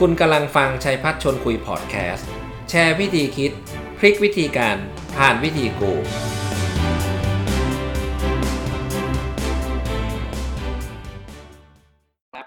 [0.00, 2.28] คุณกำลังฟังชัยพัฒชนคุยพอดแคสต์
[2.70, 3.52] แชร์วิธีคิด
[3.98, 4.76] พลิกวิธีการ
[5.16, 5.92] ผ่านวิธีกู
[12.32, 12.46] ครับ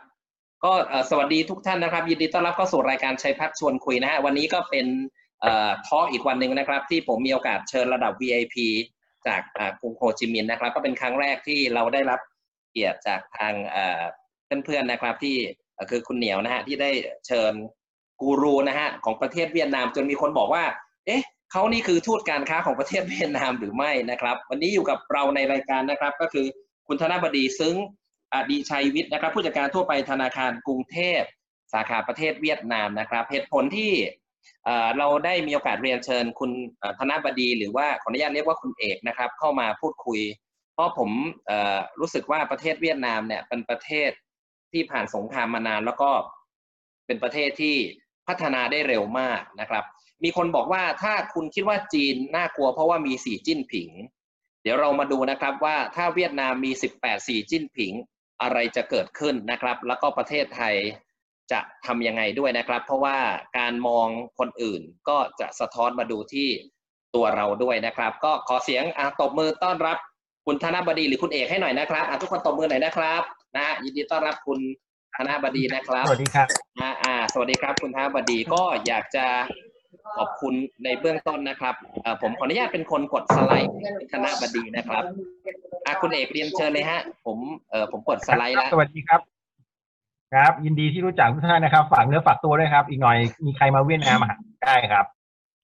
[0.63, 0.73] ก็
[1.09, 4.85] สวัสดีทุกท่านนะครับ ยินดีต้อนรับเข้าสู่รายการชัยพัฒชวนคุยนะฮะวันนี้ก็เป็น
[5.41, 8.55] เอ่อทออีกวันหนึ่งนะครับ ที่ผมมีโอกาสเชิญระดับ VIP
[9.27, 12.19] จากอ่ากรุงโฮจิมินห์นะครับ ก็เป็นครั้งแรกที่เราได้รับ
[12.71, 14.01] เกียรติจากทางเอ่อ
[14.65, 15.37] เพื่อนๆนะครับที่
[15.89, 16.91] คือคุณเหนียวนะฮะที่ได้
[17.27, 17.53] เชิญ
[18.21, 20.63] กูรูนะฮะของประเทศเวียดนามจนมีคนบอกว่า
[21.05, 26.45] เอ๊ะเขานี่คือทูตการค้าของประเทศเวียดนามหรือไม่นะครับ วันนี้อยู่กับเราในรายการนะครับ ก็คือ
[26.87, 27.75] คุณธนบดีซึ้ง
[28.33, 31.21] อดีชัยวิทย์นะครับ ผู้จัดการทั่วไปธนาคารกรุงเทพ
[31.73, 33.91] สาขาประเทศเวียดนามนะครับเหตุผลที่
[34.97, 36.51] เราได้มีโอกาสเรียนเชิญคุณ
[36.99, 40.21] ธนบดีหรือว่าขออนุญาตเรียกว่าคุณเอกนะครับ เข้ามาพูดคุย
[40.73, 41.09] เพราะผม
[41.99, 44.11] รู้สึกว่าประเทศเวียดนามเนี่ยเป็นประเทศ
[44.73, 46.11] ที่ผ่านสงครามมานาน แล้วก็
[47.05, 47.75] เป็นประเทศที่
[48.27, 49.83] พัฒนาได้เร็วมากนะครับ
[50.23, 53.89] มีคนบอกว่าถ้าคุณคิดว่าจีนน่ากลัวเพราะว่ามีสีจิ้นผิง
[54.63, 57.93] เดี๋ยวเรามาดูนะครับว่าถ้าเวียดนามมี 18 สีจิ้นผิง
[58.41, 60.75] อะไรจะเกิดขึ้นนะครับ แล้วก็ประเทศไทย
[61.51, 63.17] จะทำยังไงด้วยนะครับ เพราะว่า
[63.57, 64.07] การมอง
[64.39, 66.49] คนอื่นก็จะสะท้อนมาดูที่
[67.15, 69.97] ตัวเราด้วยนะครับ ก็ขอเสียงอะตบมือต้อนรับ
[70.45, 73.21] คุณธนบดีหรือคุณเอกให้หน่อยนะครับทุกคนตบมือหน่อยนะครับ
[73.55, 74.59] นะฮะยินดีต้อนรับคุณ
[75.15, 76.47] ธนบดีนะครับสวัสดีครับ
[76.81, 79.25] อ่าอ่า สวัสดีครับ คุณท้าบดีก็อยากจะ
[80.17, 83.73] ขอบคุณในเบื้องต้นนะครับเอ่อผมขออนุญาตเป็นคนกดสไลด์
[84.13, 85.03] คณะบดีนะครับ
[85.85, 87.37] อ่าคุณเอกเรียนเชิญเลยฮะ ผม
[87.69, 89.21] เอ่อผมกดสไลด์แล้ว สวัสดีครับ
[90.33, 95.05] ครับ ยินดีที่รู้จักทุกท่านนะครับ ฝากเนื้อฝากตัวด้วยครับ อีกหน่อยมีใครมาเวียดนามมาหาได้ครับ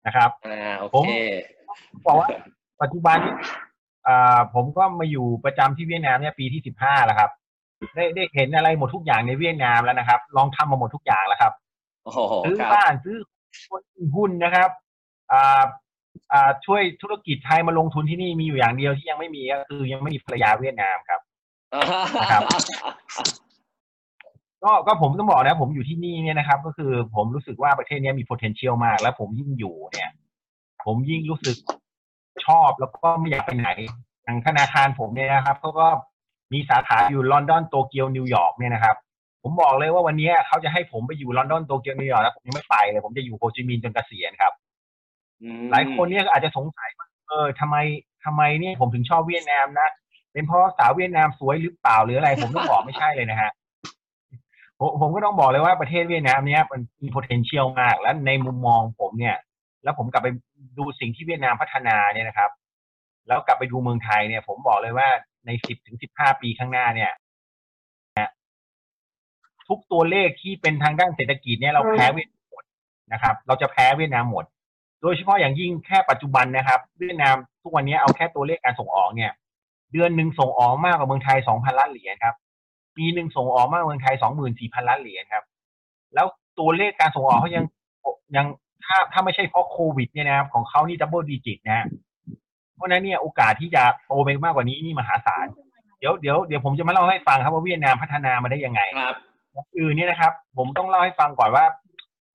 [0.06, 1.14] นะครับอ่าโอผมเค
[2.06, 2.28] บอกว่า
[2.82, 3.34] ปัจจุบันนี้
[4.08, 7.30] อ่าผมก็มาอยู่ประจำที่เวียดนามเนี่ยปีที่สิบห้าแล้วครับ
[7.96, 11.54] ได้ได้เห็นอะไรหมดทุกอย่างในเวียดนามแล้วนะครับ ลองทำมาหมดทุกอย่างแล้วครับ
[12.04, 13.18] โอ้โหซื้อครับบ้านซื้อ
[14.16, 14.70] หุ้นนะครับ
[15.32, 15.64] อ่า
[16.34, 21.22] อ่าช่วยธุรกิจไทยมาลงทุนที่นี่มีอยู่อย่างเดียวที่ยังไม่มีก็คือยังไม่มีภรรยาเวียดนามครับ
[22.22, 22.44] นะครับ
[24.64, 30.12] ก็ก็ผมต้องบอกนะ ผมอยู่ที่นี่เนี่ยนะครับ ก็คือผมรู้สึกว่าประเทศนี้มี potential มาก แล้วผมยิ่งอยู่เนี่ย
[30.86, 31.58] ผมยิ่งรู้สึก
[32.46, 33.70] ชอบแล้วก็ไม่อยากไปไหน
[34.26, 35.88] ทางธนาคารผมเนี่ยนะครับเขาก็
[36.54, 38.96] มีสาขาอยู่ลอนดอนโตเกียวนิวยอร์กเนี่ยนะครับ
[39.44, 44.54] ผมบอกเลยว่าวันนี้เขาจะให้ผมไปอยู่ลอนดอนโตเกียวนิวยอร์กแล้วผมยังไม่ไปเลยผมจะอยู่โฮจิมินห์จนเกษียณครับ
[45.42, 47.76] อืมหลายคนเนี่ยก็อาจจะสงสัยว่าเออทำไม
[48.26, 49.90] ทำไมเนี่ยผมถึงชอบเวียดนามนะ
[50.34, 53.52] เป็นเพราะสาวเวียดนามสวยหรือเปล่าหรืออะไร ผมต้องบอกไม่ใช่เลยนะฮะ
[54.80, 59.36] ผมผมก็ต้องบอกเลยว่าประเทศเวียดนามเนี่ยมันมี potential มาก และในมุมมองผมเนี่ย
[59.84, 60.28] แล้วผมกลับไป
[60.78, 62.52] ดูสิ่งที่เวียดนามพัฒนาเนี่ยนะครับ
[63.28, 65.08] แล้วกลับไปดูเมืองไทยเนี่ย ผมบอกเลยว่า
[65.46, 67.12] ในสิบถึงสิบห้าปีข้างหน้าเนี่ย
[68.18, 68.32] นะ
[69.68, 72.64] ทุกตัวเลขที่เป็นทางด้านเศรษฐกิจเนี่ยเราแพ้เวียดนามหมด
[73.14, 74.46] นะครับ เราจะแพ้เวียดนามหมด
[75.02, 79.32] โดยเฉพาะอย่างยิ่งแค่ปัจจุบันนะครับ เวียดนามทุกวันนี้เอาแค่ตัวเลขการส่งออกเนี่ย
[79.94, 82.36] เดือนหนึ่งส่งออกมากกว่าเมืองไทยสองพันล้านเหรียญครับ
[82.98, 85.44] ปีหนึ่งส่งออกมากกว่าเมืองไทยสองหมื่นสี่พันล้านเหรียญครับ
[86.14, 86.28] แล้ว
[86.60, 87.64] ตัวเลขการส่งออกเขายัง
[88.36, 88.46] ยัง
[88.86, 91.86] ถ้าถ้าไม่ใช่เพราะโควิดเนี่ยนะครับของเขานี่ดับเบิลดิจิตนะฮะ
[92.80, 95.48] เพราะฉะนั้นเนี่ยโอกาสที่จะโตไปมากกว่านี้นี่มหาศาล
[96.00, 99.18] เดี๋ยวเดี๋ยวเดี๋ยวผมจะมาเล่าให้ฟังครับว่าเวียดนามพัฒนามาได้ยังไงครับ
[99.80, 101.66] อื่นเนี่ยนะครับ ผมต้องเล่าให้ฟังก่อนว่า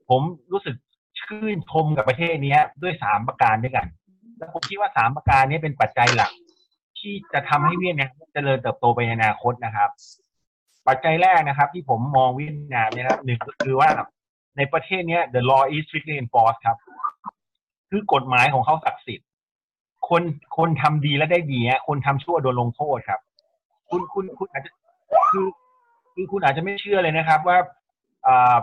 [0.08, 0.22] ผม
[0.52, 0.76] รู้สึก
[1.20, 3.86] ชื่นชมกับประเทศเนี้ยด้วยสามประการด้วยกัน
[4.38, 6.32] แล้วผมคิดว่าสามประการนี้เป็นปัจจัยหลัก
[6.98, 9.90] ที่จะทำให้เวียดนามเจริญเติบโตไปในอนาคตนะครับ
[10.88, 13.88] ปัจจัยแรกนะครับ ที่ผมมองเวียดนามเนี่ยนะครับหนึ่งก็คือว่า
[14.56, 16.76] ในประเทศเนี้ย the law is strictly enforced ครับ
[17.90, 19.28] คือกฎหมายของเขาศักดิ์สิทธิ์
[20.08, 20.22] คน
[20.56, 23.20] คนทำดีและได้ดีฮะคนทำชั่วโดนลงโทษครับ
[23.90, 24.70] คุณคุณคุณอาจจะ
[25.30, 25.46] คือ
[26.14, 27.58] คือคุณอาจจะไม่เชื่อเลยนะครับ ว่า
[28.26, 28.56] อ่า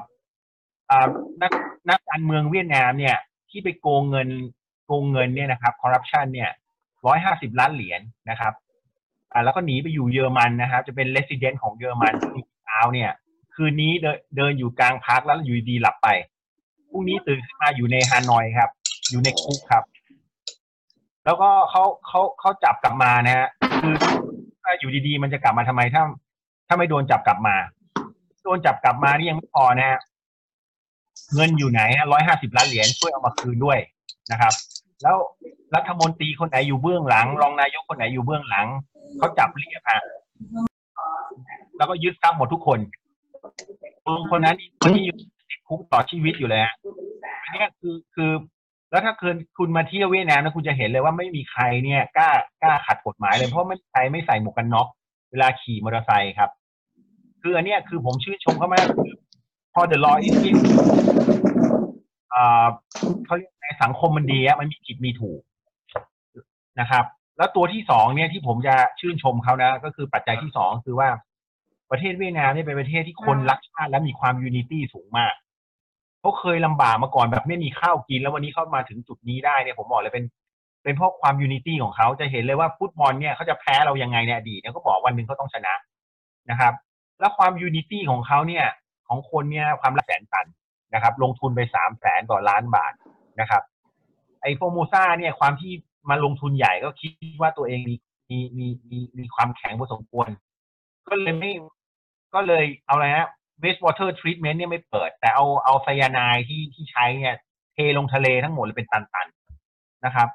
[0.90, 1.08] อ่า
[1.42, 1.52] นัก
[1.90, 3.16] นักการเมืองเวียดนามเนี่ย
[3.50, 4.30] ที่ไปโกงเงิน
[4.86, 6.50] โกงเงินเนี่ยนะครับคอร์รัปชันเนี่ย
[7.06, 8.54] ร้อยห้าสิบล้านเหรียญนะครับ
[9.34, 12.14] อ่าแล้วก็หนีไปอยู่เยอรมันนะครับจะเป็นเลส i เดนต์ของเยอรมัน
[12.66, 13.12] เช้าเนี่ย
[13.56, 16.08] คืนนี้เดินเดินอยู่กลางพักแล้วอยู่ดีหลับไป
[16.90, 18.70] พรุ่งนี้ตื่นขึ้นมาอยู่ในฮานอยครับ
[19.10, 19.84] อยู่ในคุกครับ
[21.26, 23.48] แล้วก็เขาเขาเขาจับกลับมานะฮะ
[23.82, 23.94] คือ
[24.64, 26.04] ถ้าอยู่ดีๆมันจะกลับมาทำไมถ้า
[26.68, 27.56] ถ้าไม่โดนจับกลับมา
[28.44, 30.00] โดนจับกลับมานี่ยังไม่พอนะฮะ
[31.34, 31.82] เงินอยู่ไหน
[32.12, 33.80] ร้อยห้าสิบล้านเหรียญช่วยเอามาคืนด้วย
[34.32, 34.54] นะครับ
[35.04, 35.18] แล้ว
[35.76, 38.68] รัฐมนตรีคนไหนอยู่เบื้องหลัง รองนายกคนไหนอยู่เบื้องหลัง
[39.18, 40.02] เขาจับเรียกฮะ
[41.78, 42.80] แล้วก็ยึดทรัพย์หมดทุกคน
[44.06, 45.16] คนคนนั้นคนที่อยู่
[45.50, 46.76] ติดคุกต่อชีวิตอยู่เลยฮะ
[47.44, 48.32] อันนี้คือคือ
[48.92, 52.30] แล้วถ้าคืนคุณมาเที่ยวเวียดนามนะคุณจะเห็นเลยว่าไม่มีใครเนี่ยกล้า
[52.62, 54.88] กล้าขัดกฎหมายเลยเพราะไม่มีใครไม่ใส่หมวกกันน็อก
[55.32, 56.50] เวลาขี่มอเตอร์ไซค์ครับ
[57.42, 59.16] คืออันเนี้ยคือผมชื่นชมเขามากคือ
[59.74, 60.58] พอ the law is in
[62.34, 62.66] อ่า
[63.26, 65.42] เขาเรียกในสังคมมันดีอะมันมีผิดมีถูก
[66.80, 67.06] นะครับ
[67.38, 71.10] แล้วตัวที่สองเนี่ยที่ผมจะชื่นชมเขานะ ก็คือปัจจัยที่สองคือว่า
[71.92, 75.34] ประเทศเวียดนามเนี่ยเป็นประเทศที่คนรักชาติและมีความ unity สูงมาก
[76.22, 80.26] เขาเคยลำบากมาก่อนแบบไม่มีข้าวกิน แล้ววันนี้เขามาถึงจุดนี้ได้เนี่ยผมบอกเลยเป็น
[80.84, 85.74] เป็นเพราะความ unity ของเขาจะเห็นเลยว่าฟุตบอลเนี่ยเขาจะแพ้เรายังไงในอดีตเนี่ยก็บอกวันหนึ่งเขาต้องชนะ
[86.50, 86.74] นะครับ
[87.20, 88.66] แล้วความ unity ของเขาเนี่ย
[89.08, 90.46] ของคนเนี่ยความรักแสนตัน
[90.94, 92.94] นะครับ ลงทุนไปสามแสนกว่าล้านบาท
[93.40, 93.64] นะครับ
[94.42, 95.72] ไอ้ Formosa เนี่ยความที่
[96.10, 97.96] มาลงทุนใหญ่ก็คิดว่าตัวเองมี
[98.30, 100.30] มีมีมีมีความแข็งพอสมควร
[101.08, 101.52] ก็เลยไม่
[102.34, 103.30] ก็เลยเอาอะไรนะ
[103.64, 107.36] wastewater treatment เนี่ยไม่เปิด แต่เอาเอาไซยาไนด์ที่ที่ใช้เนี่ย
[107.74, 110.30] เทลงทะเลทั้งหมดเลยเป็นตันๆนะครับ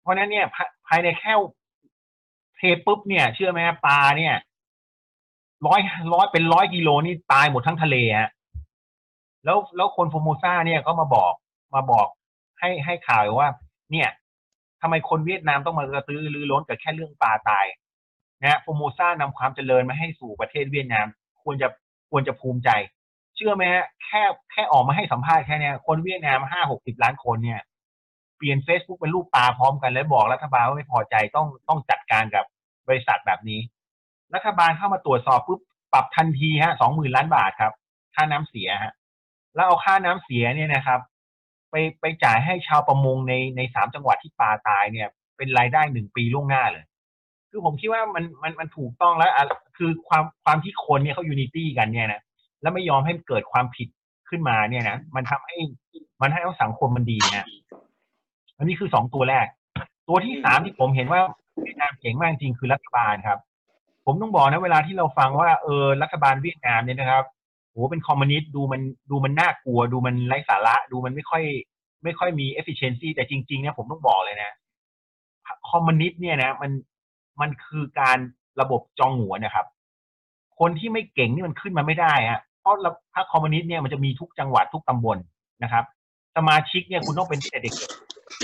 [0.00, 0.46] เพราะฉะนั้นเนี่ย
[0.86, 1.32] ภายในแค่
[2.56, 4.34] เทปุ๊บเนี่ย เชื่อไหมปลาเนี่ย
[5.66, 5.80] ร้อย
[6.14, 8.30] ร้อยเป็นร้อยกิโลนี่ตายหมดทั้งทะเลฮะ
[9.44, 11.32] แล้วแล้วคนโฟโมซาเนี่ยก็มาบอก
[11.74, 12.06] มาบอก
[12.58, 13.48] ให้ให้ข่าวว่า
[13.92, 14.08] เนี่ย
[14.80, 17.66] ทำไมคนเวียดนามต้องมากระตือรือร้นกับแค่เรื่องปลาตาย
[18.42, 21.06] นะโฟโมซานำความเจริญมาให้สู่ประเทศเวียดนาม
[21.42, 21.68] ควรจะ
[22.10, 22.70] ควรจะภูมิใจ
[23.36, 24.22] เชื่อไหมฮะแค่
[24.52, 27.60] แค่ออกมาให้สัมภาษณ์แค่เนี้ยคนเวียดนามห้าหกสิบล้านคนเนี่ย
[28.36, 32.44] เปลี่ยน Facebook เป็นรูปปลาพร้อมกันแล้วบอกรัฐบาลว่าไม่พอใจต้องต้องจัดการกับ
[32.88, 33.60] บริษัทแบบนี้
[34.34, 35.60] รัฐบาลเข้ามาตรวจสอบปุ๊บ
[35.92, 37.72] ปรับทันทีฮะสองหมื่นล้านบาทครับ
[38.14, 38.92] ค่าน้ำเสียฮะ
[39.54, 41.00] แล้วเอาค่าน้ำเสียเนี่ยนะครับ
[41.70, 46.84] ไปไปจ่ายให้ชาวประมงในในสามจังหวัดที่ปลาตายเนี่ย เป็นรายได้หนึ่งปีล่วงหน้าเลย
[47.50, 49.32] คือผมคิดว่ามันมันมันถูกต้องแล้ว
[49.76, 52.22] คือความความที่คนเนี่ยเขา unity กันเนี่ยนะ
[52.62, 53.88] แล้วไม่ยอมให้เกิดความผิด
[54.28, 55.56] ขึ้นมาเนี่ยนะมันทำให้
[56.20, 57.46] มันให้สังคมมันดีนะ
[58.56, 59.46] อันนี้คือสองตัวแรก
[60.08, 61.20] ตัวที่สามที่ผมเห็นว่า
[61.62, 63.38] เวียดนามเก่งมากจริงคือรัฐบาลครับ
[64.06, 67.24] ผมต้องบอกนะเวลาที่เราฟังว่าเออรัฐบาลเวียดนามเนี่ยนะครับ
[67.70, 68.80] โหเป็นคอมมิวนิสต์ดูมัน
[69.10, 71.42] ดูมันน่ากลัว ดูมันไร้สาระ ดูมันไม่ค่อย
[72.04, 74.56] ไม่ค่อยมี efficiency แต่จริงๆเนี่ยผมต้องบอกเลยนะ
[75.70, 76.70] คอมมิวนิสต์เนี่ยนะมัน
[77.40, 78.18] มันคือการ
[78.60, 79.66] ระบบจองหัวนะครับ
[80.58, 82.74] คนที่ไม่เก่งนี่มันขึ้นมาไม่ได้ฮะเพราะ
[83.14, 85.18] พรรคคอมมิวนิสต์เนี่ยมันจะมีทุกจังหวัดทุกตำบล
[85.62, 85.84] นะครับ
[86.36, 87.74] สมาชิกเนี่ยคุณต้องเป็นเด็ก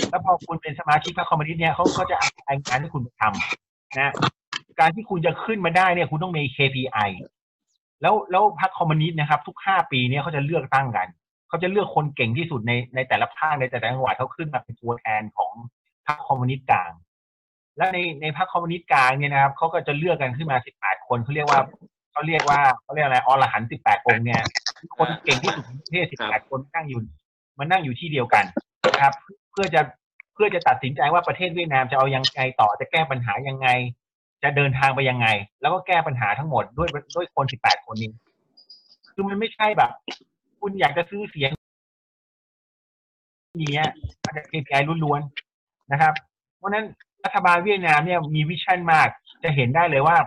[0.09, 4.13] แล้วพอคุณเป็นสมาชิกพรรคคอมมิวนิสต์เนี่ยเขาก็จะเอางานที่คุณทำนะ
[4.79, 7.09] การที่คุณจะขึ้นมาได้เนี่ยคุณต้องมี KPI
[8.01, 11.07] แล้วแล้วพรรคคอมมิวนิสต์นะครับ ทุกห้าปีเนี่ยเขาจะเลือกตั้งกัน
[11.49, 15.53] เขาจะเลือกคนเก่งที่สุดในในแต่ละภาคในแต่ละจังหวัดเขาขึ้นมาเป็นตัวแทนของ
[16.07, 16.91] พรรคคอมมิวนิสต์กลาง
[17.77, 21.59] และในในพรรคคอมมิวนิสต์กลางเนี่ยนะครับเขาก็จะเลือกกันขึ้นมาสิบแปดคนเขาเรียกว่า
[22.11, 24.41] เขาเรียกว่าเขาเรียกอะไรอรหันสิบแปดองค์เนี่ย
[24.97, 27.01] คนเก่งที่สุดในประเทศสิบแปดคนนั่งอยู่
[27.59, 28.45] มันนั่งอยู่ที่เดียวกัน
[28.87, 29.13] นะครับ
[29.51, 29.81] เพื่อจะ
[30.33, 33.67] เพื่อจะตัดสินใจว่าประเทศเวียดนามจะเอายังไงต่อจะแก้ปัญหายังไง
[34.43, 35.27] จะเดินทางไปยังไง
[35.61, 38.11] แล้วก็แก้ปัญหาทั้งหมดด้วยด้วยคนสิบแปดคนนี้
[39.13, 39.91] คือมันไม่ใช่แบบ
[40.59, 41.51] คุณอยากจะซื้อเสียง
[43.63, 43.87] นี้ย
[44.25, 46.13] มันจะ KPI ล้วนๆนะครับ
[46.57, 46.85] เพราะนั้น
[47.25, 49.07] รัฐบาลเวียดนามเนี่ยมีวิชั่นมาก
[49.43, 50.17] จะเห็นได้เลยว่า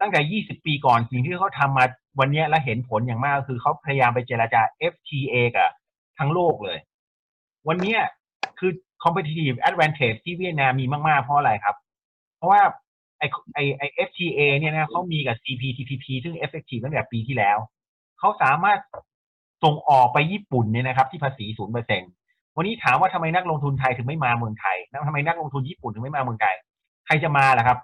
[0.00, 1.84] ตั้งแต่ 20 ปีก่อนสิ่งที่เขาทำมา
[2.20, 4.60] วันนี้และเห็นผลอย่างมากคือเขาพยายามไปเจราจา
[4.92, 5.70] FTA กับ
[6.18, 6.78] ทั้งโลกเลย
[7.68, 7.96] วันนี้
[8.58, 8.70] คือ
[9.02, 11.76] competitive advantage ที่เวียดนามมีมากๆ เพราะอะไรครับ
[12.36, 12.62] เพราะว่า
[13.18, 13.24] ไอ
[13.54, 17.58] ไอไอ FTA เนี่ยนะเขามีกับ CPTPP ซึ่ง effective ตั้งแต่ปีที่แล้ว
[18.18, 18.78] เขาสามารถ
[19.64, 22.02] ส่งออกไปญี่ปุ่นเนี่ยนะครับ ที่ภาษีศูนย์เปอร์เซ็น
[22.60, 24.76] วันนี้ถามว่าทำไมนักลงทุนไทยถึงไม่มาเมืองไทย
[25.08, 26.54] ทำไมนักลงทุนญี่ปุ่นถึงไม่มาเมืองไทย
[27.06, 27.78] ใครจะมาล่ะครับ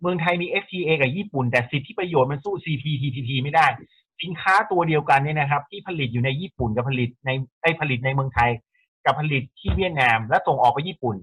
[0.00, 3.66] เมืองไทยมี FTA กับญี่ปุ่น แต่สิทธิประโยชน์มันสู้ CPTPP ไม่ได้
[4.22, 7.30] สินค้าตัวเดียวกันเนี่ยนะครับ ที่ผลิตอยู่ในญี่ปุ่นกับผลิตใน
[7.62, 8.50] ไอผลิตในเมืองไทย
[9.04, 11.16] กับผลิตที่เวียดนาม และส่งออกไปญี่ปุ่น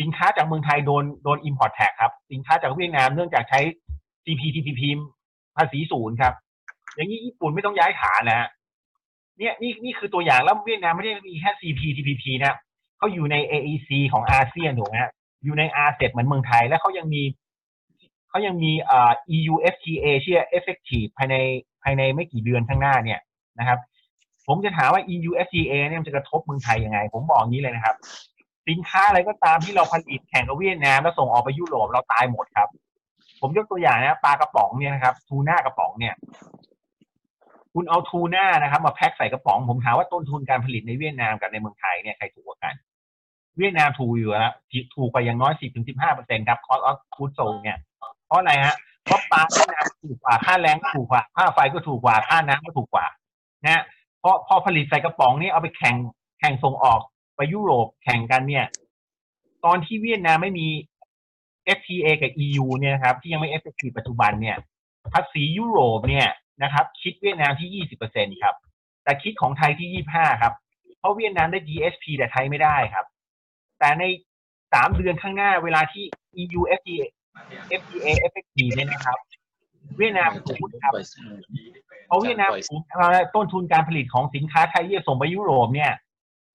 [0.00, 3.60] สินค้าจากเมืองไทยโดนโดน import tax ครับ สินค้าจากเวียดนามเนื่องจากใช้
[4.24, 4.82] CPTPP
[5.56, 6.34] ภาษีศูนย์ครับ
[6.94, 8.48] อย่างนี้ญี่ปุ่นไม่ต้องย้ายฐานนะฮะ
[9.38, 12.56] เนี่ยนี่นี่คือตัวอย่างแล้วเวียดนามไม่ได้มีแค่ CPTPP นะ
[12.98, 15.12] เขาอยู่ใน AEC ของอาเซียนถูกไหมฮะ
[15.44, 17.22] อยู่ในอาเซียนเหมือนเมืองไทย และเขายังมี
[18.28, 21.36] เขายังมีอ่า EU FTA เชื่อ effective ภายใน
[21.82, 23.20] ภายในไม่กี่เดือนข้างหน้าเนี่ย
[23.58, 23.78] นะครับ
[24.46, 27.96] ผมจะถามว่า EU FTA เนี่ยมันจะกระทบเมืองไทยยังไง ผมบอกนี้เลยนะครับ
[28.68, 32.68] สินค้าอะไรก็ตามที่เราผลิตแข่งกับเวียดนามแล้วส่งออกไปยุโรปเราตายหมดครับ
[33.40, 36.14] ผมยกตัวอย่างนะปลากระป๋องเนี่ยนะครับทูน่ากระป๋องเนี่ย
[37.80, 42.74] คุณเอาทูน่านะครับ มาแพ็คใส่กระป๋องผมถามว่าต้นทุนการผลิตในเวียดนามกับในเมืองไทยเนี่ยใครถูกกว่ากัน
[43.58, 44.52] เวียดนามถูกอยู่แล้ว
[44.96, 47.78] ถูกกว่าอย่างน้อยสิบถึงสิบห้าเปอร์เซ็นต์ครับ cost of goods sold เนี่ย
[48.26, 53.06] เพราะอะไรฮะเพราะปลาเวียดนามถูกกว่าค่าแรงถูกกว่าค่าไฟก็ถูกกว่าค่าน้ำก็ถูกกว่า
[53.62, 53.82] นะฮะ
[54.22, 55.96] พอพอผลิตใส่กระป๋องนี่เอาไปแข่ง
[56.40, 57.00] แข่งส่งออก
[57.36, 58.66] ไปยุโรปแข่งกันเนี่ย
[59.64, 60.66] ตอนที่เวียดนามไม่มี
[61.78, 64.56] FTA กับ EU เนี่ยครับ ที่ยังไม่ effective ปัจจุบันเนี่ย
[65.12, 66.28] ภาษียุโรปเนี่ย
[66.62, 68.54] นะครับ คิดเวียดนามที่ยี่สิบเปอร์เซ็นครับ
[69.04, 70.52] แต่คิดของไทยที่ยี่ห้าครับ
[70.98, 73.06] เพราะเวียดนามได้ GSP แต่ไทยไม่ได้ครับ
[73.78, 74.04] แต่ใน
[74.72, 76.04] สามเดือนข้างหน้าเวลาที่
[76.42, 77.04] EU FTA
[77.80, 79.18] FTA effective เนี่ยนะครับ
[79.98, 80.92] เวียดนามสูงครับ
[82.06, 82.80] เพราะเวียดนามสูง
[83.36, 85.92] ต้นทุนการผลิตของสินค้าไทยที่ส่งไปยุโรปเนี่ย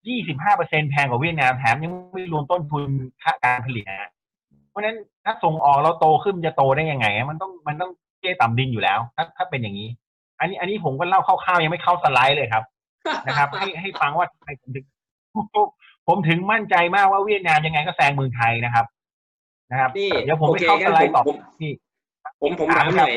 [0.07, 2.83] ยี่สิบห้าเปอร์เซ็นแพงกว่าเวียดนามแถมยังไม่รวมต้นทุน
[3.23, 4.11] ค่าการผลิตนะ
[4.69, 7.91] เพราะฉะนั้นถ้าส่งออกเราโตขึ้นจะโตได้ยังไง มันต้องมันต้อง
[8.41, 9.89] ต่ำดินอยู่แล้วถ้าถ้าเป็นอย่างนี้
[10.39, 12.63] อันนี้อันนี้ผมก็เล่าคร่าวๆยังไม่เข้าสไลด์เลยครับ
[13.27, 14.85] นะครับ ให้ให้ฟังว่าทำไมผมถึง
[16.07, 18.85] ผมถึงมั่นใจมากว่าเวียดนามยังไงก็แซงเมืองไทยนะครับ
[19.71, 21.73] นะครับนี่เดี๋ยวผมโอไปเคเข้าสงั้นไลผมด์ต่อผมนี่
[22.41, 23.13] ผมผมถามหน่อย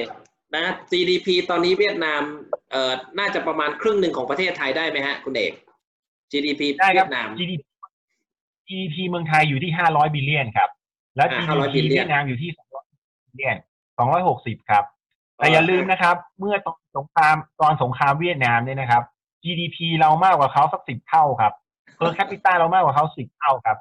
[0.57, 2.23] นะ GDP ตอนนี้เวียดนาม
[2.71, 5.53] เอ่อน่าจะประมาณครึ่งหนึ่งของประเทศไทยได้ไหมฮะ คุณเอก
[6.31, 7.63] GDP ได้คเวีรับยดนาม GDP
[8.69, 10.69] GDP เมืองไทยอยู่ที่ห้าร้อยบิลเลียนครับ
[11.17, 13.57] แล้วอ่า GDP 500 billion เวียดนามอยู่ที่สองร้อยบิลเลียน
[13.99, 14.85] สองร้อยหกสิบครับ
[15.37, 19.03] แต่อย่าลืมนะครับ เมื่อตอนสงครามตอนสงครามเวียดนามเนี่ยนะครับ
[19.43, 21.53] GDP เรามากกว่าเขาสักสิบเท่าครับ
[21.99, 23.77] per capita เรามากกว่าเขาสิบเท่าครับ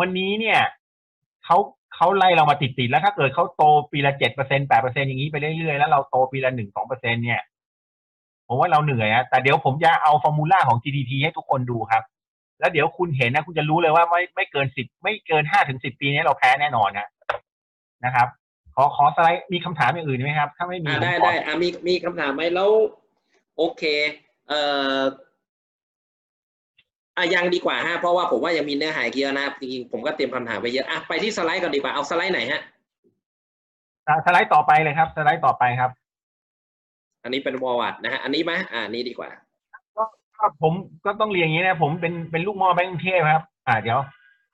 [0.00, 0.60] วันนี้เนี่ย
[1.44, 1.56] เขา
[1.94, 7.40] เขาไล่เรามาติดติดๆแล้วถ้าเกิดเขาโตปีละเจ็ดเปอร์เซ็นแปดเปอร์เซ็นอย่างนี้ไปเรื่อยๆแล้วเราโตปีละหนึ่งสองเปอร์เซ็นเนี่ย
[8.46, 12.02] ผมว่าเราเหนื่อยอะแต่เดี๋ยวผมจะเอาฟอร์มูลาของ GDP ให้ทุกคนดูครับ
[12.60, 17.08] แล้วเดี๋ยวคุณเห็นนะ คุณจะรู้เลยว่าไม่ไม่เกินสิบไม่เกินห้าถึงสิบปีนี้เราแพ้แน่นอนนะ
[18.04, 18.39] นะครับข
[18.80, 22.70] อขอสไลด์มีคำถามอย่างอื่นไหมครับ ถ้าไม่มีอ่าผมได้ขอได้อ่ามีมีคำถามไหมแล้ว
[23.56, 23.82] โอเค
[24.48, 24.60] เอ่
[24.98, 25.00] อ
[27.16, 32.60] อะยังดีกว่าฮะเพราะว่าผมว่ายังมีเนื้อหาอีกเยอะนะจริงๆผมก็เตรียมคำถามไปเยอะอะไปที่สไลด์ก่อนดีกว่าเอาสไลด์ไหนฮะ
[34.08, 35.90] อ่าสไลด์ต่อไปเลยครับ สไลด์ต่อไปครับ
[37.22, 39.30] อันนี้เป็นวอลวัดนะฮะอันนี้ไหมอ่านี้ดีกว่า
[39.96, 40.04] ก็
[40.62, 40.72] ผม
[41.06, 43.98] ก็ต้องเรียนอย่างนี้นะผมเป็นเป็นลูกหม่อแบงก์กรุงเทพครับ อ่าเดี๋ยว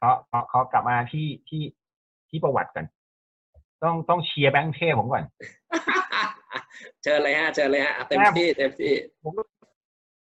[0.01, 1.63] ขอขอขอกลับมาที่ที่
[2.31, 2.87] ที่ประวัติก่อน
[3.83, 5.25] ต้องต้องเชียร์แบงก์กรุงเทพผมก่อน
[7.03, 9.43] เชิญเลยฮะเชิญเลยฮะเต็มที่เต็มที่ผมก็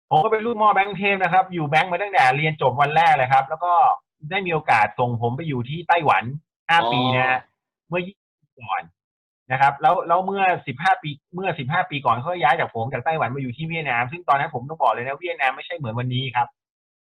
[0.09, 3.73] ผมก็เป็นลูกหม่อแบงก์กรุงเทพนะครับ อยู่แบงก์มาตั้งแต่เรียนจบวันแรกเลยครับ แล้วก็
[4.31, 6.23] ได้มีโอกาสส่งผมไปอยู่ที่ไต้หวัน
[6.69, 7.39] ห้าอ๋อปีนะฮะ
[7.89, 8.83] เมื่อยี่ปีก่อน
[9.51, 16.47] นะครับ แล้วแล้วเมื่อสิบห้าปีเมื่อสิบห้าปีก่อนเขาก็ย้ายจากผมจากไต้หวันมาอยู่ที่เวียดนาม ซึ่งตอนนั้นผมต้องบอกเลยนะเวียดนามไม่ใช่เหมือนวันนี้ครับ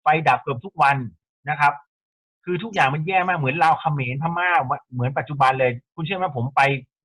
[0.03, 0.97] ไฟดับเกือบทุกวัน
[1.51, 1.73] นะครับ
[2.45, 4.49] คือทุกอย่างมันแย่มากเหมือนลาวเขมรพม่า
[4.93, 6.61] เหมือนปัจจุบันเลย คุณเชื่อไหมผมไป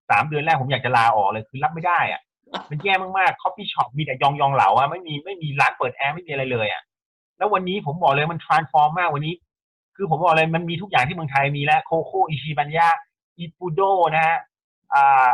[0.10, 2.22] สามเดือนแรกผมอยากจะลาออกเลยคือรับไม่ได้อะ
[2.70, 6.82] มันแย่มากๆ coffee shop มีแต่ยองยองเหลาอะไม่มีไม่มีร้านเปิดแอร์ไม่มีอะไรเลยอะ
[7.38, 9.34] แล้ววันนี้ผมบอกเลยมัน transform มากวันนี้
[9.96, 13.82] คือผมบอกเลยมันมีทุกอย่างที่เมืองไทยมีแล้ว CoCo Ichibanya Ippudo
[14.14, 14.38] นะฮะ
[14.94, 15.30] อ่า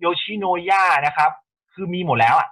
[0.00, 1.30] Yoshinoya นะครับ
[1.74, 2.48] คือมีหมดแล้วอะ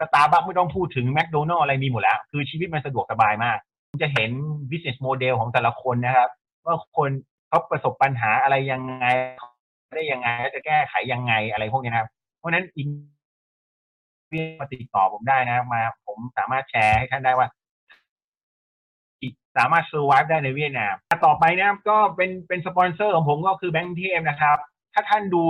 [0.00, 3.58] สตาร์บัคไม่ต้องพูดถึงแมคโดนัลอะไรมีหมดแล้ว คือชีวิตมันสะดวกสบายมาก
[4.02, 4.30] จะเห็น
[4.70, 6.28] business model ของแต่ละคนนะครับ
[6.66, 7.10] ว่าคน
[7.48, 9.06] เขาประสบปัญหาอะไรยังไง
[9.96, 12.88] ได้ยังไงแล้วจะแก้ไขยังไงอะไรพวกนี้นะครับเพราะฉะนั้นอิน
[14.60, 17.48] มาติดต่อผมได้นะมา ผมสามารถแชร์ให้ท่านได้ว่า
[19.56, 20.94] สามารถ survive ได้ในเวียดนาม
[21.26, 24.58] ต่อไปนะครับก็เป็นเป็นสปอนเซอร์ของผมก็คือแบงก์เทมนะครับ
[24.94, 25.42] ถ้าท่านดู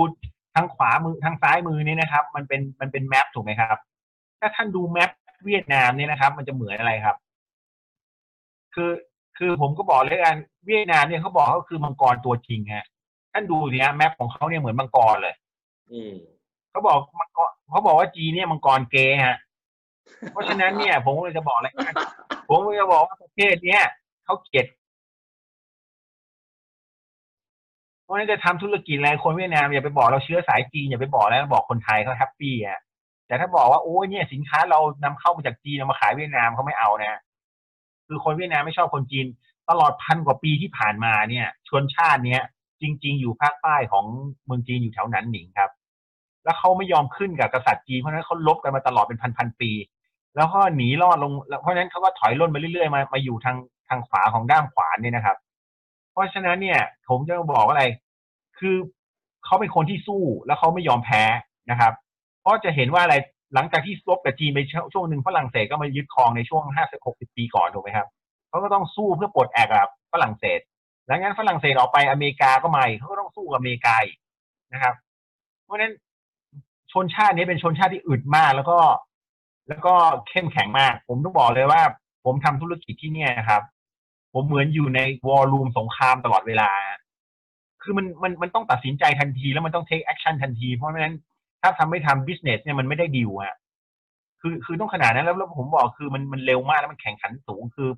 [0.55, 3.77] ทางขวามือทางซ้ายมือนี้นะครับ มันเป็นมันเป็น map ถูกไหมครับ
[4.39, 5.09] ถ้าท่านดู map
[5.45, 7.15] เวียดนามเนี่ยนะครับ มันจะเหมือนอะไรครับ
[8.79, 8.93] คือ
[9.37, 12.85] คือผมก็บอกเลยกันเวียดนามเนี่ยเขาบอกเขาคือมังกรตัวจริงฮะ
[13.33, 15.35] ท่านดูเนี่ย map ของเขาเนี่ยเหมือนมังกรเลย
[15.91, 16.13] อืม
[16.71, 19.37] เขาบอกมังกรเขาบอกว่าจีนเนี่ยมังกรเก๊ฮะ
[20.31, 21.95] เพราะฉะนั้นเนี่ย ผมก็เลยจะบอกอะไรกัน
[22.47, 23.83] ผมก็จะบอกว่าประเทศเนี้ย
[24.25, 24.65] เขาเกลียด
[28.03, 32.79] เพราะฉะนั้นจะทำธุรกิจอะไรคนเวียดนามอย่าไปบอกเราเชื้อสายจีนอย่าไปบอกแล้วบอกคนไทยเขาแฮปปี้อะ
[33.27, 37.19] แต่ถ้าบอกว่าโอ้ยเนี่ยสินค้าเรานำเข้ามาจากจีนเอามาขายเวียดนามเขาไม่เอานะ
[38.09, 39.25] คือคนเวียดนามไม่ชอบคนจีน
[39.69, 42.41] ตลอดพันกว่าปีที่ผ่านมาเนี่ย ชนชาติเนี้ย
[42.81, 44.05] จริง ๆ อยู่ภาคใต้ของ
[44.45, 45.71] เมืองจีนอยู่แถวนั้นหนิงครับ
[46.43, 49.71] แล้วเขาไม่ยอมขึ้นกับกษัตริย์จีนเพราะนั้นเขาลบกันมาตลอดเป็นพันๆปี
[50.35, 53.57] แล้วก็หนีรอดลง เพราะนั้นเขาก็ถอยร่นไปเรื่อยๆมามาอยู่ทาง
[53.89, 55.37] ทางขวาของด้านขวาเนี่ยนะครับ
[56.11, 57.85] เพราะฉะนั้นเนี่ยผมจะบอกว่าอะไร
[58.59, 58.75] คือ
[59.45, 61.23] เขาเป็นคนที่สู้แล้วเขาไม่ยอมแพ้
[61.71, 61.93] นะครับ
[62.41, 63.15] เพราะจะเห็นว่าอะไร
[63.53, 64.59] หลังจากที่ลบกับจีนไป
[64.93, 68.07] ช่วงหนึ่งฝรั่งเศสก็มายึดครองในช่วงห้าสิบหกสิบปีก่อนถูกไหมครับ
[68.49, 70.59] เขาก็ต้องสู้เพื่อปลดแอกกับฝรั่งเศส
[71.07, 73.95] หลังจากนั้นฝรั่งเศสออกไปอเมริกาก็มาเขาก็ต้องสู้กับอเมริกา
[74.73, 74.95] นะครับ
[75.65, 75.93] เพราะฉะนั้น
[76.91, 78.79] ชนชาตินี้เป็นชนชาติที่อึดมาก แล้วก็
[79.69, 79.93] แล้วก็
[80.29, 81.81] เข้มแข็งมาก ผมต้องบอกเลยว่า
[82.25, 83.61] ผมทำธุรกิจที่เนี่ยครับ
[84.33, 86.69] ผมเหมือนอยู่ในวอลลุ่มสงครามตลอดเวลา
[87.81, 91.15] คือมันมันมันต้องตัดสินใจทันทีแล้วมันต้อง take action ทันที เพราะฉะนั้น
[91.61, 93.55] ถ้าทำไม่ทำ business เนี่ยมันไม่ได้ดีลอะ
[94.41, 97.89] คือคือต้องขนาดนั้นแล้วแล้วผมบอกคือมันมันเร็วมากแล้วมันแข่งขันสูงคือ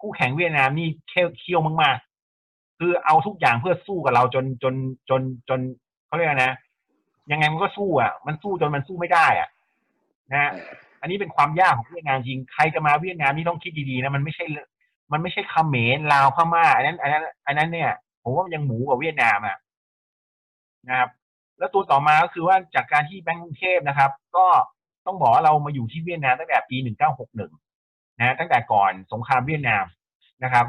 [0.00, 4.74] คู่แข่งเวียดนามนี่เขี้ยวเขี้ยวมากๆ คือเอาทุกอย่างเพื่อสู้กับเราจนจน
[5.08, 5.60] จนจน
[6.06, 6.52] เขาเรียกนะ
[7.32, 9.48] ยังไงมันก็สู้อะ มันสู้จนมันสู้ไม่ได้อะ
[10.30, 10.50] นะฮะ
[11.00, 14.44] อันนี้เป็นความยากของเวียดนามจริง ใครจะมาเวียดนามนี่ต้องคิดดีๆนะ มันไม่ใช่
[15.12, 17.90] มันไม่ใช่เขมรลาวพม่า อันนั้น อันนั้น อันนั้นเนี่ย
[18.22, 19.56] ผมว่ามันยังหมูกว่าเวียดนามอะ
[20.88, 21.10] นะครับ
[21.58, 24.46] แล้วตัวต่อมาก็คือว่าจากการที่แบงก์กรุงเทพนะครับ ก็
[25.06, 26.76] ต้องบอกว่าเรามาอยู่ที่เวียดนามตั้งแต่ปี
[27.28, 29.84] 1961 นะตั้งแต่ก่อนสงครามเวียดนาม
[30.44, 30.66] นะครับ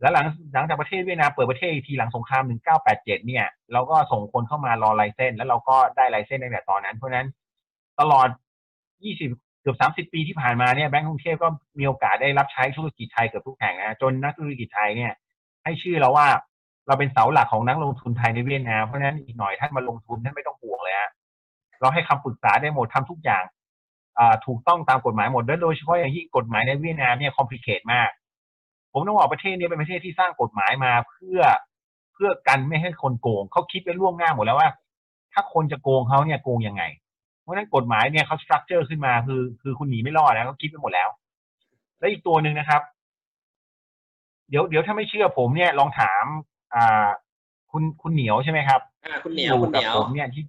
[0.00, 2.42] แล้วหลังหลังจากประเทศเวียดนามเปิดประเทศอีกทีหลังสงคราม
[2.80, 7.26] 1987 เนี่ย เราก็ส่งคนเข้ามารอไลเซนส์แล้วเราก็ได้ไลเซนส์ตั้งแต่ตอนนั้น เพราะนั้น
[8.00, 8.28] ตลอด
[8.94, 15.12] 20เกือบ 30 ปีที่ผ่านมาเนี่ยแบงก์กรุงเทพก็มีโอกาสได้รับใช้ธุรกิจไทยเกือบทุกแห่งนะจนนักธุรกิจไทยเนี่ย
[15.64, 16.26] ให้ชื่อเราว่า
[16.86, 21.10] เราเป็นเสาหลักของนักลงทุนไทยในเวียดนามเพราะฉะนั้นอีกหน่อยท่านมาลงทุนท่านไม่ต้องห่วงเลยฮะ
[21.80, 23.44] เราให้คำปรึกษาได้หมดทำทุกอย่าง
[24.46, 28.10] ถูกต้องตามกฎหมายหมดและโดยเฉพาะอย่างยิ่งกฎหมายในเวียดนามเนี่ยคอมพลีเคทมาก
[28.92, 31.40] ผมต้องบอกประเทศนี้เป็นประเทศที่สร้างกฎหมายมาเพื่อ
[32.14, 34.70] เพื่อกันไม่ให้คนโกงเขาคิดไปล่วงหน้าหมดแล้วว่า
[35.32, 36.82] ถ้าคนจะโกงเขาเนี่ยโกงยังไง
[37.40, 41.08] เพราะฉะนั้นกฎหมายเนี่ยเขาสตรัคเจอร์ขึ้นมาคือ คือคุณหนีไม่รอดนะเขาคิดไปหมดแล้ว
[41.98, 42.82] และอีกตัวหนึ่งนะครับ
[44.48, 46.24] เดี๋ยวเดี๋ยวถ้าไม่เชื่อผมเนี่ยลองถาม
[46.76, 47.08] อ่า
[47.70, 50.42] คุณคุณเหนียวใช่ไหมครับอ่าคุณเหนียวคุณเหนียวผมเนี่ยที่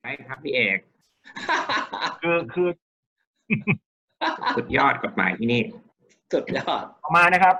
[0.00, 0.78] ใช่ครับพี่เอก
[2.20, 2.68] คือคือ
[4.56, 5.62] สุดยอดกฎหมายที่นี่
[6.32, 7.56] สุดยอดต่อมานะครับ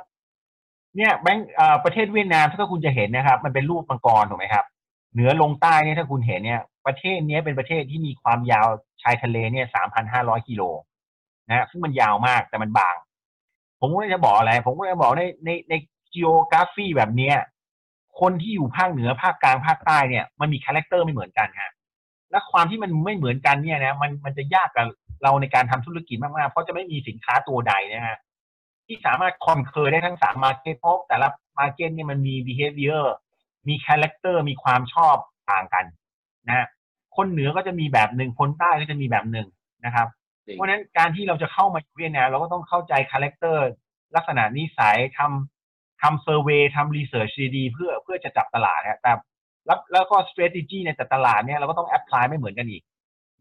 [0.96, 1.48] เนี่ยแบงก์
[1.84, 4.64] ประเทศเวียดนามถ้าคุณจะเห็นนะครับ มันเป็นรูปมังกรถูกไหมครับ
[5.12, 8.66] เหนือลงใต้เนี่ยถ้าคุณเห็นเนี่ย ประเทศนี้เป็นประเทศที่มีความยาว
[9.02, 10.62] ชายทะเลเนี่ยสามพันห้าร้อยกิโล
[11.48, 12.94] นะฮะซึ่งมันยาวมากแต่มันบาง
[13.80, 15.74] ผมก็จะบอกอะไร ผมก็จะบอกในในใน
[16.14, 17.36] geography แบบเนี้ย
[18.20, 21.70] คนที่อยู่ภาคเหนือภาคกลางภาคใต้เนี่ยมันมี character ไม่เหมือนกันฮะ
[22.30, 24.86] และความที่มันไม่เหมือนกันเนี่ยนะมันมันจะยากกับ
[25.22, 28.18] เราในการทำธุรกิจมากๆ เพราะจะไม่มีสินค้าตัวใดนะฮะ
[28.86, 31.28] ที่สามารถ conquer ได้ทั้งสาม market เพราะแต่ละ
[31.58, 33.04] market เนี่ยมันมี behavior
[33.68, 35.16] มี character มีความชอบ
[35.50, 35.84] ต่างกัน
[36.48, 36.66] นะ
[37.16, 39.48] คนเหนือก็จะมีแบบหนึ่งคนใต้ก็จะมีแบบหนึ่ง
[39.84, 40.08] นะครับ
[40.52, 43.66] เพราะฉะนั้นการที่เราจะเข้ามาเวียดนามเราก็ต้องเข้าใจ character
[44.16, 45.57] ลักษณะนิสัยทำ
[46.02, 49.12] ทำ survey ทำ researchดีๆเพื่อเพื่อจะจับตลาดนะแต่
[49.66, 52.82] แล้วแล้วก็ strategy ในแต่ตลาดเนี่ยเราก็ต้องแอพพลายไม่เหมือนกันอีก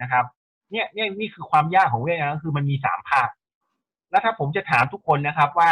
[0.02, 0.26] นะครับ
[0.72, 3.30] เนี่ยเนี่ยนี่คือความยากของเวียดนามคือมันมีสามภาค
[4.12, 5.72] แล้วถ้าผมจะถามทุกคนนะครับว่า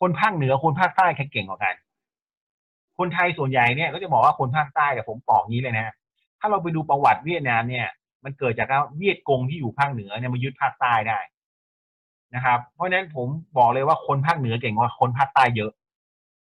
[0.00, 1.74] คนภาคเหนือคนภาคใต้ใครเก่งกว่ากัน
[2.98, 5.94] คนไทยส่วนใหญ่เนี่ยก็จะบอกว่าคนภาคใต้แต่ผมบอกงี้เลยนะ
[6.40, 7.86] ถ้าเราไปดูประวัติเวียดนามเนี่ย
[8.24, 11.18] มันเกิดจากเวียดกงที่อยู่ภาคเหนือเนี่ยมายึดภาคใต้ได้
[12.36, 15.72] นะครับเพราะฉะนั้นผมบอกเลยว่าคนภาคเหนือเก่งกว่าคนภาคใต้เยอะ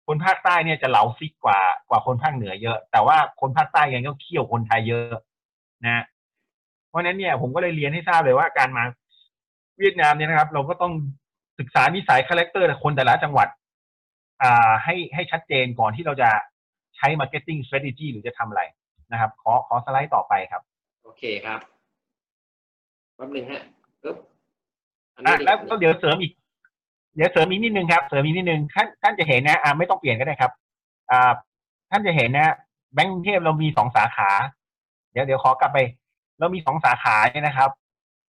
[0.07, 5.15] คนภาคใต้เนี่ยจะเหลาซิกกว่ากว่าคนภาคเหนือเยอะ แต่ว่าคนภาคใต้ยังก็เคี่ยวคนไทยเยอะ
[5.85, 6.03] นะ
[6.89, 8.83] เพราะฉะนั้นเนี่ยผมก็เลยเรียนให้ทราบเลยว่าการมา
[9.79, 10.93] เวียดนามเนี่ยนะครับ เราก็ต้อง
[11.59, 13.47] ศึกษานิสัย character คนแต่ละจังหวัด
[14.41, 16.29] อ่าให้ให้ชัดเจนก่อนที่เราจะ
[16.95, 18.61] ใช้ marketing strategy หรือจะทำอะไร
[19.11, 20.61] นะครับ ขอขอสไลด์ต่อไปครับ
[21.03, 21.59] โอเคครับ
[23.15, 23.63] แป๊บหนึงฮะ
[24.03, 24.17] ปึ๊บ
[25.19, 26.31] อันอะนี้แล้วแล้วเดี๋ยวเสริมอีก
[27.15, 30.51] เดี๋ยวเสริมอีกนิดนึงครับ เสริมอีกนิดนึงท่านท่านจะเห็นนะอ่าไม่ต้องเปลี่ยนก็ได้ครับ
[31.11, 31.31] อ่า
[31.91, 32.53] ท่านจะเห็นนะ
[32.93, 34.29] แบงก์กรุงเทพเรามีสองสาขา
[35.11, 35.77] เดี๋ยวเดี๋ยวขอกลับไป
[36.39, 37.69] เรามีสองสาขาเนี่ยนะครับ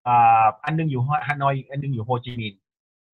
[0.06, 2.60] อ่าอันหนึงอยู่ฮานอยอีกอันหนึงอยู่โฮจิมินห์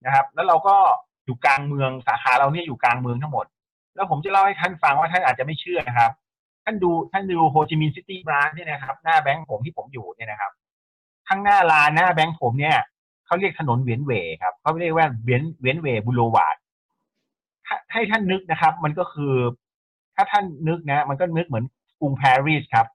[0.04, 0.76] นะครับ แล้วเราก็
[1.24, 3.46] อยู่กลางเมืองสาขาเราเนี่ยอยู่กลางเมืองทั้งหมด
[3.94, 6.10] แล้วผมจะเล่าให้ท่านฟังว่าท่านอาจจะไม่เชื่อนะครับ
[6.64, 10.52] ท่านดูท่านดูโฮจิมินห์ซิตี้ branch เนี่ยนะครับ หน้าแบงก์ผมที่ผมอยู่เนี่ยนะครับ
[11.28, 12.76] ข้างหน้าลานหน้าแบงก์ผมเนี่ย
[13.26, 14.12] เขาเรียกถนนเวียนเว
[14.42, 16.56] ครับเขาเรียกว่าเวียนเวียนเว boulevard
[17.92, 19.34] ให้ท่านนึกนะครับ มันก็คือ
[20.14, 21.64] ถ้าท่านนึกนะ มันก็นึกเหมือน
[22.00, 22.86] กรุงปารีสครับ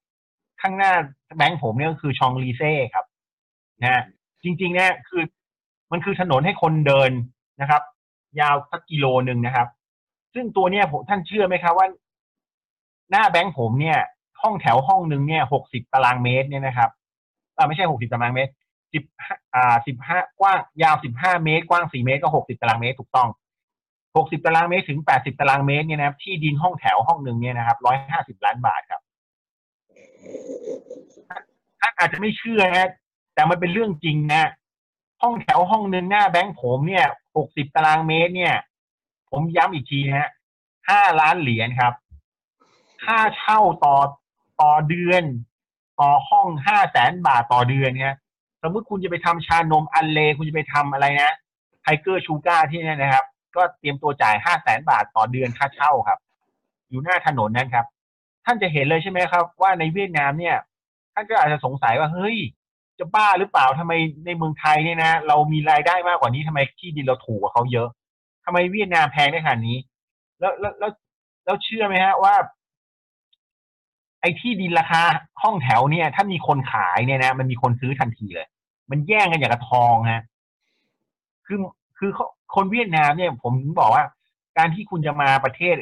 [0.61, 0.91] ข้างหน้า
[1.37, 3.05] แบงก์ผมเนี่ยก็คือชองเซลิเซ่ครับ
[3.83, 4.03] นะ
[4.43, 5.23] จริงๆเนี่ยคือ
[5.91, 7.11] มันคือถนนให้คนเดิน
[7.61, 7.81] นะครับ
[8.39, 9.67] ยาวสักกิโลหนึ่งนะครับ
[10.33, 11.87] ซึ่งตัวเนี้ยผมท่านเชื่อไหมครับว่า
[13.11, 13.99] หน้าแบงก์ผมเนี่ย
[14.41, 16.89] ห้องแถวห้องหนึ่งเนี่ยหกสิบตารางเมตรเนี่ยนะครับ
[17.57, 18.51] อ่าไม่ใช่หกสิบตารางเมตร
[18.93, 19.03] สิบ
[19.55, 23.29] อ่าสิบห้ากว้างยาวสิบห้าเมตร กว้างสี่เมตรก็หกสิบตารางเมตรถูกต้อง
[24.17, 29.01] หกสิบตารางเมตรถึงแปดสิบตารางเมตรเนี่ยนะครับ ที่ดินห้องแถวห้องหนึ่งเนี่ยนะครับร้อยห้าสิบล้านบาทครับ
[31.79, 32.89] ท่านอาจจะไม่เชื่อนะ
[33.33, 34.43] แต่มันเป็นเรื่องจริงนะ
[35.21, 37.05] ห้องแถวห้องหนึ่งหน้าแบงก์ผมเนี่ย
[37.37, 38.55] หกสิบตารางเมตร เนี่ย
[39.31, 40.29] ผมย้ำอีกทีนะฮะ
[40.89, 41.93] ห้าล้านเหรียญครับ
[43.03, 43.97] ค่าเช่าต่อ
[44.61, 45.23] ต่อเดือน
[45.99, 48.15] ต่อห้องห้าแสนบาทต่อเดือนเนี่ย
[48.63, 51.31] สมมติคุณจะไปทำชานมอันเล คุณจะไปทำอะไรนะ
[51.81, 56.19] Tiger Sugar ที่นี่นะครับ ก็เตรียมตัวจ่ายห้าแสนบาทต่อเดือนค่าเช่าครับ
[56.89, 57.85] อยู่หน้าถนนนั้นครับ
[58.45, 60.55] ท่านจะเห็นเลยใช่ไหมครับ ว่าในเวียดนามเนี่ย
[61.13, 62.37] ท่านก็อาจจะสงสัยว่าเฮ้ย
[62.99, 63.93] จะบ้าหรือเปล่าทำไม
[64.25, 67.87] ในเมืองไทยเนี่ยนะ เรามีรายได้มากกว่านี้ทำไมที่ดินเราถูกกว่าเขาเยอะ
[68.45, 69.77] ทำไมเวียดนามแพงได้ขนาดนี้
[70.39, 70.73] แล้วแล้ว
[71.45, 72.33] แล้วเชื่อไหมฮะว่า
[74.21, 75.01] ไอ้ที่ดินราคา
[75.41, 78.47] ห้องแถวเนี่ย ถ้ามีคนขายเนี่ยนะมันมีคนซื้อทันทีเลย
[78.91, 80.23] มันแย่งกันอย่างกระทองฮะ
[81.45, 81.57] คือ
[81.97, 84.03] คือเขาคนเวียดนามเนี่ย ผมถึงบอกว่า
[84.57, 85.75] การที่คุณจะมาประเทศ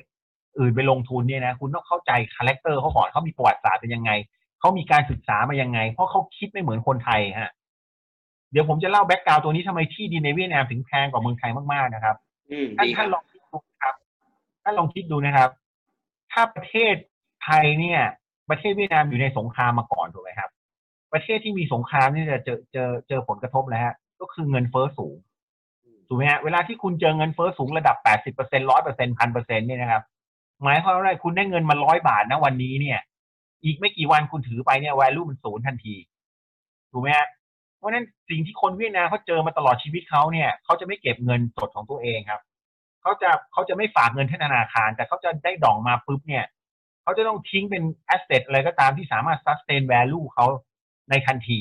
[0.60, 4.12] อื่นไปลงทุนเนี่ยนะคุณต้องเข้าใจคาแรคเตอร์เขาก่อนเขามีประวัติศาสตร์เป็นยังไง
[4.60, 7.52] เขามีการศึกษามายังไง เพราะเขาคิดไม่เหมือนคนไทยฮะ
[8.52, 12.16] เดี๋ยวผมจะเล่า background ตัวนี้ทำไมที่ดินในเวียดนามถึงแพงกว่าเมืองไทยมากๆนะครับ
[12.52, 13.96] อืมท่านดีครัท่าบนลองคิดดูครับ
[14.64, 15.50] ท่านลองคิดดูนะครับ
[16.32, 16.96] ถ้าประเทศ
[17.44, 18.02] ไทยเนี่ย
[18.50, 20.50] ประเทศเวียดนามอยู่ในสงครามมาก่อนถูกไหมครับ
[21.14, 25.16] ประเทศที่มีสงครามนี่จะเจอเจอเจอผลกระทบแล้วฮะก็คือเงินเฟ้อสูง
[26.08, 30.04] ถูกไหมฮะเวลาที่คุณเจอเงินเฟ้อสูงระดับแปดสิบเปอร์เซ็นร้อยเปอร์เซ็นพันเปอร์เซ็นเนี่ยนะครับ
[30.64, 33.00] หมายความว่าอะไรคุณได้เงินมาร้อยบาทนะวันนี้เนี่ย
[33.64, 35.96] อีกไม่กี่วันคุณถือไปเนี่ย value มันศูนย์ทันที
[36.92, 37.28] ถูกไหมฮะ
[37.78, 42.42] เพราะฉะนั้นสิ่งที่คนเวียดนามเขาเจอมาตลอดชีวิตเขาเนี่ยเขาจะไม่เก็บเงินสดของตัวเองครับ
[43.02, 46.46] เขาจะเขาจะไม่ฝากเงินที่ธนาคาร แต่เขาจะได้ดองมาปุ๊บเนี่ย
[47.10, 47.84] เขาจะต้องทิ้งเป็น
[48.16, 50.46] asset อะไรก็ตามที่สามารถ sustain value เขา
[51.10, 51.58] ในทันที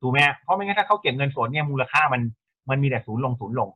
[0.00, 2.22] ถูกไหมเพราะไม่งั้นถ้าเขาเก็บเงินสดเนี่ยมูลค่ามัน
[2.70, 3.68] มันมีแต่ศูนย์ลงศูนย์ลง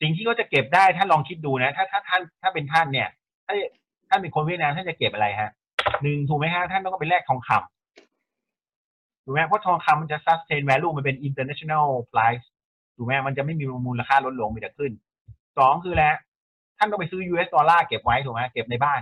[0.00, 3.08] สิ่งที่เขาจะเก็บได้ท่าลองคิดดูนะ ถ้าถ้าท่านถ้าเป็นท่านเนี่ย
[3.46, 3.54] ถ้า
[4.08, 5.50] ท่านเป็นคนเวียดนามท่านจะเก็บอะไรฮะ
[6.02, 12.44] หนึ่งถูกไหมฮะท่านต้องไปแลกทองคำถูกไหมเพราะทองคำมันจะ sustain value มันเป็น international price
[12.96, 14.92] ถูกไหมมันจะไม่มีมูลค่าลดลงมีแต่ขึ้น
[15.58, 16.16] สองคือแล้ว
[16.78, 19.00] ท่านต้องไปซื้อ US ดอลลาร์เก็บไว้ถูกไหมเก็บในบ้าน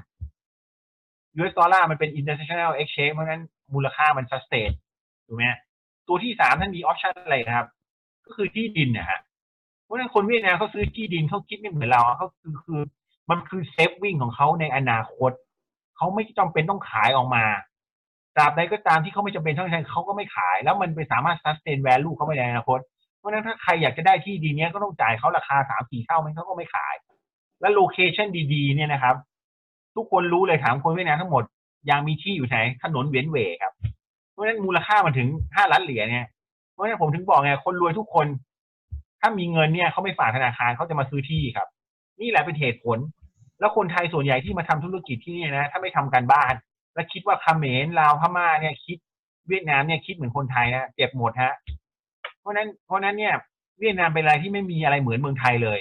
[1.39, 3.43] US ดอลลาร์มันเป็น international exchange เพราะฉะนั้น
[3.75, 4.71] มูลค่ามัน sustain
[5.27, 5.45] ถูกไหม
[6.09, 7.67] ตัวที่สามท่านมี option อะไรครับ
[8.27, 9.21] ก็คือที่ดินนะฮะ
[9.85, 12.81] เพราะฉะนั้นคนเวียดนามเขาซื้อที่ดินเขาคิดไม่เหมือนเราเขาคือคือ
[13.31, 15.33] มันคือเซฟวิ่งของเขาในอนาคต
[15.97, 17.45] เขาไม่จำเป็นต้องขายออกมา
[18.37, 22.81] ตราบใดก็ตามที่เขาไม่จำเป็นต้องใช้เขาก็ไม่ขาย แล้วมันไปสามารถ sustain value เขาไปในอนาคต
[23.19, 26.95] เพราะนั้นถ้าใครอยากจะได้ที่ดินเนี้ยก็ต้องจ่ายเขาราคาสามสี่เท่าไม่เขาก็ไม่ขาย
[27.61, 29.17] และโลเคชันดีๆเนี่ยนะครับ
[29.97, 31.45] ทุกคนรู้เลยถามคนเวียดนามทั้งหมด
[31.91, 33.73] ยังมีที่อยู่ไหนถนนเวียนเวครับ
[34.31, 36.29] เพราะฉะนั้นมูลค่ามันถึงห้าล้านเหรียญเนี่ย
[36.73, 38.27] เพราะฉะนั้นผมถึงบอกไงคนรวยทุกคน
[39.21, 41.69] ถ้ามีเงินเนี่ยเขาไม่ฝากธนาคารเขาจะมาซื้อที่ครับ
[42.21, 42.99] นี่แหละเป็นเหตุผล
[43.61, 46.55] แล้วคนไทยส่วนใหญ่ที่มาทำธุรกิจที่นี่นะถ้าไม่ทำการบ้าน
[46.95, 48.99] และคิดว่าเขมรลาวพม่าเนี่ยคิด
[49.49, 51.55] เวียดนามเนี่ยคิดเหมือนคนไทยนะเจ็บหมดฮะ
[52.41, 53.35] เพราะนั้นเพราะนั้นเนี่ย
[53.81, 55.79] เวียดนามเป็นอะไรที่ไม่มีอะไรเหมือนเมืองไทยเลย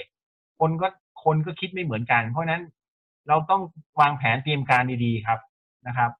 [0.60, 0.88] คนก็
[1.24, 2.62] คนก็คิดไม่เหมือนกัน เพราะนั้น
[3.30, 3.62] เราต้อง
[4.00, 5.38] วางแผนเตรียมการดีๆครับ
[5.86, 6.10] นะครับ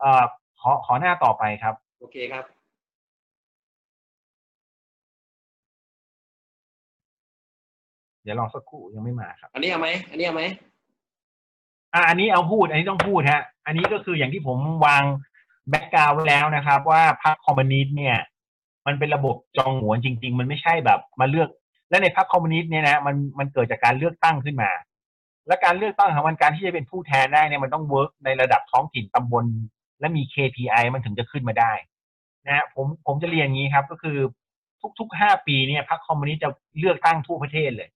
[0.00, 0.24] เอ่อ
[0.60, 2.44] ขอขอหน้าต่อไปครับ โอเคครับ
[8.22, 10.42] เดี๋ยวรอสักครู่ยังไม่มาครับ อันนี้เอาไหมอันนี้เอาไหม
[11.94, 15.04] อะอันนี้เอาพูด อันนี้ต้องพูดฮะ อันนี้ก็คืออย่างที่ผมวาง
[15.70, 18.16] background ไว้แล้วนะครับ ว่าพรรคคอมมิวนิสต์เนี่ย
[18.86, 21.48] มันเป็นระบบจองหัวนจริง ๆ มันไม่ใช่แบบมาเลือก
[21.90, 24.70] และในพรรคคอมมิวนิสต์เนี่ยนะมันมันเกิดจากการเลือกตั้งขึ้นมา
[25.46, 29.44] และการเลือกตั้งของมันการที่จะเป็นผู้แทนได้เนี่ยมันต้อง work ในระดับท้องถิ่นตำบล
[30.00, 31.72] และมี KPI มันถึงจะขึ้นมาได้
[32.46, 34.18] นะฮะผมผมจะเรียนงี้ครับ ก็คือ
[34.98, 37.88] ทุกๆห้าปีเนี่ยพรรคคอมมิวนิสต์จะเลือกตั้งทั่วประเทศเลย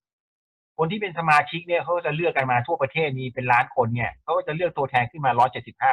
[0.79, 5.33] คนที่เป็นสมาชิกเนี่ยเขาก็จะเลือกกันมาทั่วประเทศมีเป็นล้านคนเนี่ยเขาก็จะเลือกตัวแทนขึ้นมา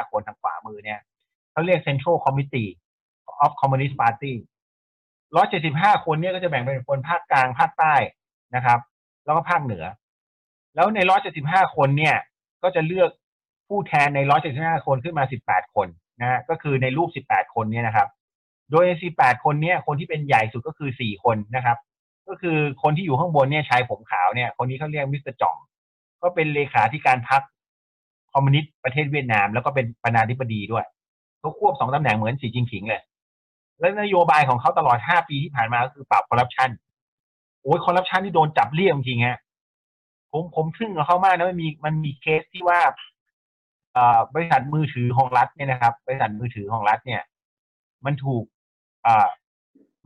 [0.04, 1.00] 175 คนทางขวามือเนี่ย
[1.52, 2.70] เขาเรียก Central Committee
[3.44, 4.34] of Communist Party
[5.24, 7.94] 175 คนเนี่ยก็จะแบ่งเป็นคนภาคกลางภาคใต้
[8.54, 8.78] นะครับ
[9.24, 9.84] แล้วก็ภาคเหนือ
[10.74, 10.98] แล้วใน
[11.36, 12.16] 175คนเนี่ย
[12.62, 13.10] ก็จะเลือก
[13.68, 14.20] ผู้แทนใน
[14.54, 15.88] 175คนขึ้นมา18คน
[16.20, 18.08] นะฮะก็คือในรูป18คนเนี่ยนะครับ
[18.70, 21.78] โดยใน18คนเนี่ยคนที่เป็นใหญ่สุดก็คือ4คนนะครับ
[22.28, 25.56] ก็คือคนที่อยู่ข้างบนเนี่ยชายผมขาวเนี่ย คนนี้เขาเรียกมิสเตอร์จ่อง
[26.22, 27.42] ก็เป็นเลขาธิการพรรค
[28.32, 30.84] คอมมิวนิสต์ประเทศเวียดนาม แล้วก็เป็นประธานาธิบดีด้วย
[31.40, 33.02] เขาควบสองตำแหน่งเหมือนสีจิงผิงเลย
[33.80, 36.70] และนโยบายของเขาตลอด5ปีที่ผ่านมาก็คือปราบคอร์รัปชัน
[37.62, 39.38] โอ้ยคอร์รัปชันที่โดนจับเรียบจริงฮะ
[40.36, 42.80] ผมผมทึ่งกับเขามากนะมันมีมันมีเคสที่ว่า
[43.96, 43.98] อ
[44.34, 47.22] บริษัทมือถือของรัฐเนี่ยนะครับ บริษัทมือถือของรัฐเนี่ย
[48.04, 48.44] มันถูก
[49.06, 49.26] อ่า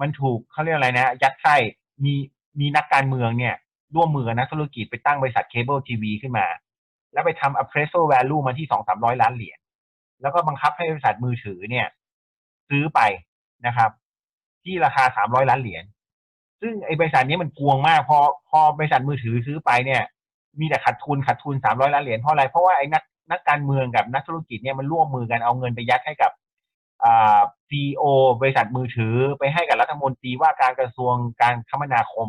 [0.00, 1.56] มันถูกเขาเรียกอะไรนะ ยัดไส้
[2.04, 2.14] มี
[2.60, 3.54] มีนักการเมืองเนี่ย
[3.94, 6.46] ร่วมมือกับนักธุรกิจไปตั้งบริษัทเคเบิลทีวีขึ้นมา
[7.12, 9.58] แล้วไปทำ appraisal value มาที่สองสามร้อยล้านเหรียญ
[10.22, 11.86] แล้วก็บังคับให้บริษัทมือถือเนี่ย
[12.68, 13.00] ซื้อไป
[13.66, 13.90] นะครับ
[14.62, 15.84] ที่ราคาสามร้อยล้านเหรียญ
[16.60, 18.18] ซึ่งไอ้บริษัทนี้มันกวงมากพอ
[18.50, 20.02] พอบริษัทมือถือซื้อไปเนี่ย
[20.60, 26.32] มีแต่ขาดทุนขาดทุนสามร้อยล้านเหรียญเพราะอะไร เพราะว่าไอ้นักนักการเมืองกับนักธุรกิจเนี่ยมันร่วมมือกันเอาเงินไปยัดให้กับ
[27.04, 28.04] อ่าซีอ
[28.40, 32.28] บริษัทมือถือไปให้กับรัฐมนตรีว่าการกระทรวงการคมนาคม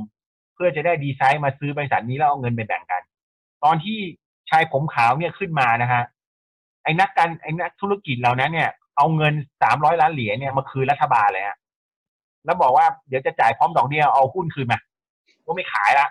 [0.54, 3.02] เพื่อจะได้ดีไซน์มาซื้อบริษัทนี้แล้วเอาเงินไปแบ่งกัน
[3.64, 3.98] ตอนที่
[4.50, 6.04] ชายผมขาวเนี่ยขึ้นมานะฮะ
[6.84, 11.58] ไอ้นักการไอ้นักธุรกิจเหล่านั้นเนี่ย เอาเงินสามร้อยล้านเหรียญเนี่ยมาคืนรัฐบาลเลยฮะ
[12.46, 14.80] แล้วบอกว่าเดี๋ยวจะจ่ายพร้อมดอกเบี้ยเอาหุ้นคืนมา
[15.46, 16.08] ก็ไม่ขายละ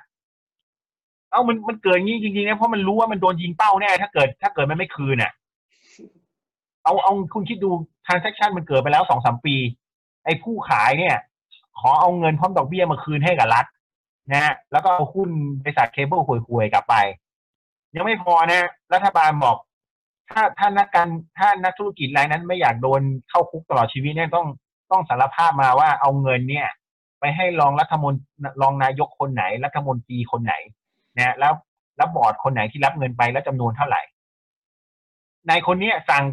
[1.31, 5.33] เอ้ามันมันเกิดอย่างนี้จริงๆนะเพราะมันรู้ว่ามันโดนยิงเป้าแน่ถ้าเกิด ถ้าเกิดมันไม่คืนอะ
[6.85, 7.71] เอาเอาคุณคิดดู
[8.07, 9.57] transaction มันเกิดไปแล้วสองสามปี
[10.25, 11.17] ไอ้ผู้ขายเนี่ย
[11.79, 13.67] ขอเอาเงินพร้อมดอกเบี้ยมาคืนให้กับรัฐ
[14.31, 15.31] นะฮะแล้วก็เอาหุ้น
[15.62, 16.95] บริษัทเคเบิลห่วยๆกลับไป
[17.95, 19.57] ยังไม่พอนะ รัฐบาลบอก
[20.33, 24.47] ถ้าถ้านักการถ้านักธุรกิจรายนั้นไม่อยากโดนเข้าคุกตลอดชีวิตเนี่ยต้อง
[24.91, 26.69] ต้องสารภาพมาว่าเอาเงินเนี่ย
[27.21, 28.25] ไปให้รองรัฐมนตรี
[28.62, 30.55] รองนายกคนไหน รัฐมนตรีคนไหน
[31.19, 31.53] นะแล้ว
[31.97, 34.01] แล้วบอร์ดคนไหนที่รับเงินไปแล้วจำนวนเท่าไหร่
[35.49, 36.25] นายคนเนี้ยสั่ง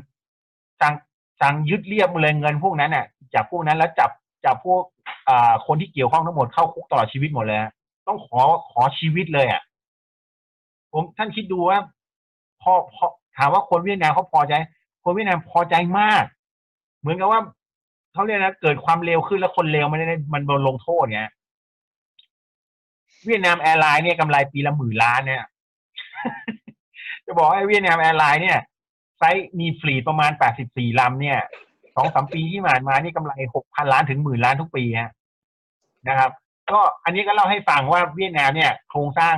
[0.82, 0.94] สั่ง
[1.42, 4.10] สั่งยึดเรียบเลยเงินพวกนั้นน่ะจากพวกนั้นแล้วจับ
[4.46, 4.82] จับพวก
[5.30, 7.60] อ่าคนที่เกี่ยวข้องทั้งหมดเข้าคุกตลอดชีวิตหมดเลย
[8.08, 9.62] ต้องขอขอชีวิตเลยอะ
[10.92, 11.80] ผมท่านคิดดูว่า
[12.62, 13.06] พอพอ
[13.38, 14.54] ถามว่าคนเวียดนามเขาพอใจ
[15.04, 16.24] คนเวียดนามพอใจมาก
[17.00, 17.42] เหมือนกับว่า
[18.14, 20.02] เขาเรียกนะเกิดความเร็วขึ้นแล้วคนเร็วมัน
[20.34, 21.32] มันโดนลงโทษเนี่ย
[23.28, 25.44] เวียดนามแอร์ไลน์เนี่ยกำไรปีละหมื่นล้านเนี่ย
[27.26, 28.60] จะบอกไอ้เวียดนามแอร์ไลน์เนี่ย
[29.18, 31.40] ไซส์มี fleet ประมาณแปดสิบสี่ลำเนี่ย
[31.96, 35.12] สองสามปีที่ผ่านมานี่กำไรหกพันล้านถึงหมื่นล้านทุกปีฮะ
[36.08, 36.32] นะครับ
[36.72, 39.36] ก็อันนี้ก็เล่าให้ฟังว่าเวียดนามเนี่ย โครงสร้าง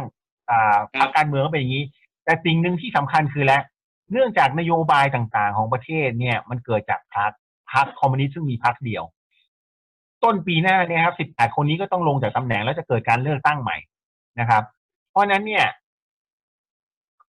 [0.49, 1.85] อ่าครับพรรคการเมืองก็เป็นอย่างนี้
[2.23, 3.61] แต่สิ่งหนึ่งที่สำคัญคือแล้ว
[4.11, 7.31] เนื่องจากนโยบายต่างๆ ของประเทศเนี่ย มันเกิดจากพรรค
[7.73, 9.03] พรรคคอมมิวนิสต์ซึ่งมีพรรคเดียว
[10.23, 13.77] ต้นปีหน้าเนี่ยครับ18คนนี้ก็ต้องลงจากตำแหน่งแล้วจะเกิดการเลือกตั้งใหม่
[14.39, 14.63] นะครับ
[15.11, 15.65] เพราะฉะนั้นเนี่ย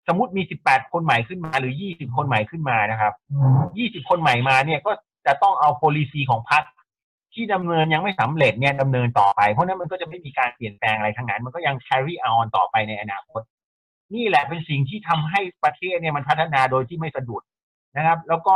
[0.08, 3.12] สมมติมี18คนใหม่ขึ้นมา หรือ20คนใหม่ขึ้นมานะครับ
[4.04, 4.92] 20คนใหม่มาเนี่ยก็
[5.26, 6.62] จะต้องเอา policy ของพรรค
[7.34, 13.42] ที่ดำเนินยังไม่สำเร็จเนี่ยดำเนินต่อไป เพราะฉะนั้นมันก็จะไม่มีการเปลี่ยนแปลงอะไรทั้งนั้น มันก็ยัง carry on ต่อไปในอนาคต
[14.14, 17.42] นี่แหละเป็นสิ่งที่ทำให้ประเทศเนี่ยมันพัฒนาโดยที่ไม่สะดุด
[17.96, 18.54] นะครับ แล้วก็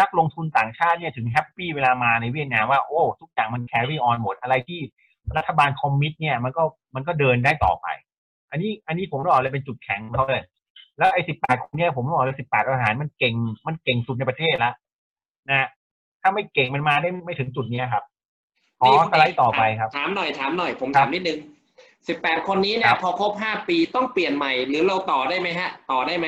[0.00, 4.80] นักลงทุนต่างชาติเนี่ยถึงแฮปปี้เวลามาในเวียดนามว่าโอ้ ทุกอย่างมัน carry on หมดอะไรที่
[5.36, 6.62] รัฐบาลคอมมิตเนี่ยมันก็
[6.94, 7.86] มันก็เดินได้ต่อไป
[8.50, 10.44] อันนี้อันนี้ผมต้องบอกเลยเป็นจุดแข็งของเขาเลย
[10.98, 13.34] แล้วไอ้สิบแปดคนเนี่ยผมต้องบอกเลยสิบแปดทหารมันเก่ง
[13.66, 14.74] มันเก่งสุดในประเทศแล้ว
[15.50, 15.68] นะ
[16.22, 18.04] ถ้าไม่เก่งมันมาได้ไม่ถึงจุดเนี้ยครับ
[18.80, 21.38] ขอนี่สไลด์ต่อไปครับ ถามหน่อยถามหน่อย ผมครัถาบมนิดนึง
[22.08, 26.26] สิบแปดคนนี้เนี่คยรับพอครบห้าปีต้องเปลี่ยนใหม่ หรือเราต่อได้ไหมฮะ ต่อได้ไหม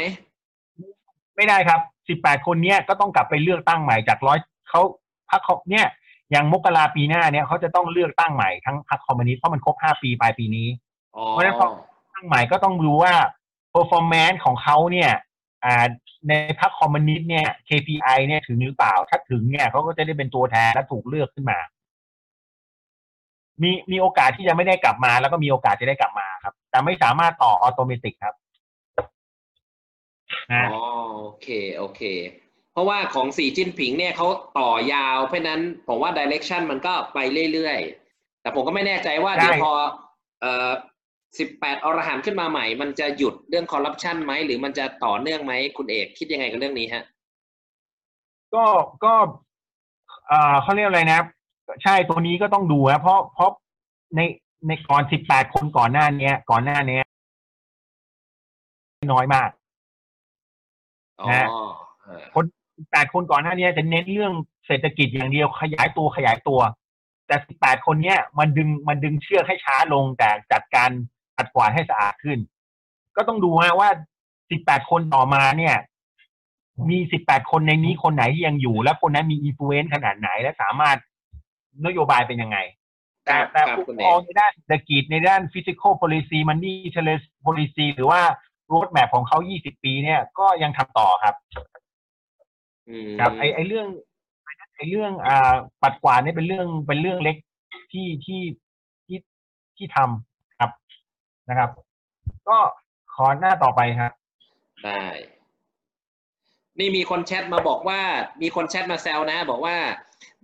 [1.36, 4.38] ไม่ได้ครับ สิบแปดคนเนี้ยก็ต้องกลับไปเลือกตั้งใหม่จากร้อย
[4.68, 4.80] เขา
[5.30, 5.86] พรรคเขาเนี่ย
[6.30, 10.68] อย่างมกราปีหน้าเนี่ยเขาจะต้องเลือกตั้งใหม่ทั้งพรรคคอมมิวนิสต์เพราะมันครบห้าปีปลายปีนี้
[11.16, 11.68] อ๋อเพราะฉะนั้นพอ
[12.14, 13.14] ตั้งใหม่ก็ต้องดูว่า
[13.74, 15.10] performance ของเขาเนี่ย
[15.64, 15.84] อ่า
[16.28, 21.58] ในพรรคคอมมิวนิสต์เนี่ย KPI เนี่ยถึงหรือเปล่า ถ้าถึงเนี่ยเขาก็จะได้เป็นตัวแทนและถูกเลือกขึ้นมา
[23.62, 28.43] มีมีโอกาสที่จะไม่ได้กลับมา แล้วก็มีโอกาสจะได้กลับมาครับ แต่ไม่สามารถต่อ automatic ครับอ๋
[30.52, 30.76] นะอ
[31.20, 32.02] โอเคโอเค
[32.72, 34.26] เพราะว่าของสีจิ้นผิงเนี่ยเขา
[34.58, 37.18] ต่อยาว เพราะฉะนั้นผมว่าดิเรกชันมันก็ไป
[37.52, 39.72] เรื่อยๆ แต่ผมก็ไม่แน่ใจว่าใช่เดี๋ยวพอ
[40.40, 40.70] เอ่อ
[41.38, 47.04] สิบแปดอรหันต์ขึ้นมาใหม่ มันจะหยุดเรื่องคอร์รัปชันไหม หรือมันจะต่อเนื่องไหมคุณเอกคิดยังไงกับเรื่องนี้ฮะ
[48.54, 48.64] ก็
[49.04, 49.14] ก็
[50.30, 51.20] อ่าเขาเรียกอะไรนะ
[51.82, 53.50] ใช่ตัวนี้ก็ต้องดูนะเพราะเพราะ
[54.16, 54.20] ใน
[54.66, 57.02] ในก่อนสิบแปดคนก่อนหน้าเนี้ย ก่อนหน้าเนี้ย
[59.12, 59.63] น้อยมากอ๋อ
[61.30, 61.48] นะ
[62.04, 62.44] เออคน
[62.90, 64.32] แปดคนก่อนหน้านี้จะเน้นเรื่อง
[64.66, 66.60] เศรษฐกิจอย่างเดียวขยายตัวขยายตัว
[67.26, 70.90] แต่สิบแปดคนเนี้ยมันดึงมันดึงเชือกให้ช้าลงแต่จัดการ
[71.36, 72.38] ขัดกวาดให้สะอาดขึ้น
[73.16, 73.90] ก็ต้องดูฮะว่า
[74.50, 75.76] สิบแปดคนต่อมาเนี่ย
[76.90, 80.96] มีสิบแปดคนในนี้คนไหนที่ยังอยู่ และคนนั้นมีอิ f ฟ u เ n น e ขนาดไหนและสามารถ
[81.86, 82.58] นโยบายเป็นยังไง
[83.24, 86.74] แต่ครับแต่ครับผู้คุณปเอกครองในด้านเศรษฐกิจในด้าน physical policy money
[87.46, 88.20] policy หรือว่า
[88.72, 91.34] road map ของเขา 20 ปีเนี่ย ก็ยังทำต่อครับ
[92.88, 93.86] อืมครับไอไอเรื่อง
[94.76, 97.36] ไอเรื่องอ่าปัดกวาดเนี่ยเป็นเรื่องเป็นเรื่องเล็ก
[97.92, 98.42] ที่ที่
[99.06, 99.18] ที่
[99.76, 100.70] ที่ทำครับ
[101.48, 101.70] นะครับ
[102.48, 102.58] ก็
[103.14, 104.12] ขอหน้าต่อไปครับ
[104.84, 105.04] ได้
[106.78, 108.00] นี่มีคนแชทมาบอกว่า
[108.42, 109.76] มีคนแชทมาแซวนะ บอกว่า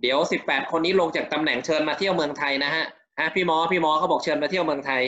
[0.01, 2.85] เดี๋ยวสิบแปดคนนี้ลงจากตำแหน่งเชิญมาเที่ยวเมืองไทยนะฮะ
[3.19, 5.01] ฮะพี่หมอพี่หมอเขาบอกเชิญมาเที่ยวเมืองไทย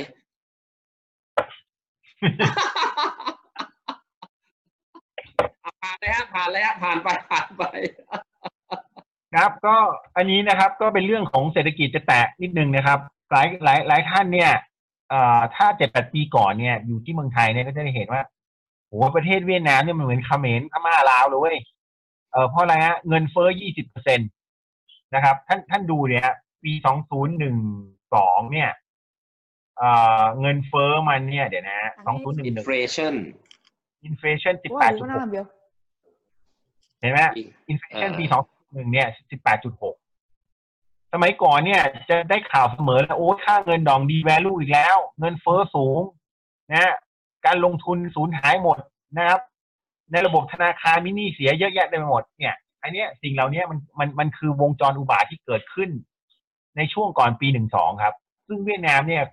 [5.82, 7.64] ผ่านเลยฮะผ่านเลยฮะผ่านไปผ่านไป
[9.36, 9.76] ครับ ก็
[10.18, 13.00] อันนี้นะครับก็เป็นเรื่องของเศรษฐกิจจะแตะนิดนึงนะครับ
[13.32, 14.52] หลายหลายหลายท่านเนี่ย
[15.56, 18.22] ถ้าเจ็ดแปดปีก่อนเนี่ยอยู่ที่เมืองไทยเนี่ยก็จะได้เห็นว่า
[18.88, 21.58] โหประเทศเวียดนามเนี่ยมันเหมือนเขมรพม่าลาวเลยเว้ย
[22.32, 24.24] เออเพราะอะไรฮะเงินเฟ้อยี่สิบเปอร์เซ็นต
[25.16, 26.28] นะครับ ท่านท่านดูเนี่ย
[26.64, 27.58] ปีสองศูนย์หนึ่ง
[28.16, 28.70] สองเนี่ย
[29.78, 29.90] เอ่
[30.22, 33.14] อเงินเฟ้อมันเนี่ยเดี๋ยวนะสองศูนย์หนึ่งหนึ่ง inflation
[34.06, 35.48] อินฟลชันสิบ Ủa, แปด gì จุ có ด nói หก làm việc
[37.02, 37.20] เห็นไหม
[37.70, 38.42] อินฟลชันปีสอง
[38.74, 39.96] หนึ่งเนี่ยสิบแปดจุดหก
[41.14, 46.00] สมัยก่อนเนี่ย จะได้ข่าวเสมอแล้วโอ้ค่าเงินดอง devalue อีกแล้ว เงินเฟ้อสูง
[46.72, 46.94] นะ
[47.46, 48.78] การลงทุนสูญหายหมด
[49.18, 49.40] นะครับ
[50.12, 55.90] ในระบบธนาคารมีหนี้เสียเยอะแยะเต็มไปหมดเนี่ยอันเนี้ยสิ่งเหล่านี้มันมันมันคือวงจรอุบาทที่เกิดขึ้น
[56.78, 58.14] ในช่วงก่อนปีหนึ่งสองครับ
[58.48, 59.24] ซึ่งเวียดนามเนี่ย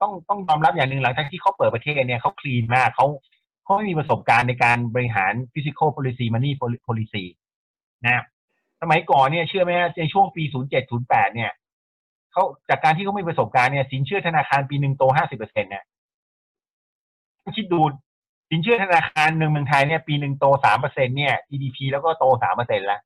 [0.00, 3.06] ต้องต้องยอมรับอย่างหนึ่งหลังจากที่เขาเปิดประเทศเนี่ยเขาคลีนมากเขา
[3.64, 6.52] เขาไม่มีประสบการณ์ในการบริหาร physical policy money
[6.86, 7.24] policy
[8.04, 8.24] นะ
[8.82, 10.42] สมัยก่อนเนี่ยเชื่อไหมในช่วงปี
[10.88, 11.52] 0708 เนี่ย
[12.32, 15.04] เขาจากการที่เขาไม่มีประสบการณ์เนี่ยสินเชื่อธนาคารปีหนึ่งโต
[15.36, 15.84] 50%เนี่ย
[17.56, 17.80] คิดดู
[18.50, 20.46] สินเชื่อธนาคารหนึ่งเมืองไทยเนี่ยปีหนึ่งโต
[20.80, 22.24] 3%เนี่ย GDP แล้วก็โต
[22.56, 23.00] 3%แล้ว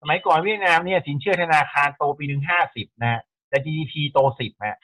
[0.00, 4.78] สมัยก่อนเวียดนามเนี่ยสินเชื่อธนาคารโตปีหนึ่ง50นะแต่ GDP โต10นะ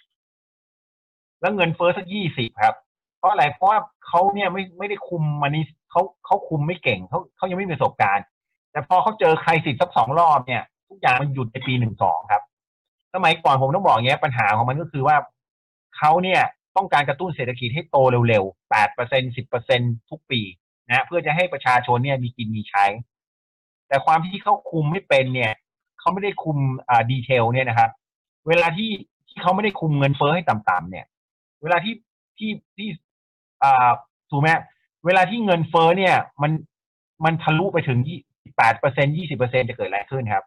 [1.41, 2.75] แล้วเงินเฟ้อสัก20ครับ
[3.19, 8.25] เพราะอะไรเพราะว่าเขาเนี่ยไม่ไม่ได้คุมมันนี่เขาเขาคุมไม่เก่งเขาเขายังไม่มีประสบการณ์
[8.73, 12.43] แต่พอเขาเจอใครสิทธ์สักสองรอบเนี่ย ทุกอย่างมันหยุดในปีหนึ่งสองครับ
[13.15, 15.17] สมัยก่อนผมต้องบอกเงี้ยปัญหาของมันก็คือว่า
[15.97, 16.41] เขาเนี่ย
[16.77, 17.97] ต้องการกระตุ้นเศรษฐกิจให้โต
[18.29, 20.41] เร็วๆแปดเปอร์เซ็นสิบเปอร์เซ็นทุกปี
[20.89, 22.85] นะเพื่อจะให้ประชาชนเนี่ยมีกินมีใช้
[23.89, 25.53] แต่ความที่เขาคุมไม่เป็นเนี่ย
[26.01, 27.91] เขาไม่ได้คุมอ่า detail เนี่ยนะครับ
[28.49, 28.91] เวลาที่
[29.29, 31.07] ที่เขาไม่ได้คุมเงินเฟ้อให้ต่ำๆเนี่ย
[31.65, 31.95] เวลาที่
[32.39, 32.89] ที่ที่
[33.63, 33.91] อ่า
[34.31, 34.49] ถูกไหม
[35.07, 36.53] เวลาที่เงินเฟ้อเนี่ย มัน
[37.25, 38.19] มันทะลุไปถึงยี่
[38.57, 40.45] แปดเปอร์เซ็นยี่สิบเปอร์เซ็นจะเกิดอะไรขึ้นครับ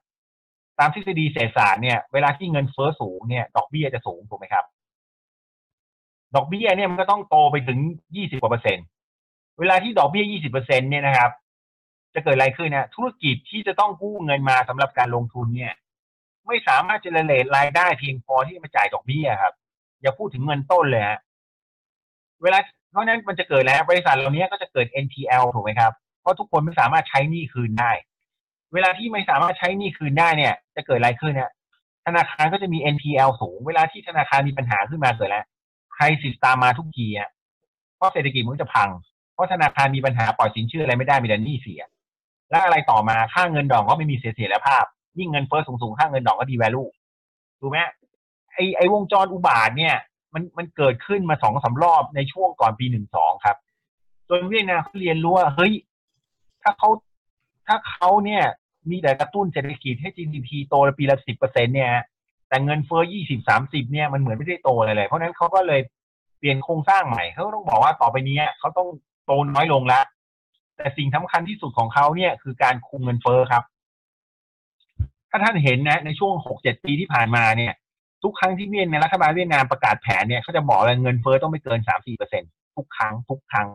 [0.80, 4.66] ตามทฤษฎีเศรษฐศาสตร์เนี่ยเวลาที่เงินเฟ้อสูงเนี่ย ดอกเบี้ยจะสูงถูกไหมครับ
[6.36, 7.80] ดอกเบี้ยเนี่ยมันก็ต้องโตไปถึง
[8.16, 8.86] ยี่สิบกว่าเปอร์เซ็นต์
[9.60, 11.32] เวลาที่ดอกเบี้ยยี่สิบเปอร์เซ็นเนี่ยนะครับ
[12.14, 15.74] จะเกิดอะไรขึ้นนะธุรกิจที่จะต้องกู้เงินมาสำหรับการลงทุนเนี่ย
[16.48, 19.54] ไม่สามารถจะเรเลตรายได้เพียงพอที่จะมาจ่ายดอกเบี้ยครับ
[20.02, 21.20] อย่าพูดถึงเงินต้นเลยฮะ
[22.44, 22.60] เวลา
[22.92, 27.92] เพราะนั้นมันจะเกิดแล้วบริษัทเหล่านี้ก็จะเกิด NPL ถูกไหมครับ เพราะทุกคนไม่สามารถใช้หนี้คืนได้
[28.74, 31.52] เวลาที่ไม่สามารถใช้หนี้คืนได้เนี่ย จะเกิดอะไรขึ้นเนี่ย
[32.06, 35.46] ธนาคารก็จะมี NPL สูง เวลาที่ธนาคารมีปัญหาขึ้นมาเกิดแล้ว
[35.96, 37.30] ใครสิตามมาทุกทีอะ
[37.96, 38.90] เพราะเศรษฐกิจมันจะพัง
[39.34, 41.82] เพราะธนาคารมีปัญหาปล่อยสินเชื่ออะไรไม่ได้มีแต่หนี้เสีย
[42.50, 44.86] แล้วอะไรต่อมาค่าเงินดอกก็ไม่มีเสียเสียภาพ
[45.20, 46.84] ยิ่งเงินเฟ้อสูงๆค่าเงินดอกก็ดีแวลู
[47.60, 47.80] ถูกไหม
[48.58, 49.96] ไอไอวงจรอุบาทเนี่ย
[50.34, 53.58] มันมันเกิดขึ้นมาสองสารอบในช่วงก่อนปีหนึ่งสองครับ
[54.30, 55.74] จนเวียดนามเขาเรียนรู้ว่าเฮ้ย
[56.64, 56.90] ถ้าเขา
[57.68, 58.44] ถ้าเขาเนี่ย
[58.90, 61.92] มีแต่กระตุ้นเศรษฐกิจให้ GDP โตปีละสิบเปอร์เซ็นเนี่ย
[62.48, 65.82] แต่เงินเฟ้อยี่สิบสามสิบเนี่ยมันเหมือนไม่ได้โตอะไรเลยเพราะนั้นเขาก็เลย
[66.40, 68.88] เปลี่ยนโครงสร้างใหม่เขาต้องบอกว่าต่อไปนี้เขาต้อง
[69.26, 70.04] โตน้อยลงล้ว
[70.78, 73.64] แต่สิ่งสำคัญที่สุดของเขาเนี่ยคือการคุมเงินเฟ้อครับ
[75.30, 77.74] ถ้าท่านเห็นนะ ในช่วงหกเจ็ดปีที่ผ่านมาเนี่ย
[78.24, 82.44] ทุกครั้งที่เวียดนามรัฐบาลเวียดนามประกาศแผนเนี่ยเขาจะบอกเลยเงินเฟ้อต้องไม่เกินสามสี่เปอร์เซ็น
[82.76, 83.68] ทุกครั้งทุกครั้ง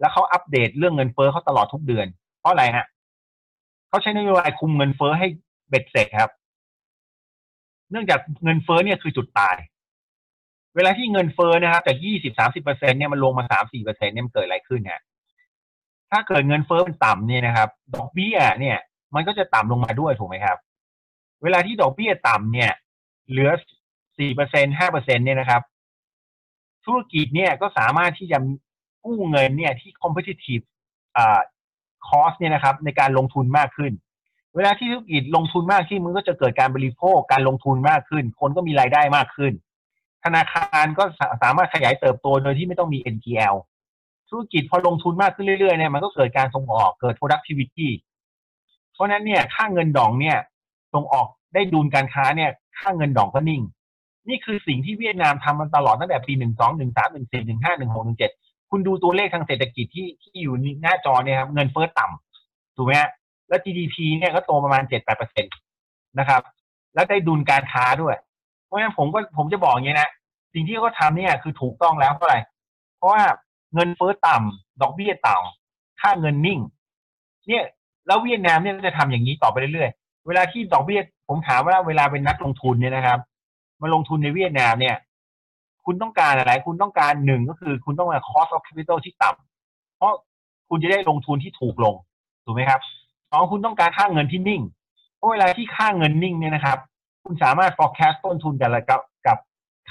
[0.00, 2.06] แล้วเขาอัปเดตเรื่องเงินเฟ้อเขาตลอดทุกเดือน
[2.40, 2.86] เพราะอะไรฮะ
[3.88, 5.26] เขาใช้นโยบายคุมเงินเฟ้อให้
[5.68, 6.30] เบ็ดเสร็จครับ
[7.90, 9.56] เนื่องจากเงินเฟ้อเนี่ยคือจุดตาย
[10.76, 15.02] เวลาที่เงินเฟ้อนะครับจากยี่สิบสามสิบเปอร์เซ็นเนี่ยมันลงมาสามสี่เปอร์เซ็นเนี่ยมันเกิดอะไรขึ้นฮะ
[16.10, 18.78] ถ้าเกิดเงินเฟ้อมันต่ำเนี่ยนะครับ ดอกเบี้ยเนี่ย
[19.14, 20.58] มันก็จะต่ำลงมาด้วยถูกไหมครับ
[21.42, 22.70] เวลาที่ดอกเบี้ยต่ำเนี่ย
[23.30, 23.50] เหลือ
[24.18, 25.62] สี่เปอร์เซ็นห้าเปอร์เซ็นเนี่ยนะครับ
[26.84, 28.38] ธุรกิจเนี่ยก็สามารถที่จะ
[29.04, 30.64] กู้เงินเนี่ยที่ competitive
[31.16, 31.40] อ่า
[32.08, 33.92] cost เนี่ยนะครับ ในการลงทุนมากขึ้น
[34.56, 39.52] เวลาที่ธุรกิจลงทุนมากขึ้นมันก็จะเกิดการบริโภคการลงทุนมากขึ้น คนก็มีรายได้มากขึ้น
[40.24, 41.04] ธนาคารก็
[41.42, 43.54] สามารถขยายเติบโตโดยที่ไม่ต้องมี NPL
[44.28, 47.88] ธุรกิจพอลงทุนมากขึ้นเรื่อยๆเนี่ยมันก็เกิดการส่งออกเกิด productivity
[48.92, 50.38] เพราะนั้นเนี่ยค่าเงินดองเนี่ย
[50.94, 53.62] ส่งออกได้ดุลการค้าเนี่ย ค่าเงินดองก็นิ่ง
[54.28, 58.30] นี่คือสิ่งที่เวียดนามทำมาตลอดตั้งแต่ปีหนึ่งสองหนึ่งสามหนึ่งสี่หนึ่งห้าหนึ่งหกหนึ่งเจ็ด
[58.70, 63.10] คุณดูตัวเลขทางเศรษฐกิจที่ที่อยู่หน้าจอเนี่ยครับเงินเฟ้อต่ำถูกไหมฮะ
[63.48, 65.50] แล้ว GDP เนี่ยก็โตประมาณเจ็ดแปดเปอร์เซ็นต
[66.18, 66.42] นะครับ
[66.94, 68.16] แล้วได้ดุลการค้าด้วย
[68.66, 70.10] เพราะฉะนั้นผมก็ผมจะบอกอย่างนี้นะ
[70.54, 72.36] สิ่งที่เขาทำเนี่ยคือถูกต้องแล้วเพราะอะไร
[72.96, 73.22] เพราะว่า
[73.74, 76.60] เงินเฟ้อต่ำดอกเบี้ยต่ำค่าเงินนิ่ง
[77.48, 77.64] เนี่ย
[78.06, 81.00] แล้วเวียดนามเนี่ยจะทำอย่างนี้ต่อไปเรื่อยๆ เวลาที่ดอกเบี้ย
[81.32, 83.18] ผมถามว่าเวลาเป็นนักลงทุนเนี่ยนะครับ
[83.80, 84.96] มาลงทุนในเวียดนามเนี่ย
[85.84, 90.12] คุณต้องการอะไร คุณต้องการหนึ่งก็คือ คุณต้องการ cost of capital ที่ต่ำเพราะ
[90.68, 91.94] คุณจะได้ลงทุนที่ถูกลง
[92.44, 92.80] ถูกไหมครับ
[93.30, 94.62] สองคุณต้องการค่าเงินที่นิ่ง
[95.16, 96.78] เพราะเวลาที่ค่าเงินนิ่งเนี่ยนะครับ
[97.24, 99.38] คุณสามารถ forecast ต้นทุนกับกับกับ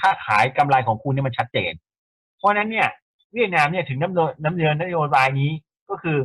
[0.00, 1.72] ค่าขายกำไรของคุณเนี่ยมันชัดเจน
[2.38, 2.88] เพราะนั้นเนี่ย
[3.34, 5.50] เวียดนามเนี่ยถึงน้ำเนินน้ำเนินนโยบายนี้
[5.90, 6.18] ก็คือ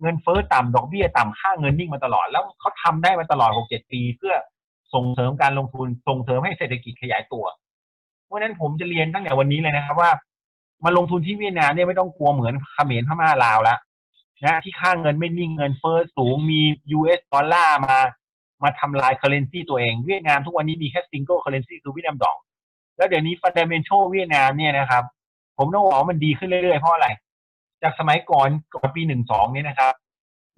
[0.00, 4.34] เงินเฟ้อต่ำดอกเบี้ยต่ำค่าเงินนิ่งมาตลอด แล้วเขาทำได้มาตลอดหกเจ็ดปี เพื่อ
[4.94, 7.44] ส่งเสริมการลงทุนส่งเสริมให้เศรษฐกิจขยายตัว
[8.24, 10.10] เพราะนั้นผมจะเรียนตั้งแต่วันนี้เลยนะครับว่า
[10.84, 13.78] มาลงทุนที่เวียดนามเนี่ยไม่ต้องกลัวเหมือนเขมรพม่าลาวแล้ว
[14.44, 16.60] นะที่ค่าเงินไม่นิ่งเงินเฟ้อสูงมี
[16.98, 17.98] US ดอลลาร์มา
[18.62, 22.36] มาทำลาย currency ตัวเอง เวียดนามทุกวันนี้มีแค่ single currency คือเวียดนามดอง
[22.96, 25.02] แล้วเดี๋ยวนี้ fundamental เวียดนามเนี่ยนะครับ
[25.58, 27.08] ผมต้องบอกว่ามันดีขึ้นเรื่อยๆ เพราะอะไร
[27.84, 29.94] จากสมัยก่อนก่อนปีหนึ่งสองเนี่ยนะครับ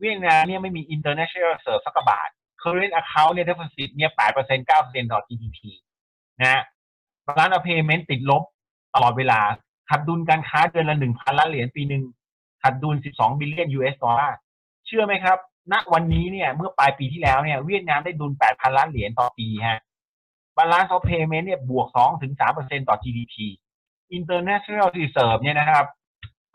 [0.01, 2.29] เวียดนามเนี่ยไม่มี international reserve สักบาท
[2.63, 5.59] current account เนี่ย deficit เนี่ยแปดเปอร์เซ็นต์เก้าเปอร์เซ็นต์ต่อ GDP
[6.41, 6.63] นะฮะ
[7.27, 8.43] balance payment ติดลบ
[8.95, 9.41] ตลอดเวลา
[9.89, 12.03] ขาดดุลการค้าเดือนละหนึ่งพันล้านเหรียญปีหนึ่ง
[12.63, 14.37] ขาดดุล12บิลเลียน US ดอลลาร์
[14.87, 15.39] เชื่อไหมครับ
[15.73, 19.81] ณวันนี้เนี่ยเมื่อปลายปีที่แล้วเนี่ยเวียดนามได้ดุล8,000ล้านเหรียญต่อปีฮะ
[20.57, 23.35] balance of payment เนี่ยบวก2ถึง3%ต่อ GDP
[24.17, 25.85] international reserve เนี่ยนะครับ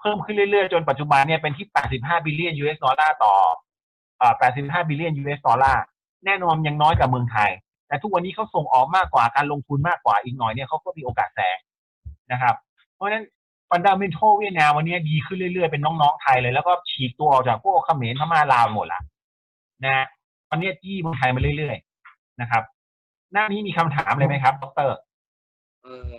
[0.01, 3.33] เพิ่มขึ้นเรื่อยๆ จนปัจจุบันเนี่ยเป็นที่ 85 billion US ดอลลาร์ต่อ
[4.21, 4.23] อ
[4.57, 5.83] 85 billion US ดอลลาร์
[6.25, 7.49] แน่นอนยังน้อยกว่าเมืองไทย
[7.87, 11.57] แต่ทุกวันนี้เขาส่งออกมากกว่าการลงทุนมากกว่าอีกหน่อยเนี่ยเขาก็มีโอกาสแซง
[12.31, 12.55] นะครับ
[12.95, 13.23] เพราะฉะนั้น
[13.69, 19.01] fundamental เวียดนามวันนี้ดีขึ้นเรื่อยๆ เป็นน้องๆไทยเลย แล้วก็ฉีกตัวออกจากพวกเขมรพม่าลาวหมดละ
[19.85, 20.05] นะ
[20.49, 22.63] ตอนนี้จี้เมืองไทยมาเรื่อยๆนะครับ
[23.33, 24.89] หน้านี้มีคำถามเลยไหมครับดร
[25.83, 26.11] เออ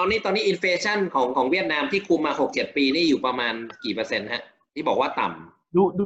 [0.00, 4.42] ตอนนี้ตอนนี้อินเฟชันของของเวียดนามที่คุมมาหกเจ็ดปีนี่อยู่ประมาณกี่เปอร์เซ็นต์ฮะ
[4.74, 6.04] ที่บอกว่าต่ำดูดู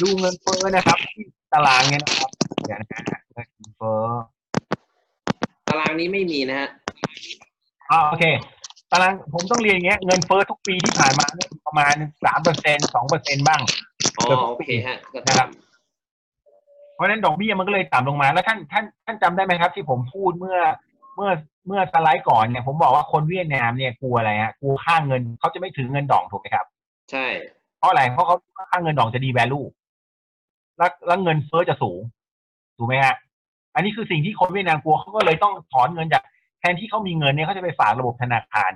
[0.00, 2.30] ดูเงินเฟ้อนะครับที่ตารางเนี่ยนะครับ
[2.66, 4.06] เดี๋ยวนะฮะเงินเฟ้อ
[5.68, 6.68] ตารางนี้ไม่มีนะฮะ
[7.90, 8.24] อ่าโอเค
[8.92, 11.94] ตารางผมต้องเรียนอย่างเงี้ยเงินเฟ้อทุกปีที่ผ่านมาเนี่ยประมาณ
[12.24, 13.60] สามเปอร์เซ็นสองเปอร์เซ็นบ้าง
[14.18, 20.58] อ๋อเกือบทุโอกปีเคฮะก็นะครับต่ำเพราะฉะนั้นดอกเบี้ยมันก็เลยต่ำลงมาแล้วท่านท่านท่านจำได้ไหมครับ ที่ผมพูดเมื่อ
[21.14, 21.30] เมื่อ
[21.66, 26.66] เมื่อสไลด์ก่อนเนี่ยผมบอกว่าคนเวียดนามเนี่ยกลัวอะไรฮะกลัวค่าเงินเขาจะไม่ถือเงินดองถูกไหมครับ
[27.10, 27.26] ใช่
[27.78, 29.60] เพราะอะไรเพราะเขาคิดว่าค่าเงินดองจะดีแวลู
[30.78, 32.00] แล้วแล้วเงินเฟ้อจะสูง
[32.76, 33.14] ถูกไหมฮะ
[33.74, 36.22] อันนี้คือสิ่งที่คนเวียดนามกลัวเขาก็เลยต้องถอนเงินจาก
[36.60, 38.70] แทนที่เขามีเงินเนี่ยเขาจะไปฝากระบบธนาคาร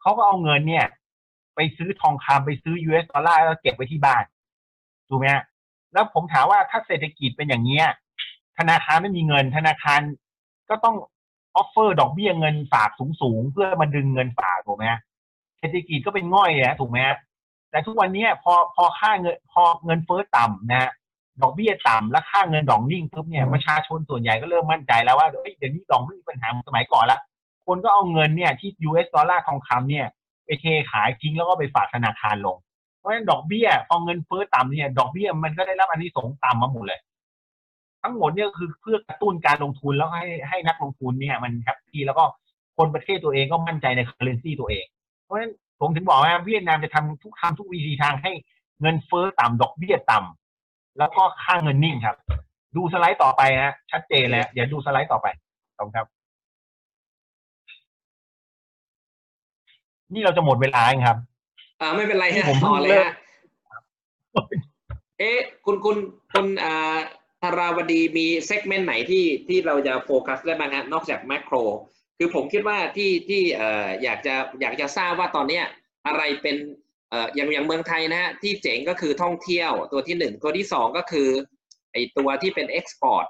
[0.00, 0.86] เขาก็เอาเงินเนี่ย
[1.54, 4.22] ไปซื้อทองคำไปซื้อ US ดอลลาร์แล้วเก็บไว้ที่บ้าน
[5.08, 5.44] ถูกไหมฮะ
[5.92, 7.86] แล้วผมถามว่าถ้าเศรษฐกิจเป็นอย่างเนี้ย
[8.58, 10.00] ธนาคารไม่มีเงิน ธนาคาร
[10.70, 10.96] ก็ต้อง
[11.56, 12.90] offer ดอกเบี้ยเงินฝาก
[13.20, 14.86] สูงๆ เพื่อมาดึงเงินฝากถูกไหม
[15.58, 16.98] เศรษฐกิจก็เป็นง่อยนะถูกไหม
[17.70, 20.92] แต่ทุกวันนี้พอพอค่าเงินพอเงินเฟ้อต่ำนะ
[21.42, 25.38] ดอกเบี้ยต่ำและค่าเงินดองนิ่งปุ๊บเนี่ยประชาชนส่วนใหญ่ก็เริ่มมั่นใจแล้วว่าเดี๋
[25.68, 27.18] ยวนี้ดอกไม่มีปัญหาสมัยก่อนละ
[27.66, 30.06] คนก็เอาเงินเนี่ยที่ US ดอลลาร์ทองคำเนี่ย
[30.44, 32.56] ไปเทขายทิ้งแล้วก็ไปฝากธนาคารลง
[32.98, 37.00] เพราะฉะนั้นดอกเบี้ยพอเงินเฟ้อต่ำเนี่ย ดอกเบี้ยมันก็ได้รับอันนี้สงต่ำมาหมดเลย
[38.02, 42.24] ทั้งหมดเนี่ยคือเพื่อกระตุ้นการลงทุนแล้วให้ให้นักลงทุนเนี่ยมันแฮปปี้แล้วก็
[42.76, 44.84] คนประเทศตัวเองก็มั่นใจใน currency ตัวเอง
[45.24, 48.32] เพราะฉะนั้นผมถึงบอกว่าเวียดนามจะทำทุกทำทุกวิธีทางให้
[48.80, 52.16] เงินเฟ้อต่ำดอกเบี้ยต่ำแล้วก็ค่าเงินนิ่งครับ
[52.76, 55.26] ดูสไลด์ต่อไปนะชัดเจนแล้วเดี๋ยวดูสไลด์ต่อไป
[55.76, 56.06] ขอบคุณครับ
[60.14, 61.16] นี่เราจะหมดเวลาเองครับ
[61.80, 63.12] อ่าไม่เป็นไรที่ฮะผมเพิ่ต่งอเลยเริ่มฮะ
[65.18, 65.96] เอ๊ะคุณคุณ
[66.32, 66.96] คุณอ่า
[67.42, 71.56] ธาราวดีมีเซกเมนต์ไหนที่ที่เราจะโฟกัสได้บ้างฮะนอกจากแมกโร
[72.18, 75.64] คือผมคิดว่าที่ที่เอ่ออยากจะอยากจะทราบว่าตอนเนี้ย
[76.06, 76.56] อะไรเป็น
[77.10, 81.28] เอ่ออย่างอย่างเมืองไทยนะฮะที่เจ๋งก็คือท่องเที่ยวตัวที่หนึ่งตัวที่สองก็คือ
[81.92, 83.26] ไอตัวที่เป็นเอ็กซ์พอร์ต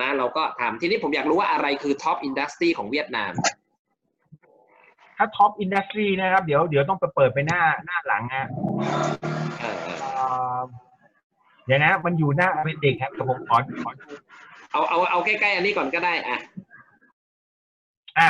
[0.00, 3.32] นะเราก็ทำทีนี้ผมอยากรู้ว่าอะไรคือท็อปอินดัสทรีของเวียดนาม
[5.16, 8.48] ถ้าท็อปอินดัสทรีนะครับ เดี๋ยวเดี๋ยวต้องไปเปิดไปหน้าหน้าหลังนะ
[11.70, 14.04] เออเออเอ่อเดี๋ยวนะ มันอยู่หน้าเป็นเด็กครับแต่ผมขอขอดู
[14.72, 16.38] เอาเอาเอาใกล้ๆอันนี้ก่อนก็ได้อะ
[18.18, 18.28] อะ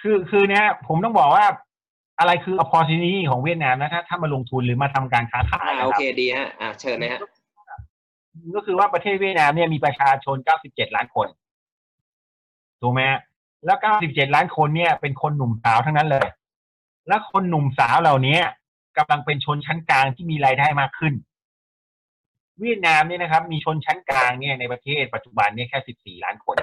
[0.00, 1.46] คือคือเนี่ยผมต้องบอกว่า
[2.18, 7.20] อะไรคือ opportunity ของเวียดนามนะถ้าถ้ามาลงทุนหรือมาทำการค้าขายอ่านะโอครัเคบดีฮะอ่าเชิญเลยฮะ
[8.56, 10.36] ก็คือว่าประเทศเวียดนามเนี่ยมีประชาชน
[10.66, 11.28] 97 ล้านคน
[12.80, 13.20] ถูกไหมฮะ
[13.64, 16.26] แล้ว 97 ล้านคนเนี่ย เป็นคนหนุ่มสาวทั้งนั้นเลย
[17.08, 18.38] และคนหนุ่มสาวเหล่านี้
[18.98, 21.14] กำลังเป็นชนชั้นกลางที่มีรายได้มากขึ้น
[22.60, 26.56] เวียดนามเนี่ยนะครับ มีชนชั้นกลางเนี่ยในประเทศปัจจุบันเนี่ยแค่ 14 ล้านคน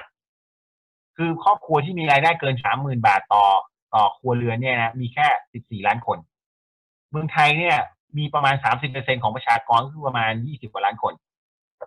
[1.17, 3.45] คือครอบครัวที่มีรายได้เกิน 30,000 บาทต่อ
[3.93, 5.27] ต่อครัวเรือนเนี่ยนะมีแค่
[5.81, 6.17] 14 ล้านคน
[7.11, 7.77] เมืองไทยเนี่ย
[8.17, 8.55] มีประมาณ
[8.89, 11.13] 30%ของประชากรก็คือประมาณ 20 กว่าล้านคน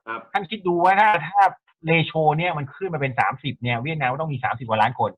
[0.07, 1.41] ครับท่านคิดดูว่าถ้าถ้า
[1.87, 5.11] ratio เนี่ยมันขึ้นมาเป็น 30 เนี่ยเวียดนามก็ต้องมี 30 กว่าล้านคน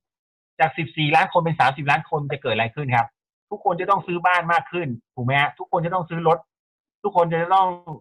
[0.60, 3.08] จาก 14 ล้านคนเป็น 30 ล้านคนจะเกิดอะไรขึ้นครับ
[3.50, 6.38] ทุกคนจะต้องซื้อบ้านมากขึ้นถูกไหมฮะทุกคนจะต้องซื้อรถ
[7.02, 7.96] ทุกคนจะต้องอ่า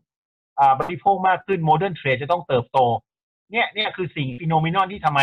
[0.79, 2.77] บริโภคมากขึ้น modern trade จะต้องเติบโต
[3.51, 5.21] เนี่ยเนี่ยคือสิ่ง phenomenon ที่ทำไม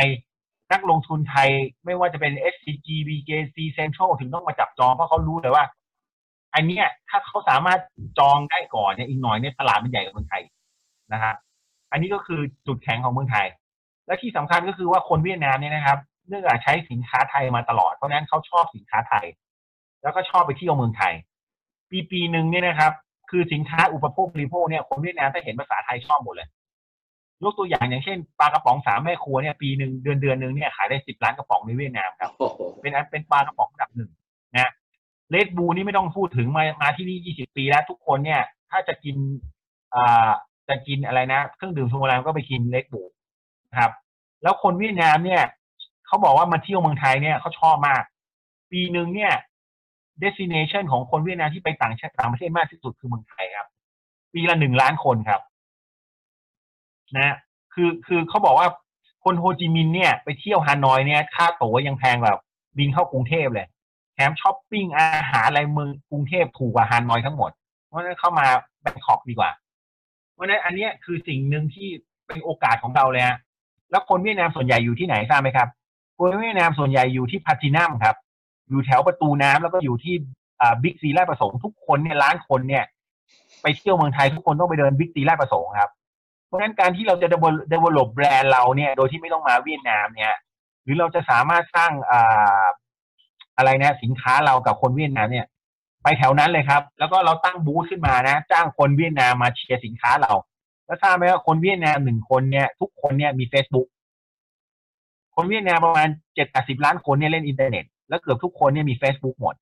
[0.72, 1.48] นักลงทุนไทย
[1.84, 5.64] ไม่ว่าจะเป็น SCG BJC Central ถึงต้องมาจับจอง เพราะเขารู้เลยว่า
[6.54, 7.80] อันเนี้ยถ้าเขาสามารถ
[8.18, 10.42] จองได้ก่อนเนี่ยอีกหน่อยเนี่ยตลาดมันใหญ่กว่าเมืองไทย
[11.12, 11.34] นะฮะ
[11.92, 13.46] อันนี้ก็คือจุดแข็งของเมืองไทย
[14.06, 15.98] และที่สำคัญก็คือว่าคนเวียดนามเนี่ยนะครับ
[16.28, 19.26] เนื่องจากใช้สินค้าไทยมาตลอดเพราะฉะนั้นเขาชอบสินค้าไทย
[20.02, 21.14] แล้วก็ชอบไปเที่ยวเมืองไทย
[21.90, 22.92] ปีปีหนึ่งเนี่ยนะครับ
[23.30, 26.48] คือสินค้าอุปโภคบริโภคเนี่ยคนเวียดนามถ้าเห็นภาษาไทยชอบหมดเลย
[27.42, 34.10] ยกตัวอย่างอย่างเช่นปลากระป๋องสามแม่ครัวเนี่ยปีหนึ่งเดือนเดือนหนึ่งเนี่ยขายได้สิบล้านกระป๋องในเวียดนามครับโอ้โหเป็นอันเป็นปลากระป๋องอันดับหนึ่ง
[34.54, 34.70] นะ
[35.30, 39.16] เลดบูนี่ไม่ต้องพูดถึงมามาที่นี่ยี่สิบปีแล้วทุกคนเนี่ยถ้าจะกิน
[39.94, 40.30] อ่า
[40.68, 43.02] จะกินอะไรนะเครื่องดื่มชูกำลังก็ไปกินเลดบู
[43.70, 43.92] นะครับ
[44.42, 45.42] แล้วคนเวียดนามเนี่ย
[46.06, 48.02] เขาบอกว่ามาเที่ยวเมืองไทยเนี่ยเขาชอบมาก
[48.72, 49.32] ปีหนึ่งเนี่ย
[50.22, 53.68] destination ของคนเวียดนามที่ไปต่างชาติต่างประเทศมากที่สุดคือเมืองไทยครับ
[54.32, 55.40] ปีละหนึ่งล้านคนครับ
[57.16, 57.36] นะ
[57.74, 58.68] คือคือเขาบอกว่า
[59.24, 62.38] คนโฮจิมินห์เนี่ย ไปเที่ยวฮานอยเนี่ย ค่าตั๋วยังแพงแบบ
[62.78, 63.66] บินเข้ากรุงเทพเลย
[64.14, 67.50] แถมช้อปปิ้งอาหารอะไรเมืองกรุงเทพถูกกว่าฮานอยทั้งหมด
[67.86, 68.46] เพราะฉะนั้นเข้ามา
[68.80, 69.50] แบงคอกดีกว่า
[70.34, 71.88] เพราะฉะนั้นอันเนี้ยคือสิ่งหนึ่งที่
[72.26, 73.38] เป็นโอกาสของเราเลยฮะ
[73.90, 75.68] แล้วคนเวียดนามส่วนใหญ่อยู่ที่ไหนทราบไหมครับ
[76.18, 78.16] คนเวียดนามส่วนใหญ่อยู่ที่พาตินัมครับ
[78.70, 80.14] อยู่แถวประตูน้ำแล้วก็อยู่ที่
[80.82, 82.84] บิ๊กซีราชประสงค์ทุกคนเนี่ยล้านคนเนี่ย
[83.62, 85.90] ไปเที่ยวเมืองไทยทุกคนต้องไปเดินบิ๊กซีราชประสงค์ครับ
[86.46, 87.28] เพราะฉะนั้นการที่เราจะ
[87.72, 90.34] develop แบรนด์เราเนี่ย โดยที่ไม่ต้องมาเวียดนามเนี่ย
[90.84, 92.64] หรือเราจะสามารถสร้างอ่า
[93.56, 95.46] อะไรนะ สินค้าเรากับคนเวียดนามเนี่ย
[96.02, 100.32] ไปแถวนั้นเลยครับ แล้วก็เราตั้งบูธขึ้นมานะ จ้างคนเวียดนามมาเชียร์สินค้าเรา
[100.86, 103.88] แล้วทราบไหมว่าคนเวียดนามหนึ่งคนเนี่ย ทุกคนเนี่ยมี Facebook
[105.36, 109.54] คนเวียดนามประมาณเจ็ดสิบล้านคนเนี่ยเล่นอินเทอร์เน็ต แล้วเกือบทุกคนเนี่ยมี Facebook หมด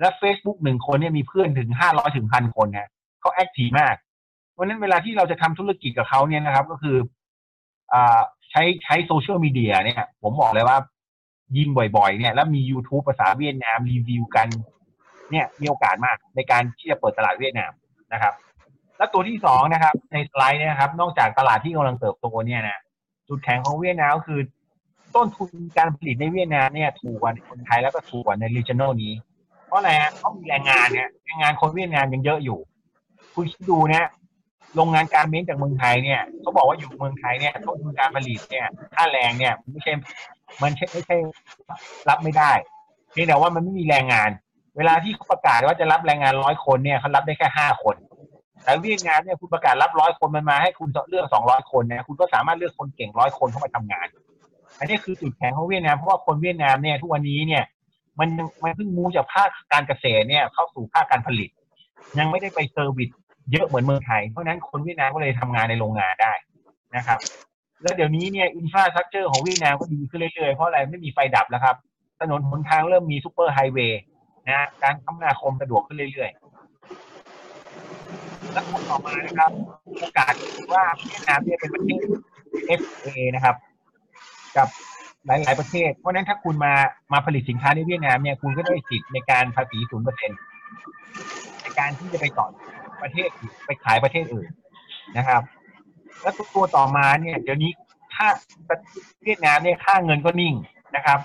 [0.00, 2.88] และ Facebook หนึ่งคนเนี่ยมีเพื่อนถึงห้าร้อยถึงพันคนนะ
[3.20, 3.94] เขา active มาก
[4.52, 6.96] เพราะฉะนั้นเวลาที่เราจะทำธุรกิจกับเขาเนี่ยนะครับ ก็คือ
[7.92, 8.20] อ่า
[8.50, 10.76] ใช้ใช้โซเชียลมีเดียเนี่ย ผมบอกเลยว่า
[11.56, 14.48] ยิงบ่อยๆ เนี่ย แล้วมี YouTube ภาษาเวียดนามรีวิวกัน
[15.30, 17.72] เนี่ยมีโอกาสมากในการที่จะเปิดตลาดเวียดนาม
[18.12, 18.34] นะครับ
[18.98, 22.78] แล้วตัวที่สองนะครับ ในสไลด์นะครับ นอกจากตลาดที่กำลังเติบโตเนี่ยนะ
[23.28, 24.40] จุดแข็งของเวียดนามคือ
[25.16, 29.12] ต้นทุนการผลิตในเวียดนามเนี่ยถูกกว่าในคนไทยแล้วก็ถูกกว่าใน regional นี้
[29.66, 32.58] เพราะอะไรฮะเขามีแรงงานเนี่ยแรงงานคนเวียดนามยังเยอะอยู่
[33.34, 34.08] คุณคิดดูนะ
[34.74, 39.92] โรงงานการเม้นจากเมืองไทยเนี่ยเขาบอกว่าอยู่เมืองไทยเนี่ยต้นทุนการผลิตเนี่ยค่าแรงเนี่ยไม่ใช่
[40.62, 41.16] มันใช่ไม่ใช่
[42.08, 42.52] รับไม่ได้
[43.12, 44.30] เพียงแต่ว่ามันไม่มีแรงงาน
[44.76, 47.96] เวลาที่เขาประกาศว่าจะรับแรงงานร้อยคนเนี่ยเขารับได้แค่ห้าคน
[48.62, 54.06] แต่เวียดนามเนี่ยคุณประกาศรับร้อยคนมันมาให้คุณเลือกสองร้อยคนเนี่ยคุณก็สามารถเลือกคนเก่งร้อยคนเข้ามาทำงาน
[54.78, 57.64] อันนี้คือจุดแข็งของเวียดนามเพราะว่าคนเวียดนามเนี่ยทุกวันนี้เนี่ย
[58.18, 58.28] มัน
[58.62, 61.50] มันเพิ่ง move จากภาคการเกษตรเนี่ยเข้าสู่ภาคการผลิต
[62.18, 63.10] ยังไม่ได้ไป service
[63.52, 66.32] เยอะเหมือนเมืองไทยเพราะนั้นคนเวียดนามก็เลยทำงานในโรงงานได้
[66.96, 67.18] นะครับ
[67.82, 71.76] แล้วเดี๋ยวนี้เนี่ย infrastructure ของเวียดนามก็ดีขึ้นเรื่อยๆเพราะอะไรไม่มีไฟดับแล้วครับ
[72.20, 74.00] ถนนหนทางเริ่มมี superhighway
[74.46, 76.40] นะการคมนาคมสะดวกขึ้นเรื่อยๆ
[78.52, 79.50] แล้วต่อมานะครับ
[80.00, 80.32] โอกาส
[80.72, 81.98] ว่าเวียดนามเนี่ยเป็นประเทศ
[82.80, 83.54] FTA นะครับ
[84.58, 84.68] กับ
[85.26, 86.72] หลาย ๆ ประเทศ เพราะนั้นถ้าคุณมา
[87.12, 90.30] มาผลิตสินค้าในเวียดนามเนี่ยคุณก็ได้สิทธิ์ในการภาษีศูนย์เปอร์เซ็น
[91.62, 92.46] ในการที่จะไปต่อ
[93.02, 93.28] ประเทศ
[93.66, 94.48] ไปขายประเทศอื่น
[95.16, 95.42] นะครับ
[96.22, 97.70] แล้วตัวต่อมาเนี่ย เดี๋ยวนี้
[98.14, 98.28] ค่า
[99.24, 100.54] เวียดนามเนี่ยค่าเงินก็นิ่ง
[100.96, 101.18] นะครับ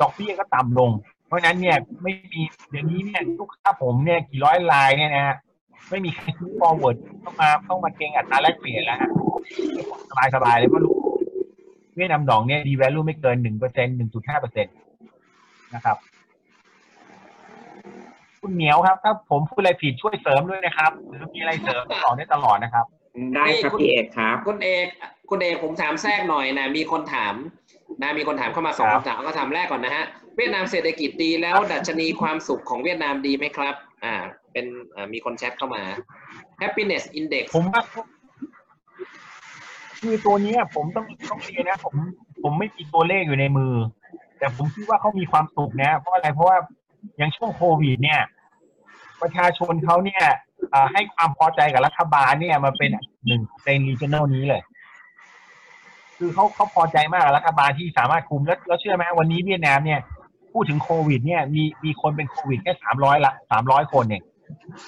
[0.00, 0.90] ดอกเบี้ยก็ต่ำลง
[1.26, 5.36] เพราะนั้นเนี่ยไม่มีเดี๋ยวนี้เนี่ยลูกค้าผมเนี่ยกี่ร้อยรายเนี่ยนะฮะ
[5.90, 8.98] ไม่มีใครซื้อ forward ต้องมาต้องมาเก็งอัตราแลกเปลี่ยนแล้ว
[10.10, 10.82] สบายสบายเลยเพราะ
[11.96, 14.70] เวียดนามดองเนี่ยดีแวลูไม่เกินหนึ่งเปอร์เซ็นหนึ่งจุดห้าเปอร์เซ็นต
[15.74, 15.96] นะครับ
[18.40, 22.86] คุณเหนียวครับ ถ้าผมพูดอะไรผิดช่วยเสริมด้วยนะครับหรือมีอะไรเสริมต่อได้ตลอดนะครับ
[23.34, 24.86] ได้ครับพี่เอกครับคุณเอก
[25.30, 27.34] คุณเอกผมถามแทรกหน่อยนะมีคนถาม
[28.02, 30.04] นะมีคนถามเข้ามาสองครับคำถามก็ถามแรกก่อนนะฮะ
[30.36, 33.74] เวียดนามเศรษฐกิจดีแล้วดัชนีความสุขของเวียดนามดีไหมครับ
[34.04, 34.14] อ่า
[34.52, 35.82] เป็นอ่ามีคนแชทเข้ามา
[36.62, 37.82] happiness index ผมว่า
[40.00, 41.94] คือตัวนี้ผมต้องต้องเรียนนะ ผม
[42.42, 43.72] ผมไม่มีตัวเลขอยู่ในมือ
[44.38, 46.58] แต่ผมคิดว่าเขามีความสุขนะ เพราะอะไรเพราะว่า
[47.16, 48.20] อย่างช่วงโควิด เนี่ย
[49.22, 50.24] ประชาชนเขาเนี่ย
[50.92, 52.90] ให้ความพอใจกับรัฐบาลเนี่ยมาเป็น
[53.26, 54.62] หนึ่งใน regional นี้เลย
[56.18, 60.00] คือเขาเขาพอใจมากกับรัฐบาลที่สามารถคุมแล้วแล้วเชื่อไหมวันนี้เวียดนามเนี่ย
[60.52, 64.22] พูดถึงโควิด เนี่ย มีมีคนเป็นโควิดแค่สามร้อยละสามร้อยคนเอง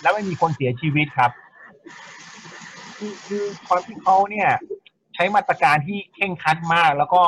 [0.03, 1.31] แล้วไม่มีคนเสียชีวิตครับ
[3.27, 4.49] คือความที่เขาเนี่ย
[5.19, 7.23] ช้มาตรการที่เข่งครัดมาก แล้วก็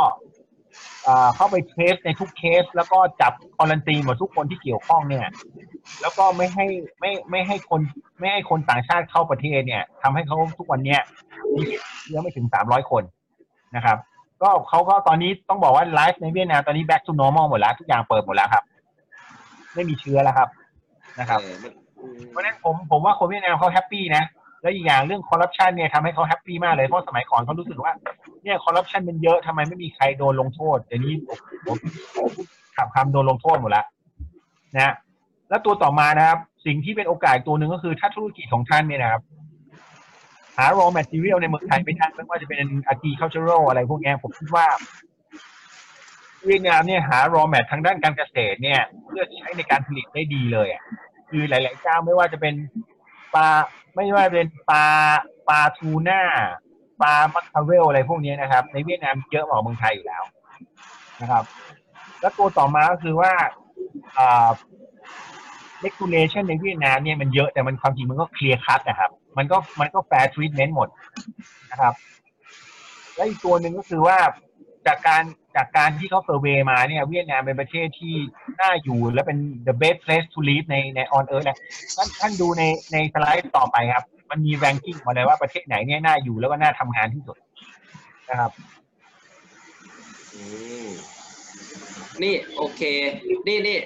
[1.05, 5.27] เอ่อเข้าไปเทสในทุกเคส แล้วก็จับควอลันตีหมดทุกคนที่เกี่ยวข้องเนี่ย
[6.01, 6.67] แล้วก็ไม่ให้
[7.01, 7.81] ไม่ไม่ให้คน
[8.19, 11.01] ไม่ให้คนต่างชาติเข้าประเทศเนี่ยทำให้เขาทุกวันเนี้ย
[11.55, 11.63] มี
[12.03, 13.03] เชื้อไม่ถึงสามร้อยคน
[13.77, 13.99] นะครับ
[14.43, 18.65] ก็เขาก็ตอนนี้ต้องบอกว่า life ในเวียดนามตอนนี้ back to normal หมดแล้ว ทุกอย่างเปิดหมดแล้วครับ
[19.75, 20.49] ไม่มีเชื้อแล้วครับ
[21.21, 24.25] นะครับเออมันอืมเพราะฉะนั้นผมผมว่าคนเวียดนามเขา happy นะ
[24.63, 27.93] แล้วอีกอย่างเรื่องคอร์รัปชันเนี่ยทำให้เขา happy มากเลยเพราะสมัยก่อนเขารู้สึกว่า
[28.43, 31.15] เนี่ยคอร์รัปชันมันเยอะทำไมไม่มีใครโดนลงโทษเดี๋ยวนี้
[32.77, 33.87] ขับคำโดนลงโทษหมดแล้ว
[34.75, 34.95] นะ
[35.49, 39.23] แล้วตัวต่อมานะครับ สิ่งที่เป็นโอกาสตัวหนึ่งก็คือถ้าธุรกิจของท่านเนี่ยนะครับ
[40.57, 44.67] หา raw material ในเมืองไทยไม่ได้ไม่ว่าจะเป็น agricultural อะไรพวกนี้ผมคิดว่า
[46.47, 50.83] เวียดนามเนี่ยหา raw mat ทางด้านการเกษตรเนี่ย เพื่อใช้ในการผลิตได้ดีเลยอะ
[51.31, 52.55] คือหลาย ๆ เจ้าไม่ว่าจะเป็น
[53.35, 53.49] ปลา
[53.95, 54.87] ไม่ว่าเป็นปลา
[55.49, 56.23] ปลาทูน่า
[57.03, 60.23] ปลามัคคาเวลอะไรพวกนี้นะครับ ในเวียดนามเยอะกว่าเมืองไทยอยู่แล้ว
[61.21, 61.45] นะครับ
[62.21, 63.33] แล้วตัวต่อมาก็คือว่า
[64.19, 64.51] อ่า
[65.85, 70.89] regulation ในเวียดนามเนี่ยมันเยอะแต่มันความจริงมันก็เคลียร์คัตนะครับ มันก็มันก็ fair treatment หมด
[71.71, 71.95] นะครับ
[73.15, 74.19] และอีกตัวหนึ่งก็คือว่า
[74.87, 75.23] จากการ
[75.57, 78.15] จากการที่เขาเซอร์เวย์มาเนี่ยเวียดนามเป็นประเทศที่
[78.61, 81.59] น่าอยู่และเป็น the best place to live ในใน on earth นะ
[81.97, 87.37] ท่านท่านดูในในสไลด์ต่อไปครับ มันมี ranking มาเลยว่าประเทศไหนเนี่ยน่าอยู่แล้วก็น่าทำงานที่สุด
[88.31, 88.53] นะครับ
[90.35, 90.43] อื
[90.87, 90.89] ม
[92.23, 92.81] นี่โอเค
[93.47, 93.79] นี่นี่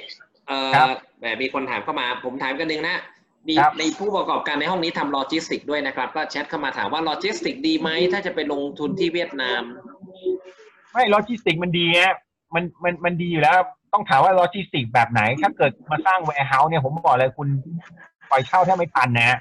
[0.46, 0.88] เอ่อครับ
[1.18, 2.98] แหมมีคนถามเข้ามา ผมถามกันหนึ่งนะ
[3.48, 9.62] มีครับในผู้ประกอบการในห้องนี้ทำโลจิสติกด้วยนะครับ ก็แชทเข้ามาถามว่าโลจิสติกดีไหมถ้าจะไปลงทุนที่เวียดนาม
[10.94, 12.14] ไม่โลจิสติกมันดีฮะ
[12.54, 13.56] มันมันมันดีอยู่แล้ว
[13.92, 17.48] ต้องถามว่าโลจิสติกแบบไหน ถ้าเกิดมาสร้าง warehouse เนี่ยผมบอกเลยคุณ
[18.30, 19.38] ปล่อยเช่าแทบไม่ทันนะ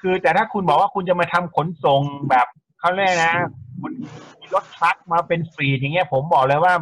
[0.00, 2.00] คือแต่ถ้าคุณบอกว่าคุณจะมาทำขนส่ง
[2.30, 2.46] แบบ
[2.78, 3.34] เขาเรียกนะ
[3.80, 3.92] คุณ
[4.40, 6.74] มีรถ truck มาเป็นฟรีอย่างเงี้ย ผมบอกเลยว่า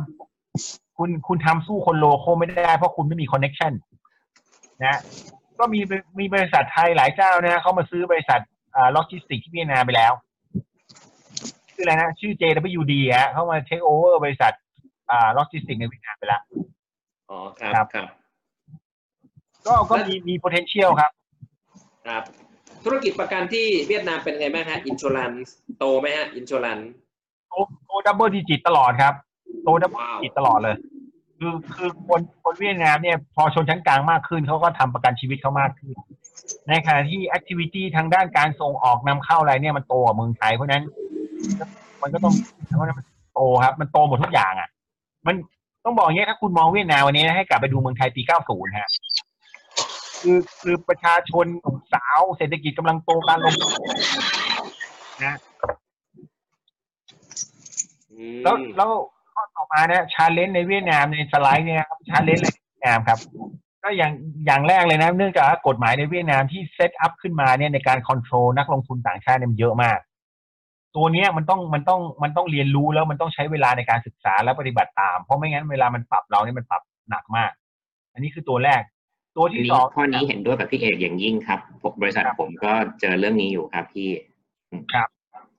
[0.97, 3.73] คุณคุณทำสู้คน local ไม่ได้เพราะคุณไม่มี connection
[4.85, 4.99] นะ
[5.59, 5.81] ก็มี
[6.19, 8.41] มีบริษัทไทยหลายเจ้านะเขามาซื้อบริษัท
[8.75, 10.13] อ่าโลจิสติกที่เวียดนามไปแล้ว
[11.79, 14.53] ชื่ออะไรนะชื่อ JWD ฮะเขามาเทคโอเวอร์บริษัท
[15.11, 16.43] อ่าโลจิสติกในเวียดนามไปแล้ว
[17.31, 18.09] อ๋อครับครับครับ
[19.67, 21.11] ก็ก็มีมี potential ครับ
[22.07, 22.23] ครับ
[22.85, 25.33] ธุรกิจประกันที่เวียดนามเป็นไงบ้างฮะอินช r รัน
[25.79, 26.81] โตไหมฮะอินช r รัน
[27.49, 27.55] โต
[27.87, 29.15] โตดับเบิลดิจิตตลอดครับ
[29.63, 30.77] โต double ว้าว digit ตลอดเลย
[31.39, 35.95] คือคือคนคนเวียดนามเนี่ยพอชนชั้นกลางมากขึ้นเขาก็ทำประกันชีวิตเขามากขึ้น
[36.69, 40.85] ในขณะที่ activity ทางด้านการส่งออกนำเข้าอะไรเนี่ยมันโตกว่าเมืองไทยเพราะฉะนั้น
[42.03, 42.35] มันก็ต้อง
[42.77, 44.69] เพราะฉะนั้นมันโตครับ มันโตหมดทุกอย่างอะ
[45.27, 45.35] มัน
[45.85, 48.91] ต้องบอกอย่างนี้ถ้าคุณมองเวียดนามวันนี้นะให้กลับไปดูเมืองไทยปี 90 ฮะ
[50.21, 53.89] คือคือประชาชนหนุ่มสาวเศรษฐกิจกำลังโตการลงทุน
[55.25, 55.37] นะ
[58.13, 58.91] อืมแล้วแล้ว
[59.33, 63.19] ข้อต่อมาเนี่ย challenge ในเวียดนามในสไลด์เนี่ยครับ challenge ในเวียดนามครับ
[63.83, 64.13] ก็อย่าง
[64.47, 69.99] อย่างแรกเลยนะ เนื่องจากว่ากฎหมายในเวียดนามที่ set up ขึ้นมาเนี่ยในการ control นักลงทุนต่างชาติเนี่ยมันเยอะมาก
[70.97, 77.51] ตัวเนี้ยมันต้องมันต้องมันต้องเรียนรู้แล้วมันต้องใช้เวลาในการศึกษาและปฏิบัติตาม เพราะไม่งั้นเวลามันปรับเราเนี่ยมันปรับหนักมาก
[78.13, 78.83] อันนี้คือตัวแรก
[79.37, 84.09] ตัวอันที่นี้สองข้อนี้เห็นด้วยกับพี่เอกอย่างยิ่งครับผมบริษัทครับผมก็เจอเรื่องนี้อยู่ครับพี่
[84.71, 85.09] อืมครับ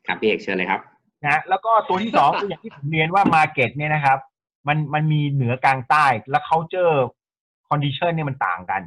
[0.07, 0.81] ครับพี่เอกเชิญเลยครับ
[1.25, 4.17] นะแล้วก็ตัวที่สองคืออย่างที่ผมเรียนว่า Market เนี่ยนะครับ
[4.67, 6.95] มันมันมีเหนือกลางใต้และ culture
[7.69, 8.81] condition เนี่ยมันต่างกัน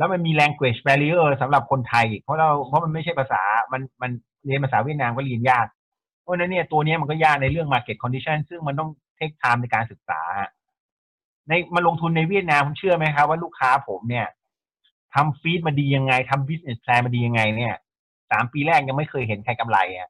[0.00, 3.42] แล้วมันมี language barrier สำหรับคนไทยอีกเพราะเราเพราะมันไม่ใช่ภาษา
[3.72, 4.10] มันมัน
[4.44, 5.66] เรียนภาษาเวียดนามก็เรียนยาก
[6.22, 10.20] เพราะฉะนั้นเนี่ยตัวเนี้ยมันก็ยากในเรื่อง market condition ซึ่งมันต้อง take time ในการศึกษา
[11.48, 14.26] ในมาลงทุนในเวียดนามคุณเชื่อไหมครับว่าลูกค้าผมเนี่ย
[15.14, 17.74] ทำฟีดมาดียังไงทำ business plan มาดียังไงเนี่ย
[18.30, 20.08] สามปีแรกยังไม่เคยเห็นใครกำไรอะ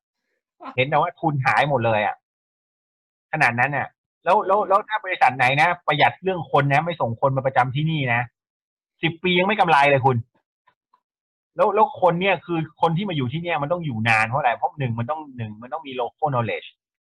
[0.76, 2.16] เห็นแต่ว่าทุนหายหมดเลยอะ
[3.32, 3.86] ขนาดนั้นอะ
[4.24, 8.20] แล้วแล้วแล้วถ้าบริษัทไหนนะ ประหยัดเรื่องคนนะ ไม่ส่งคนมาประจำที่นี่นะ
[9.02, 10.16] สิบปียังไม่กำไรเลยคุณ
[11.56, 16.68] แล้วแล้วคนเนี่ยคือคนที่มาอยู่ที่เนี่ยมันต้องอยู่นานเพราะอะไรเพราะหนึ่งมันต้องหนึ่งมันต้องมี local knowledge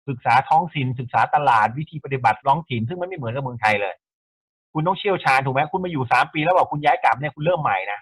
[0.08, 3.94] ศึกษาท้องถิ่นศึกษาตลาดวิธีปฏิบัติท้องถิ่นซึ่งมันไม่เหมือนกับเมืองไทยเลย
[4.72, 7.98] คุณต้องเชี่ยวชาญถูกไหมคุณมาอยู่สามปีแล้วบอกคุณย้ายกลับเนี่ยคุณเริ่มใหม่นะ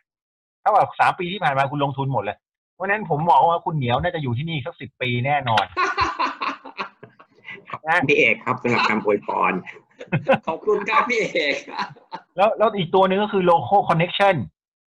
[0.63, 2.37] ถ้าว่าสามปีที่ผ่านมาคุณลงทุนหมดเลย
[2.75, 5.65] เพราะฉะนั้นผมมองว่าคุณเหนียวน่าจะอยู่ที่นี่สักสิบปีแน่นอน
[7.87, 9.53] นะพี่เอกครับสำหรับคำอวยพร
[10.47, 11.55] ขอบคุณครับพี่เอก
[12.37, 14.37] แล้วแล้วอีกตัวหนึ่งก็คือ local connection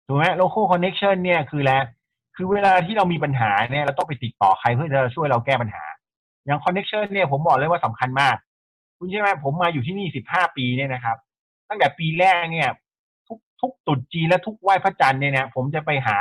[0.08, 1.74] ถูกไหม local connection เนี่ยคืออะไร
[2.36, 5.84] คือเวลาที่เรามีปัญหาเนี่ยเราต้องไปติดต่อใครเพื่อจะช่วยเราแก้ปัญหา
[6.46, 8.36] อย่าง connection เนี่ยผมบอกเลยว่าสำคัญมาก
[8.98, 11.18] คุณใช่ไหมผมมาอยู่ที่นี่สิบห้าปีเนี่ยนะครับ
[11.70, 12.70] ตั้งแต่ปีแรกเนี่ย
[13.28, 16.18] ทุกทุกตรุษจีนและทุกไหว้พระจันทร์เนี่ยนะผมจะไปหา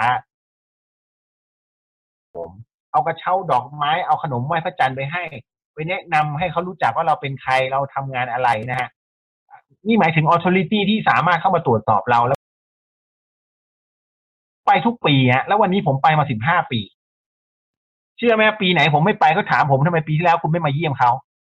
[2.37, 2.51] ผม
[2.93, 5.23] เอากระเช้าดอกไม้เอาขนมไหว้พระจันทร์ไปให้
[5.77, 8.89] ไปแนะนำให้เขารู้จักว่าเราเป็นใครเราทำงานอะไรนะฮะ
[9.87, 12.39] นี่หมายถึง authority ที่สามารถเข้ามาตรวจสอบเราแล้ว
[14.67, 16.81] ไปทุกปีฮะแล้ววันนี้ผมไปมาสิบห้าปี
[18.19, 21.11] เชื่อไหมปีไหนผมไม่ไปเขาถามผมทำไมปีที่แล้วคุณไม่มาเยี่ยมเขา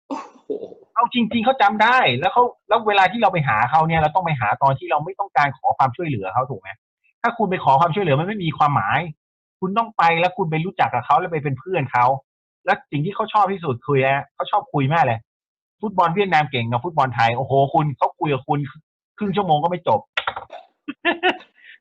[0.09, 0.51] โอ้โห
[0.95, 6.69] เอาจริง ๆเขาจำได้แล้วเขาแล้วเวลาที่เราไปหาเขาเนี่ย เราต้องไปหาตอนที่เราไม่ต้องการขอความช่วยเหลือเขาถูกไหม
[7.23, 9.01] ถ้าคุณไปขอความช่วยเหลือมันไม่มีความหมาย
[9.61, 12.07] คุณต้องไปแล้วคุณไปรู้จักกับเขาแล้วไปเป็นเพื่อนเขา
[12.65, 15.19] แล้วสิ่งที่เขาชอบที่สุดคุยอะเขาชอบคุยมากเลย
[15.81, 18.59] ฟุตบอลเวียดนามเก่งกับฟุตบอลไทย โอ้โห คุณเขาคุยกับคุณ
[19.19, 20.01] ครึ่งชั่วโมงก็ไม่จบ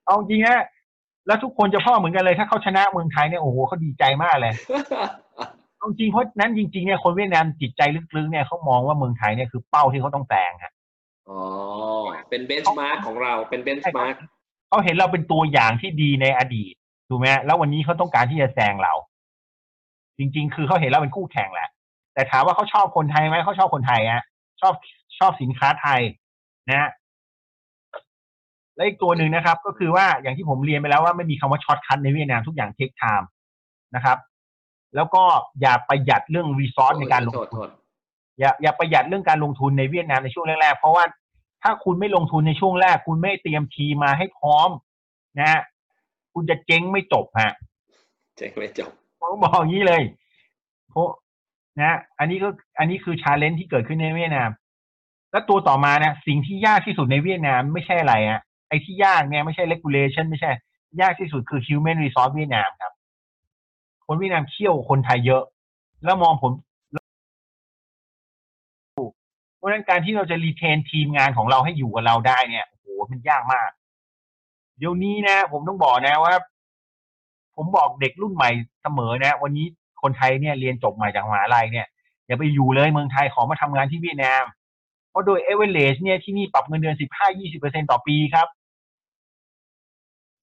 [0.05, 0.63] เอาจริงนะ
[1.27, 4.53] แล้วทุกคนจะพูดเหมือนกันเลย ถ้าเขาชนะเมืองไทยเนี่ยโอ้โหเขาดีใจมากเลย
[5.77, 7.81] เอาจริงเพราะนั้นจริงๆเนี่ยคนเวียดนามจิตใจ
[8.15, 10.73] ลึกๆเนี่ยเขามองว่าเมืองไทยเนี่ยคือเป้าที่เขาต้องแซงฮะ
[11.29, 11.39] อ๋อ
[12.29, 14.15] เป็น benchmark ของเราเป็น benchmark
[14.69, 16.73] เขาเห็นเราเป็นตัวอย่างที่ดีในอดีต
[17.09, 18.93] ถูกไหมแล้ววันนี้เขาต้องการที่จะแซงเรา
[20.19, 21.69] จริง ๆ คือเขาเห็นเราเป็นคู่แข่งแหละ
[22.13, 24.23] แต่ถามว่าเขาชอบคนไทยไหมเขาชอบคนไทยฮะ
[24.61, 24.73] ชอบ
[25.19, 26.01] ชอบสินค้าไทย
[26.69, 26.89] นะฮะ
[28.75, 33.29] และอีกตัวหนึ่งนะครับ ก็คือว่าอย่างที่ผมเรียนไปแล้วว่าไม่มีคำว่า shortcut ในเวียดนามทุกอย่าง take time
[33.95, 34.17] นะครับ
[34.95, 35.23] แล้วก็
[35.61, 37.69] อย่าประหยัดเรื่อง resource ในการลงทุน
[38.39, 41.03] อย่าอย่าประหยัดเรื่องการลงทุนในเวียดนามในช่วงแรกๆเพราะว่า
[41.63, 44.69] ถ้าคุณไม่ลงทุนในช่วงแรก คุณไม่เตรียมทีมมาให้พร้อม
[45.39, 45.61] นะฮะ
[46.33, 47.53] คุณจะเจ๊งไม่จบฮะ
[48.37, 50.01] เจ๊งไม่จบ ผมบอกอย่างนี้เลย
[50.89, 51.09] เพราะ
[51.81, 52.49] นะ อันนี้ก็
[52.79, 54.49] อันนี้คือชาเลนจ์ที่เกิดขึ้นในเวียดนาม
[55.31, 58.39] แล้วตัวต่อมานะสิ่งที่ยากที่สุดในเวียดนามไม่ใช่อะไรอะ
[58.69, 60.51] ไอ้ที่ยากเนี่ยไม่ใช่ regulation ไม่ใช่
[61.01, 62.93] ยากที่สุดคือ human resource เวียดนามครับ
[64.05, 65.43] คนเวียดนามเชี่ยวคนไทยเยอะ
[66.03, 66.51] แล้วมองผม
[69.57, 73.69] เพราะฉะนั้นการที่เราจะรีเทนทีมงานของเราให้อยู่กับเราได้เนี่ยโอ้โหมันยากมาก
[74.77, 76.33] เดี๋ยวนี้นะ ผมต้องบอกนะว่า
[77.61, 78.49] ผมบอกเด็กรุ่นใหม่
[78.83, 79.65] เสมอนะ วันนี้
[80.01, 81.87] คนไทยเนี่ยเรียนจบใหม่จากมหาลัยเนี่ย
[82.27, 84.43] อย่าไปอยู่เลยเมืองไทยขอมาทำงานที่เวียดนาม
[85.09, 88.47] เพราะโดยเอเวอเรจเนี่ยที่นี่ปรับเงินเดือนสิบห้ายี่สิบเปอร์เซ็นต่อปีครับ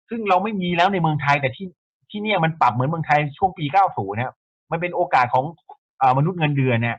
[0.09, 1.67] ซึ่งเราไม่มีแล้วในเมืองไทยแต่ที่
[2.11, 4.35] ที่เนี่ยมันปรับเหมือนเมืองไทยช่วงปีเก้าศูนย์นะ
[4.71, 5.45] มันเป็นโอกาสของ
[5.99, 6.97] เออมนุษย์เงินเดือนเนี่ย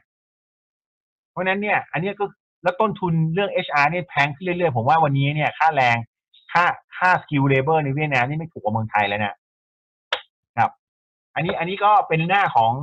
[1.32, 2.26] เพราะฉะนั้นเนี่ย อันนี้ก็
[2.64, 5.98] แล้วต้นทุนเรื่อง HR เนี่ยแพงขึ้นเรื่อยๆ ผมว่าวันนี้เนี่ย ค่าแรง
[6.54, 6.66] ค่า
[6.98, 9.34] ค่า skilled labor ในเวียดนามนี่ไม่ถูกกว่าเมืองไทยแล้วนะ
[11.38, 12.74] อันนี้อันนี้ก็เป็นหน้าของ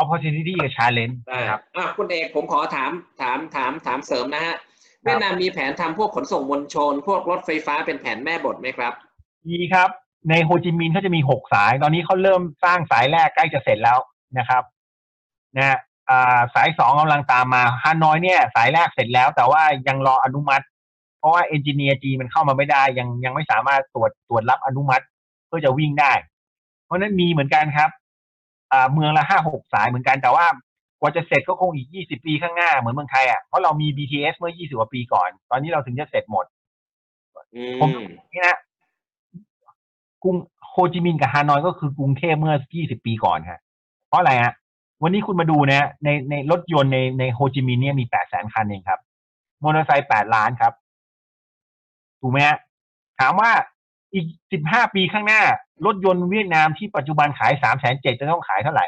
[0.00, 4.56] opportunity กับ challenge ได้นะครับอะคุณเอกผมขอถามถามถามถามเสริมนะฮะ
[5.02, 8.92] เวียดนามมีแผนทำพวกขนส่งมวลชน พวกรถไฟฟ้าเป็นแผนแม่บทไหมครับ
[9.48, 9.88] มีครับ
[10.30, 13.98] ในโฮจิมินห์เขาจะมีหกสาย ตอนนี้เขาเริ่มสร้างสายแรกใกล้จะเสร็จแล้ว
[14.38, 14.62] นะครับ
[15.56, 15.78] นะฮะ
[16.08, 20.64] อ่าสายสองกำลังตามมาฮานอยเนี่ย สายแรกเสร็จแล้ว แต่ว่ายังรออนุมัติ
[21.18, 25.04] เพราะว่าเอนจิเนียร์จีมันเข้ามาไม่ได้ ยังยังไม่สามารถตรวจตรวจรับอนุมัติ
[25.46, 26.12] เพื่อจะวิ่งได้
[26.90, 27.90] เพราะฉะนั้นมีเหมือนกันครับ
[28.72, 30.46] อ่าเมืองละห้าหกสายเหมือนกันแต่ว่า
[31.00, 36.44] กว่าจะเสร็จก็คงอีกยี่สิบปีข้างหน้าเหมือนเมืองไทยอะเพราะเรามี BTS เมื่อยี่สิบกว่าปีก่อน ตอนนี้เราถึงจะเสร็จหมด
[37.54, 38.58] อืผมมนี่นะ
[40.22, 40.36] กรุง
[40.68, 43.60] โฮจิมินห์กับฮานอยก็คือกรุงเทพเมื่อ20ปีก่อนฮะ
[44.08, 44.52] เพราะอะไรฮะ
[45.02, 49.00] วันนี้คุณมาดูนะในในรถยนต์ในในโฮจิมินห์เนี่ยมี8แสนคันเองครับ
[49.62, 50.72] มอเตอร์ไซค์8ล้านครับ
[52.20, 52.56] ถูกไหมฮะ
[53.20, 53.50] ถามว่า
[54.14, 54.26] อีก
[54.60, 55.42] 15ปีข้างหน้า
[55.86, 58.84] รถยนต์เวียดนามที่ปัจจุบันขาย3แสนเจ็ดจะต้องขายเท่าไหร่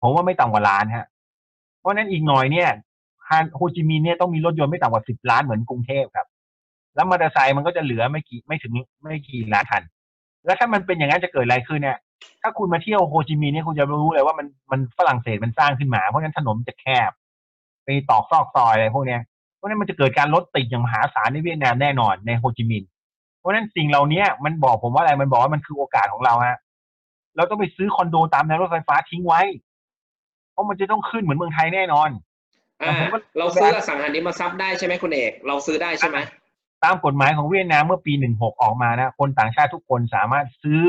[0.00, 1.06] ผมว่าไม่ต่ำกว่าล้านฮะ
[1.80, 2.68] เพราะฉะนั้นอีกหน่อยเนี่ย
[3.28, 6.26] ฮานโฮจิมินห์เนี่ยต้องมีรถยนต์ไม่ต่ำกว่า10ล้านเหมือนกรุงเทพครับ
[6.94, 9.82] แล้วมอเตอร์ไซค์มันก็จะเหลือไม่กี่ไม่ถึงไม่กี่ล้านคัน
[10.44, 11.98] แล้วถ้ามันเป็นอย่างนั้นจะเกิดอะไรขึ้นเนี่ย
[12.42, 17.10] ถ้าคุณมาเที่ยวโฮจิมินห์เนี่ยคุณจะรู้เลยว่ามันมันฝรั่งเศสมันสร้างขึ้นมา เพราะฉะนั้นถนนจะแคบ
[17.84, 19.20] ไปตรอกซอกซอยอะไรพวกเนี้ย
[19.56, 22.88] เพราะฉะนั้นมันจะเกิดการรถติดอย่างมหาศาลในเวียดนามแน่นอนในโฮจิมินห์
[23.44, 26.58] เพราะฉะนั้นสิ่งเหล่านี้มันบอกผมว่าอะไรมันบอกว่ามันคือโอกาสของเราฮะ
[27.36, 29.40] เราต้องไปซื้อคอนโดตามแนวรถไฟฟ้าทิ้งไว้
[30.52, 32.10] เพราะมันจะต้องขึ้นเหมือนเมืองไทยแน่นอน
[32.80, 36.18] อ่าผมก็เราซื้ออสังหาริมทรัพย์ได้ใช่ไหมคุณเอก เราซื้อได้ใช่ไหม
[36.84, 40.82] ตามกฎหมายของเวียดนามเมื่อปี16ออกมานะคนต่างชาติทุกคนสามารถซื้อ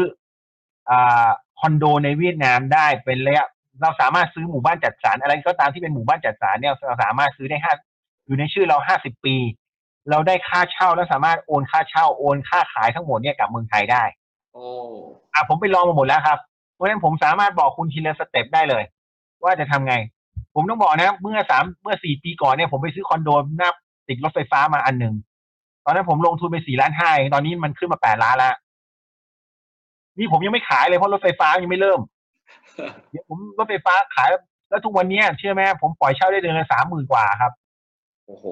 [0.89, 1.27] อ่า
[1.59, 3.45] คอนโดในเวียดนามได้เป็นระยะ
[3.81, 7.73] เราสามารถซื้อหมู่บ้านจัดสรรอะไรก็ตามที่เป็นหมู่บ้านจัดสรรเนี่ยเราสามารถซื้อได้ห้า
[8.25, 9.35] อยู่ในชื่อเรา50ปี
[10.09, 14.03] เราได้ค่าเช่าแล้วสามารถโอนค่าเช่าโอนค่าขายทั้งหมดเนี่ยกลับเมืองไทยได้
[14.53, 14.65] โอ้
[15.33, 16.39] อะผมไปลองมาหมดแล้วครับ
[16.73, 18.83] เพราะฉะนั้นผมสามารถบอกคุณทีละสเต็ปได้เลย
[19.43, 19.95] ว่าจะทำไง
[20.55, 23.69] ผมต้องบอกนะเมื่อสามเมื่อสี่ปีก่อนเนี่ยผมไปซื้อคอนโดหน้า
[24.07, 25.15] ติดรถไฟฟ้ามาอันหนึ่ง
[25.85, 28.55] ตอนนั้นผมลงทุนไปสี่ล้านห้าเองตอนนี้มันขึ้นมาแปดล้านแล้ว
[30.17, 31.99] นี่ผมยังไม่ขายเลยเพราะรถไฟฟ้ายังไม่เริ่ม
[33.09, 34.27] เดี๋ยวผมรถไฟฟ้าขาย
[34.69, 37.51] แล้วทุกวันเนี้ยเชื่อไหมผมปล่อยเช่าได้เดือนละสามหมื่นกว่าครับ
[38.25, 38.45] โอ้โห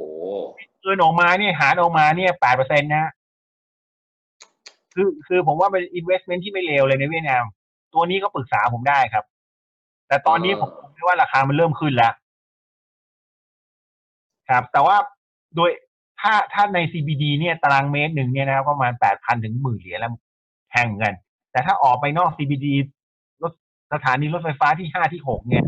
[0.84, 3.12] เงินออกมาเนี่ยหารออกมาเนี่ยแปดเปอร์เซ็นต์นะ
[4.94, 7.44] คือคือผมว่าเป็น investment ที่ไม่เลวเลยในเวียดนาม
[7.94, 9.26] ตัวนี้ก็ปรึกษาผมได้ครับ
[10.08, 12.14] แต่ตอนนี้เออผมคิดว่าราคามันเริ่มขึ้นแล้ว
[14.50, 14.96] ครับ แต่ว่า
[15.56, 15.70] โดย
[16.22, 20.12] ถ้าถ้าใน CBD เนี่ยตารางเมตรหนึ่งเนี่ยนะครับประมาณแปดพันถึงหมื่นเหรียญแล้ว
[20.70, 21.16] แพงเหมือนกัน
[21.52, 22.68] แต่ถ้าออกไปนอก CBD
[23.44, 23.52] รถ
[23.94, 25.64] สถานีรถไฟฟ้าที่ห้าที่หกเนี่ย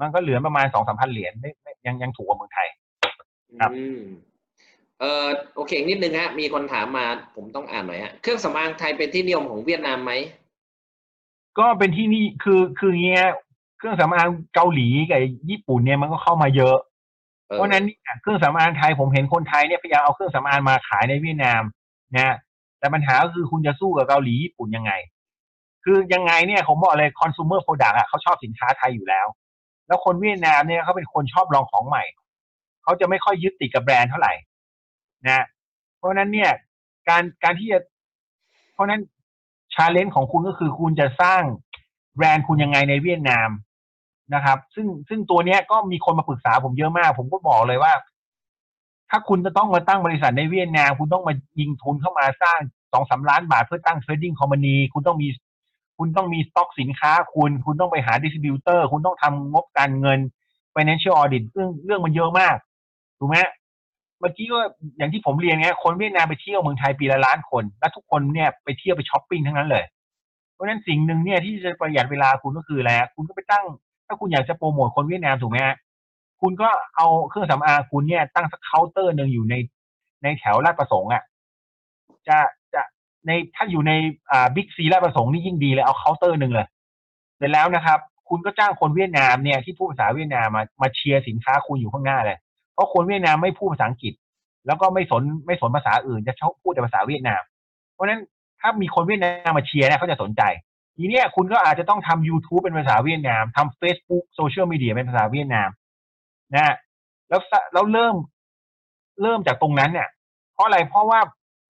[0.00, 2.68] มันก็เหลือประมาณสองสามพันเหรียญไม่ไม่ยังยังถูกกว่าเมืองไทย
[3.60, 4.02] ครับอืม
[5.00, 10.12] เออโอเคนิดนึงฮะ มีคนถามมาผมต้องอ่านหน่อยฮะ เครื่องสำอางไทยเป็นที่นิยมของเวียดนามไหม
[11.58, 13.26] ก็เป็นที่นี่คือคืออย่างเงี้ย
[13.78, 15.20] เครื่องสำอางเกาหลีกับ
[15.50, 16.76] ญี่ปุ่นเนี่ยมันก็เข้ามาเยอะ
[17.48, 21.62] เออเพราะฉะนั้นเนี่ยเครื่องสำอางไทยผมเห็นคนไทยเนี่ยพยายามเอาเครื่องสำอางมาขายในเวียดนาม
[22.16, 22.36] นะ
[22.78, 24.92] แต่ปัญหาก็คือคุณจะสู้กับเกาหลีญี่ปุ่นยังไง
[25.84, 29.26] คือยังไงเนี่ยผมบอกเลย consumer product อะเขาชอบสินค้าไทยอยู่แล้ว
[29.86, 32.04] แล้วคนเวียดนามเนี่ยเขาเป็นคนชอบลองของใหม่
[32.82, 34.32] เขาจะไม่ค่อยยึดติดกับแบรนด์เท่าไหร่
[35.26, 35.44] นะ
[35.96, 36.50] เพราะฉะนั้นเนี่ย
[37.08, 37.78] การการที่จะ
[38.72, 39.00] เพราะนั้น
[39.74, 41.42] challenge ของคุณก็คือคุณจะสร้าง
[42.16, 43.48] แบรนด์คุณยังไงในเวียดนาม
[44.34, 47.92] นะครับ ซึ่งซึ่งตัวเนี้ยก็มีคนมาปรึกษาผมเยอะมาก ผมก็บอกเลยว่า
[49.10, 52.58] ถ้าคุณจะต้องมาตั้งบริษัทในเวียดนาม คุณต้องมายิงทุนเข้ามาสร้าง
[52.92, 55.28] สองสามล้านบาทเพื่อตั้ง trading company คุณต้องมี
[55.98, 60.18] คุณต้องมีสต็อกสินค้า คุณคุณต้องไปหา distributor คุณต้องทำงบการเงิน
[60.74, 62.56] financial audit เรื่องเรื่องมันเยอะมาก
[63.18, 63.36] ถูกไหม
[64.24, 64.58] เมื่อกี้ก็
[64.98, 69.84] อย่างที่ผมเรียนไงคนเวียดนามไปเที่ยวเมืองไทยปีละล้านคน และทุกคนเนี่ยไปเที่ยวไปช้อปปิ้งทั้งนั้นเลย
[70.54, 73.64] เพราะฉะนั้นสิ่งหนึ่งเนี่ยที่จะประหยัดเวลาคุณก็คืออะไรคุณก็ไปตั้ง
[74.06, 75.76] ถ้าคุณอยากจะโปรโมทคนเวียดนามถูกไหมฮะ
[76.40, 79.54] คุณก็เอาเครื่องสำอางคุณเนี่ยตั้งสักเคาน์เตอร์หนึ่งอยู่ใน
[80.22, 81.22] ในแถวราชประสงค์อะ
[82.28, 82.38] จะ
[82.74, 82.82] จะ
[83.26, 83.92] ในถ้าอยู่ใน
[84.30, 86.66] อ่าบิ๊กซีราชประสงค์นี่ยิ่งดีเลยเอาเคาน์เตอร์หนึ่งเลย
[87.38, 87.98] เสร็จแล้วนะครับ
[88.28, 92.38] คุณก็จ้างคนเวียดนามเนี่ยที่พูดภาษาเวียดนามมามาเชียร์สินค้าคุณอยู่ข้างหน้าเลย
[92.74, 94.14] เพราะคนเวียดนามไม่พูดภาษาอังกฤษ
[94.66, 97.42] แล้วก็ไม่สนไม่สนภาษาอื่นจะชอบพูดแต่ภาษาเวียดนาม
[97.94, 98.20] เพราะฉะนั้น
[98.60, 100.42] ถ้ามีคนเวียดนามมาเชียร์เนี่ยเขาจะสนใจ
[100.96, 105.68] ทีเนี้ยคุณก็อาจจะต้องทำ YouTube เป็นภาษาเวียดนามทำ Facebook โซเชียลมีเดียเป็นภาษาเวียดนาม
[106.54, 106.74] นะ
[107.28, 107.40] แล้ว
[107.72, 108.14] แล้วเริ่ม
[109.22, 110.08] เริ่มจากตรงนั้นเนี่ย
[110.52, 111.20] เพราะอะไรเพราะว่า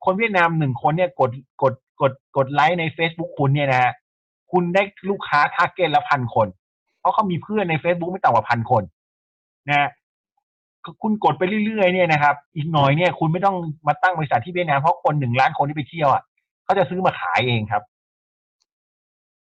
[0.04, 1.30] คนเวียดนามหนึ่งคนเนี่ยกด
[1.62, 3.92] กดกดกดไลค์ใน Facebook คุณเนี่ยนะ
[4.52, 6.48] คุณได้ลูกค้าทาร์เก็ตละพันคน
[7.00, 8.82] เพราะเขามีเพื่อนใน Facebook ไม่ต่ำกว่าพันคน
[9.68, 9.88] นะ
[11.02, 13.56] คุณกดไปเรื่อยๆเนี่ยนะครับอีกหน่อยเนี่ยคุณไม่ต้อง
[13.86, 16.22] มาตั้งบริษัทที่เวียดนามเพราะคนหนึ่งล้านคนที่ไปเที่ยวอะ
[16.64, 17.82] เขาจะซื้อมาขายเองครับ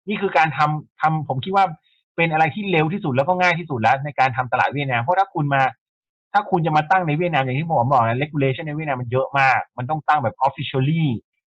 [0.09, 1.65] นี่คือการทำทำผมคิดว่า
[2.17, 5.63] เป็นอะไรที่เร็วที่สุดแล้วก็ง่ายที่สุดแล้ว ในการทำตลาดเวียดนามเพราะถ้าคุณมา
[6.33, 11.05] ถ้าคุณจะมาตั้งในเวียดนามอย่างที่ผมบอกนะ regulation ในเวียดนามมันเยอะมาก มันต้องตั้งแบบ officially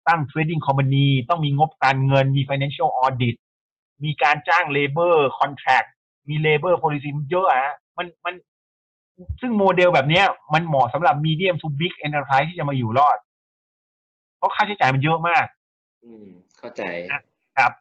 [0.08, 3.36] ตั้ง trading company ต้องมีงบการเงินมี financial audit
[4.04, 5.88] มีการจ้าง labor contract
[6.28, 8.34] มี labor policy เยอะอะมันมัน
[9.40, 10.22] ซึ่งโมเดลแบบนี้
[10.54, 13.18] มันเหมาะสำหรับ medium to big enterprise ที่จะมาอยู่รอด
[14.38, 15.46] เพราะค่าใช้จ่ายมันเยอะมาก
[16.04, 16.26] อืม
[16.58, 16.82] เข้าใจ
[17.58, 17.72] ครับ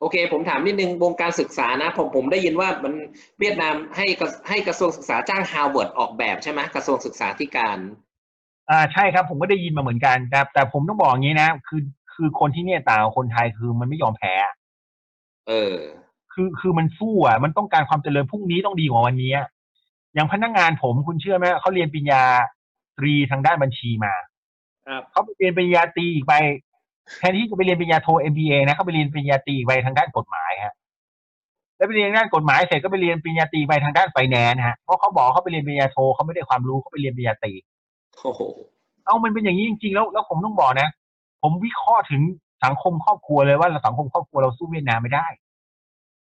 [0.00, 2.92] โอเค ผมถามนิดนึงวงการศึกษานะ ผมผมได้ยินว่ามัน
[3.38, 4.06] เวียดนามให้
[4.48, 7.78] ให้กระทรวงศึกษาจ้างฮาร์วาร์ดออกแบบใช่ไหมกระทรวงศึกษาธิการ
[8.70, 11.80] อ่าใช่ครับ ผมก็ได้ยินมาเหมือนกันแต่แต่ผมต้องบอกอย่างนี้นะคือ
[12.14, 14.34] คือคนที่เนี่ยต่างคนไทยคือมันไม่ยอมแพ้
[15.48, 15.74] เออ
[16.32, 19.32] คือคือมันสู้อะ มันต้องการความเจริญพรุ่งนี้ต้องดีกว่าวันนี้
[20.18, 22.22] อย่างพนักงงานผมคุณเชื่อไหมเขาเรียนปริญญา
[22.98, 24.14] ตรีทางด้านบัญชีมา
[24.88, 26.34] ครับเขาไปเรียนปริญญาตรีอีกไป
[27.18, 30.74] แทนที่จะไปเรียนปริญญาโท MBA นะเขาไปเรียนปริญญาตรีไปทางด้านกฎหมายฮะ
[31.76, 37.52] แล้วไปเรียนด้านกฎหมายเสร็จก็ไปเรียนปริญญาตรีไปทางด้านไฟแนนซ์ฮะเพราะเขาบอกเขาไปเรียนปริญญาโทเขาไม่ได้ความรู้เขาไปเรียนปริญญาตรี
[38.22, 38.40] โอ้โห
[39.04, 40.88] เอามันเป็นอย่างนี้จริงๆแล้วแล้วผมต้องบอกนะ
[41.42, 42.22] ผมวิเคราะห์ถึง
[42.64, 45.26] สังคมครอบครัวเลยว่าสังคมครอบครัวเราสู้เวียดนามไม่ได้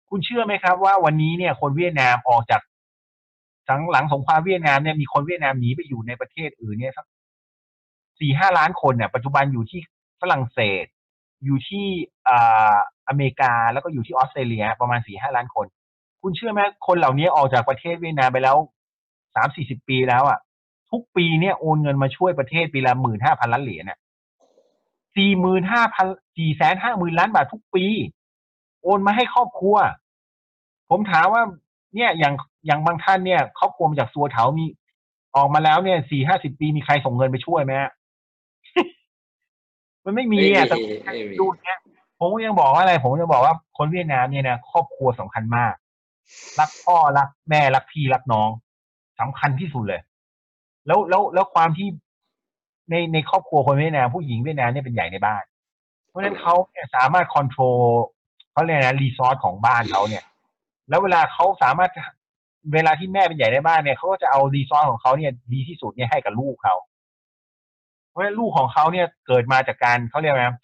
[0.09, 2.61] คุณเชื่อไหมครับว่าวันนี้เนี่ย คนเวียดนามออกจาก
[3.69, 7.05] หลังหลังสงครามเวียดนามเนี่ยมีคนเวียดนามหนีไปอยู่ในประเทศอื่นเนี่ยสัก
[8.19, 9.79] สี่ห้าล้านคนเนี่ย ปัจจุบันอยู่ที่
[10.21, 10.85] ฝรั่งเศส
[11.45, 11.85] อยู่ที่
[12.27, 12.75] อ่า
[13.09, 15.65] อเมริกาแล้วก็อยู่ที่ออสเตรเลีย ประมาณสี่ห้าล้านคน
[16.21, 18.57] คุณเชื่อไหมคนเหล่านี้ออกจากประเทศเวียดนามไปแล้ว
[19.35, 20.39] สามสี่สิบปีแล้วอะ
[20.91, 23.99] ทุกปีเนี่ยโอนเงินมาช่วยประเทศปีละหมื่นห้าพันล้านเหรียญเนี่ย
[25.15, 26.07] สี่หมื่นห้าพัน
[26.37, 27.85] สี่แสนห้าหมื่นล้านบาททุกปี
[28.83, 29.75] โอนมาให้ครอบครัว
[30.89, 31.43] ผมถามว่า
[31.95, 32.33] เนี่ยอย่าง
[32.65, 34.65] อย่างบางท่านเนี่ยครอบครัวมาจากซัวเถามี
[35.35, 37.73] ออกมาแล้วเนี่ยสี่ห้าสิบปีมีใครส่งเงินไปช่วยไหม
[40.05, 40.77] มันไม่มีอะแต่
[41.39, 41.77] ดูเนี่ย
[42.19, 45.73] ผมก็ยังบอกว่าอะไร ผมยังบอกว่าคนเวียดนามเนี่ยนะครอบครัวสำคัญมาก
[46.59, 48.49] รักพ่อรักแม่รักพี่รักน้อง
[49.19, 50.01] สำคัญที่สุดเลย
[50.87, 51.87] แล้วแล้วแล้วความที่
[52.89, 55.43] ในในครอบครัวคนเวียดนามผู้หญิงเวียดนามเนี่ยเป็นใหญ่ในบ้าน
[56.07, 57.77] เพราะฉะนั้นเขาเนี่ยสามารถควบคุม
[58.51, 60.23] เขาเรียกนะรีซอสของบ้านเขาเนี่ย
[60.89, 61.91] แล้วเวลาเขาสามารถ
[62.73, 66.75] เวลาที่แม่เป็นใหญ่ในบ้านเนี่ยเขาก็จะเอารีซอสของเขาเนี่ย ดีที่สุดเนี่ยให้กับลูกเขา
[68.09, 70.55] เพราะลูกของเขาเนี่ยเกิดมาจากการเขาเรียกนะ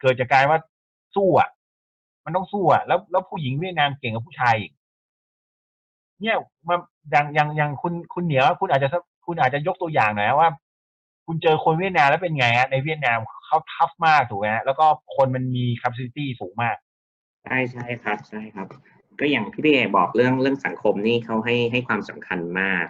[0.00, 0.58] เกิดจากการว่า
[1.16, 1.48] สู้อะ
[2.24, 4.72] มันต้องสู้อะแล้วแล้วผู้หญิงเวียดนามเก่งกับผู้ชายอีก
[6.20, 6.36] เนี่ย
[6.68, 6.76] มา
[7.10, 8.88] อย่างอย่างอย่างคุณคุณเหนียวคุณอาจจะ
[9.26, 10.50] คุณอาจจะยกตัวอย่างหน่อยว่า
[11.26, 16.76] คุณเจอคนเวียดนามแล้วเป็นไงฮะในเวียดนามเขาทัฟมากถูกไหมฮะแล้วก็คนมันมี capacity สูงมาก
[17.44, 18.68] ใช่ใช่ครับ ใช่ครับ
[19.20, 22.86] ก็อย่างที่พี่เอบอกเรื่องเรื่องสังคมนี่เขาให้ให้ความสำคัญมาก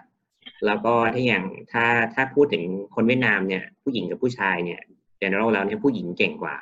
[0.66, 2.64] แล้วก็ถ้าอย่างถ้าถ้าพูดถึง
[2.94, 4.80] คนเวียดนามเนี่ย ผู้หญิงกับผู้ชายเนี่ย
[5.20, 6.56] general แล้วเนี่ยผู้หญิงเก่งกว่า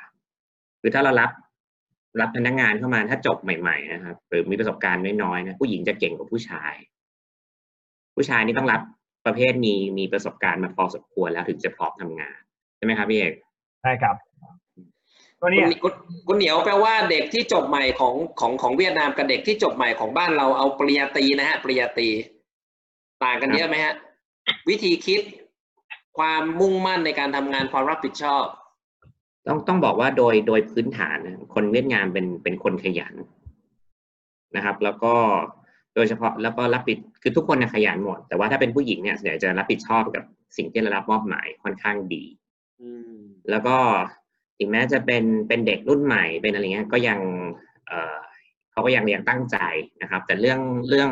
[0.81, 1.31] คือถ้าเรารับ
[2.21, 6.73] รับพนักงานเข้ามาถ้าจบใหม่ๆนะครับหรือมีประสบการณ์น้อยๆนะผู้หญิงจะเก่งกว่าผู้ชาย
[8.15, 8.81] ผู้ชายนี่ต้องรับ
[9.25, 12.39] ประเภทมีมีประสบการณ์มาพอสมควรแล้วถึงจะพร้อมทำงาน
[12.77, 13.33] ใช่ไหมครับพี่เอก
[13.81, 14.15] ใช่ครับ
[15.41, 15.93] ก็คุเนี่ณยคุณ
[16.27, 22.09] คุณเหนียวแปลว่าเด็กที่จบใหม่ของของของเวียดนามกับเด็กที่จบใหม่ของบ้านเราเอาปริญญาตรีนะฮะปริญญาตรี
[23.23, 23.93] ต่างกันเยอะไหมฮะ
[24.69, 25.21] วิธีคิด
[26.17, 28.45] ความมุ่งมั่นในการทำงานความรับผิดชอบ
[29.47, 33.13] ต้องต้องบอกว่าโดยโดยพื้นฐานนะคนเวียดนามเป็นเป็นคนขยัน
[34.55, 35.13] นะครับ แล้วก็
[35.95, 40.23] โดยเฉพาะแล้วก็รับผิดคือทุกคนนะขยันหมด แต่ว่าถ้าเป็นผู้หญิงเนี่ยส่วนใหญ่จะรับผิดชอบกับ
[40.57, 42.23] สิ่งที่ได้รับมอบหมายค่อนข้างดี
[42.81, 43.77] อืมแล้วก็
[44.57, 47.19] ถึงแม้จะเป็นเป็นเด็กรุ่นใหม่เป็นอะไรเงี้ยก็ยัง
[47.87, 49.57] เเขาก็ยังยังตั้งใจ
[50.01, 51.09] นะครับ แต่เรื่องเรื่อง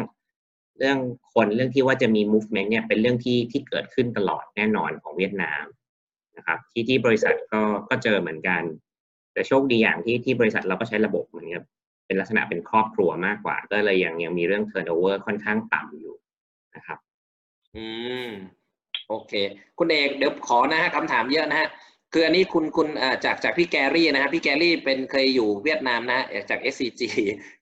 [0.80, 0.98] เรื่อง
[1.34, 5.64] คนเรื่องที่ว่าจะมี movement เนี่ยเป็นเรื่องที่ที่เกิดขึ้นตลอดแน่นอนของเวียดนาม
[6.38, 8.62] นะครับ ที่ที่บริษัทก็ก็เจอเหมือนกัน
[9.34, 11.64] แต่โชคดีอย่างที่ที่บริษัทเราก็ใช้ระบบเหมือนกับ
[12.06, 16.16] เป็นลักษณะเป็นครอบครัวมากกว่า ก็เลยยังยังมีเรื่อง turnover ค่อนข้างต่ำอยู่
[16.76, 16.98] นะครับ
[17.76, 17.88] อื
[18.28, 18.30] ม
[19.08, 19.34] โอเค
[19.78, 21.70] คุณเอกเดี๋ยวขอนะฮะคำถามเยอะนะฮะ
[22.18, 27.02] คืออันนี้คุณคุณเอ่อจากจากพี่แกรี่นะฮะพี่แกรี่เป็นเคยอยู่เวียดนามนะฮะจาก SCG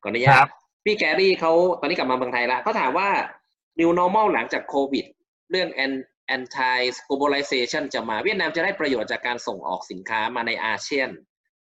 [0.03, 0.49] ก่อนอนุญาครัตบ
[0.85, 3.09] พี่แกรี่เขาตอนนี้กลับมาเมืองไทยแล้วเขาถามว่า
[3.79, 5.05] new normal หลังจากโควิด
[5.51, 11.09] เรื่อง an- anti globalization จะมาเวียดนามจะได้ประโยชน์จากการส่งออกสินค้ามาในอาเซียน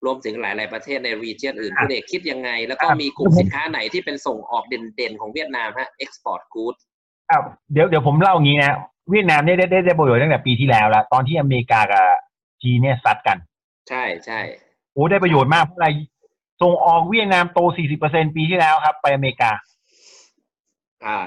[0.04, 6.74] รวมถึงหลาย ๆ ประเทศในรีเจียนอื่นครับคุณเอกคิดยังไง แล้วก็ครับมีกลุ่มสินค้าไหนที่เป็นส่งออกเด่น ๆ ของเวียดนามฮะ export good
[7.30, 8.76] ครับเดี๋ยวเดี๋ยวผมเล่าอย่างนี้นะ
[9.10, 12.06] เวียดนามเนี่ยได้ได้ได้ประโยชน์ตั้งแต่ปีที่แล้วแล้วตอนที่อเมริกากับ
[12.62, 13.38] จีนเนี่ยซัดกัน
[13.88, 14.40] ใช่ใช่
[14.92, 15.88] โอ้ได้ประโยชน์มากเพราะอะไร
[16.62, 17.58] ส่งออกเวียดนามโต
[17.98, 19.50] 40%ปีที่แล้วครับ ไปอเมริกา
[21.04, 21.18] อ่า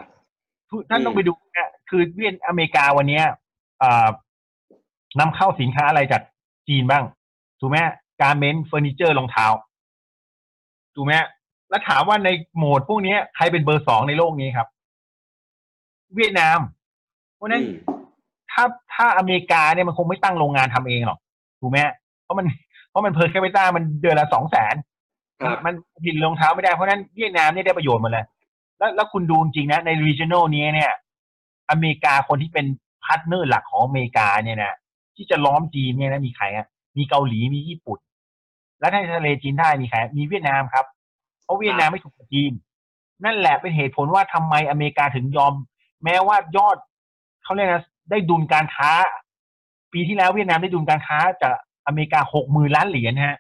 [0.70, 3.24] ทุกท่านอืมต้องไปดูนะคือเวียดอเมริกาวันเนี้ย
[3.84, 4.08] อ่า
[5.20, 6.22] นำเข้าสินค้าอะไรจาก
[6.68, 7.04] จีนบ้าง
[7.60, 7.78] ถูกไหม
[8.22, 9.46] การเมนต์เฟอร์นิเจอร์รองเท้า
[10.96, 11.14] ถูกไหม
[11.70, 14.68] แล้วถามว่าในโหมดพวกเนี้ยใครเป็นเบอร์สองในโลกนี้ครับ
[16.16, 16.60] เวียดนาม
[17.36, 17.76] เพราะฉะนั้นอืม
[18.52, 18.64] ถ้า
[18.94, 21.20] ถ้าอเมริกาเนี่ยมันคงไม่ตั้งโรงงานทำเองหรอก
[21.64, 21.80] ถูกไหม
[22.24, 22.46] เพราะมัน
[22.90, 24.76] เพราะมัน per capita มันเดือนละสองแสน
[25.42, 28.26] ครับมันผลิตรองเท้าไม่ได้เพราะฉะนั้นเวียดนามเนี่ยได้ประโยชน์หมดเลย
[28.78, 30.92] แล้วแล้วคุณดูจริงๆนะใน regional นี้เนี่ย
[31.70, 32.66] อเมริกาคนที่เป็น
[33.04, 34.76] partner หลักของอเมริกาเนี่ยนะ
[35.16, 38.00] ที่จะล้อมจีนเนี่ยนะมีใครฮะมีเกาหลีมีญี่ปุ่น
[38.80, 40.86] แล้วในทะเลจีนใต้มีใครมีเวียดนามครับ
[41.44, 42.52] เพราะเวียดนามไม่ถูกกับจีน
[43.26, 45.54] นั่นแหละเป็นเหตุผลว่าทำไมอเมริกาถึงยอม
[46.04, 46.78] แม้ว่ายอด
[47.44, 48.92] เขาเรียกนะได้ดุลการค้า
[49.94, 51.56] ปีที่แล้วเวียดนามได้ดุลการค้าจาก
[51.88, 53.38] อเมริกาหกหมื่นล้านเหรียญฮะ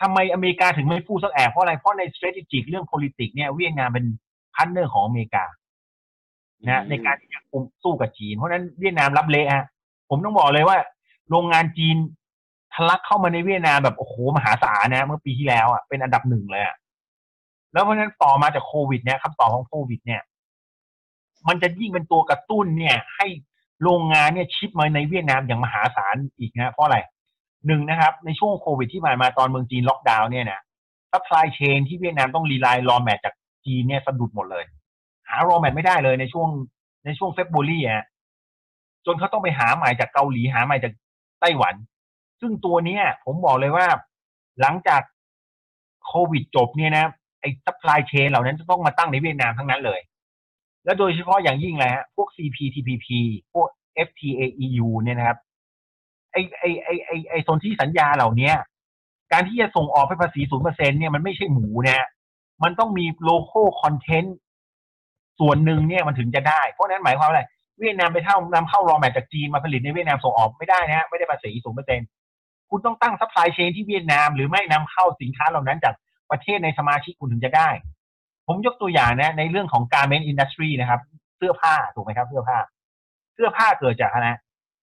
[0.00, 4.04] ทำไมอเมริกาถึงไม่พูดสักแอะเพราะอะไรเพราะใน strategic เรื่อง politics เนี่ยเวียดนามเป็น
[4.54, 5.44] partner ของอเมริกา
[6.68, 7.40] นะในการที่จะ
[7.82, 9.66] สู้กับจีน เพราะฉะนั้นเวียดนามรับเละฮะ
[10.10, 10.78] ผมต้องบอกเลยว่า
[11.30, 11.96] โรงงานจีน
[12.74, 16.76] ทะลักเข้ามาในเวียดนามแบบโอ้โหมหาศาลนะ เมื่อปีที่แล้วอะเป็นอันดับหนึ่งเลยอะ
[17.72, 20.22] แล้วเพราะฉะนั้นต่อมาจากโควิดเนี่ยคำตอบของโควิด เนี่ย
[21.48, 23.26] มันจะยิ่งเป็นตัวกระตุ้นเนี่ย ให้
[23.84, 26.98] โรงงานเนี่ย shift มาในเวียดนามอย่างมหาศาลอีกนะเพราะอะไร
[27.66, 30.60] หนึ่งนะครับ ในช่วงโควิดที่ผ่านมาตอนเมืองจีนล็อกดาวน์เนี่ยนะ
[31.12, 33.34] supply chain ที่เวียดนามต้อง rely raw mat จาก
[33.66, 34.64] จีนเนี่ยสะดุดหมดเลย
[35.28, 36.48] หา raw mat ไม่ได้เลยในช่วง
[37.04, 38.04] ในช่วง February อะ
[39.06, 40.92] จนเขาต้องไปหาใหม่จากเกาหลีหาใหม่จาก
[41.40, 41.74] ไต้หวัน
[42.40, 43.86] ซึ่งตัวเนี้ย ผมบอกเลยว่า
[44.60, 45.02] หลังจาก
[46.06, 47.04] โควิดจบเนี่ยนะ
[47.40, 50.00] ไอ้ supply chain เหล่านั้นจะต้องมาตั้งในเวียดนามทั้งนั้นเลย
[50.84, 53.06] และโดยเฉพาะอย่างยิ่งเลยฮะพวก CPTPP
[53.54, 53.68] พวก
[54.06, 55.38] FTA EU เนี่ยนะครับ
[56.32, 58.52] ไอไอไอไอไอโซนที่สัญญาเหล่านี้
[59.32, 62.06] การที่จะส่งออกไปภาษีศูนย์เปอร์เซ็นเนี่ยมันไม่ใช่หมูนะ
[62.62, 64.36] มันต้องมี local content
[65.40, 67.42] ส่วนหนึ่งเนี่ยมันถึงจะได้ เพราะฉะนั้นหมายความว่าอะไร
[67.80, 72.00] เวียดนามไปเท่านำเข้า raw mat จากจีนมาผลิตในเวียดนามส่งออกไม่ได้นะฮะไม่ได้ภาษีศูนย์เปอร์เซ็น
[72.70, 75.94] คุณต้องตั้ง supply chain ที่เวียดนาม หรือไม่นำเข้าสินค้าเหล่านั้นจาก
[76.30, 77.68] ประเทศในสมาชิกคุณถึงจะได้
[78.46, 81.00] ผมยกตัวอย่างนะในเรื่องของ garment industry นะครับ
[81.36, 82.58] เสื้อผ้าถูกไหมครับ เสื้อผ้า
[83.34, 84.28] เสื้อผ้าเกิดจากอะไร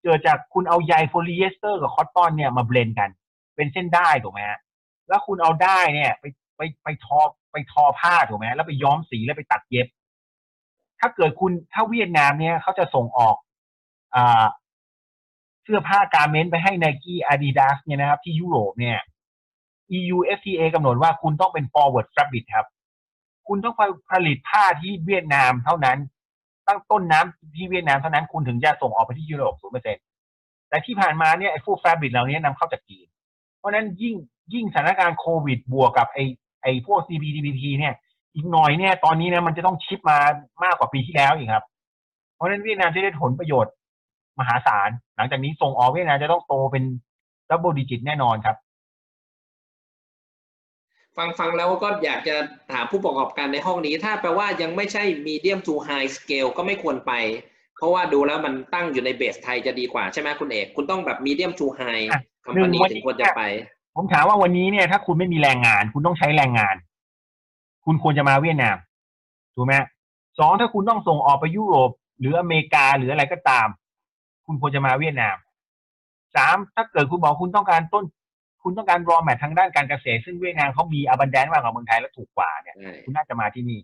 [0.03, 3.09] เกิดจากคุณเอาใยโพลีเอสเตอร์กับ cotton เนี่ยมา blend กัน
[3.55, 4.59] เป็นเส้นด้ายถูกไหมฮะ
[5.07, 6.23] แล้วคุณเอาด้ายเนี่ยไป
[6.57, 7.19] ไปไปทอ
[7.51, 9.87] ไปทอผ้าถูกไหมแล้วไปย้อมสีแล้วไปตัดเย็บ
[10.99, 13.35] ถ้าเกิดคุณถ้าเวียดนามเนี่ยเขาจะส่งออก
[14.15, 14.45] อ่า
[15.63, 18.99] เสื้อผ้าการเมนไปให้ไนกี้อาดิดาสเนี่ยนะครับ ที่ยุโรปเนี่ย
[19.97, 22.67] EU FTA กำหนดว่าคุณต้องเป็น forward fabric ครับ
[23.53, 23.75] คุณต้อง
[24.11, 25.97] ผลิตผ้าที่เวียดนามเท่านั้น
[26.67, 29.97] ตั้งต้นน้ำที่เวียดนามเท่านั้นคุณถึงจะส่งออกไปที่ยุโรปศูนย์เปอร์เซ็น
[30.69, 33.07] แต่ที่ผ่านมาเนี่ยไอ้พวกแฟบริกเหล่านี้นำเข้าจากจีน
[33.57, 34.15] เพราะนั้นยิ่ง
[34.53, 36.23] ยิ่งสถานการณ์โควิดบวกกับไอ้
[36.63, 37.93] ไอ้พวก CPTPP เนี่ย
[38.35, 40.19] อีกหน่อยเนี่ยตอนนี้เนะมันจะต้องชิปมา
[40.63, 41.65] มากกว่าปีที่แล้วอีกครับ
[42.35, 43.73] เพราะฉะนั้นเวียดนามจะได้ผลประโยชน์
[44.39, 46.83] มหาศาล หลังจากนี้ส่งออกเวียดนามจะต้องโตเป็น
[47.49, 48.57] double digit แน่นอนครับ
[51.17, 52.35] ฟังฟังแล้วก็อยากจะ
[52.71, 57.13] ถามผู้ประกอบการในห้องนี้ ถ้าแปลว่ายังไม่ใช่ medium to high scale ก็ไม่ควรไป
[57.77, 63.41] เพราะว่าดูแล้วมันตั้งอยู่ใน base ไทยจะดีกว่าใช่ไหมคุณเอก คุณต้องแบบ medium to high อะคอมพานีหนึ่งวันถึงควรจะไป
[63.95, 66.75] ผมถามว่าวันนี้เนี่ย ถ้าคุณไม่มีแรงงาน คุณต้องใช้แรงงาน
[67.85, 68.77] คุณควรจะมาเวียดนาม
[69.55, 69.73] ถูกไหม
[70.39, 73.67] สองถ้าคุณต้องส่งออกไปยุโรป หรืออเมริกาหรืออะไรก็ตาม
[74.45, 75.35] คุณควรจะมาเวียดนาม
[76.35, 78.03] สามถ้าเกิดคุณบอกคุณต้องการต้น
[78.63, 83.79] คุณต้องการรอแมททางด้านการเกษตร ซึ่งเวียดนามเขามีอบันแดนมากกว่าเมืองไทยและถูกกว่าเนี่ยใช่คุณน่าจะมาที่นี่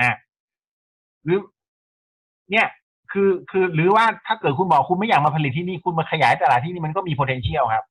[0.00, 0.10] อะ
[1.24, 1.38] หรือ
[2.50, 2.66] เนี่ย
[3.12, 7.84] คือคือหรือว่าถ้าเกิดคุณบอกคุณไม่อยากมาผลิตที่นี่คุณมาขยายตลาดที่นี่มันก็มี potential ครับ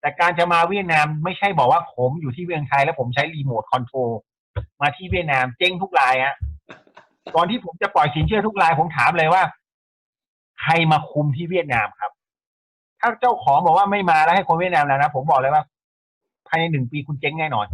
[0.00, 4.10] แต่การจะมาเวียดนามไม่ใช่บอกว่าผมอยู่ที่เวียงไทยแล้วผมใช้รีโมทคอนโทรล
[4.80, 6.34] มาที่เวียดนามเจ๊งทุกรายฮะ
[7.34, 9.42] ก่อนที่ผมจะปล่อยสินเชื่อทุกรายผมถามเลยว่า
[10.60, 12.12] ใครมาคุมที่เวียดนามครับ
[13.04, 15.62] ถ้าเจ้าของบอกว่าไม่มาแล้วให้คนเวียดนามแล้วนะผมบอกเลยว่า
[16.48, 17.66] ภายในหนึ่งปีคุณเจ๊งแน่นอน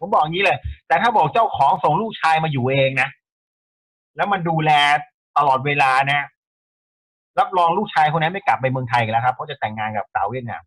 [0.00, 3.08] ผมบอกอย่างนี้เลย แต่ถ้าบอกเจ้าของส่งลูกชายมาอยู่เองนะ
[4.16, 4.70] แล้วมันดูแล
[5.38, 6.26] ตลอดเวลานะ
[7.38, 10.62] รับรองลูกชายคนนั้นไม่กลับไปเมืองไทยอีกแล้วครับเพราะจะแต่งงานกับสาวเวียดนาม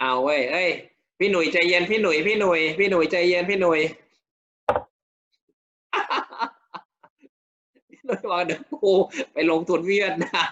[0.00, 0.70] เอาเว้ยเอ้ย
[1.18, 3.80] พี่หนุ่ยใจเย็นพี่หนุ่ยพี่หนุ่ยพี่หนุ่ยใจเย็นพี่หนุ่ย
[8.12, 8.92] พี่หนุ่ยบอกเดี๋ยวกู
[9.32, 10.50] ไปลงทุนเวียดนาม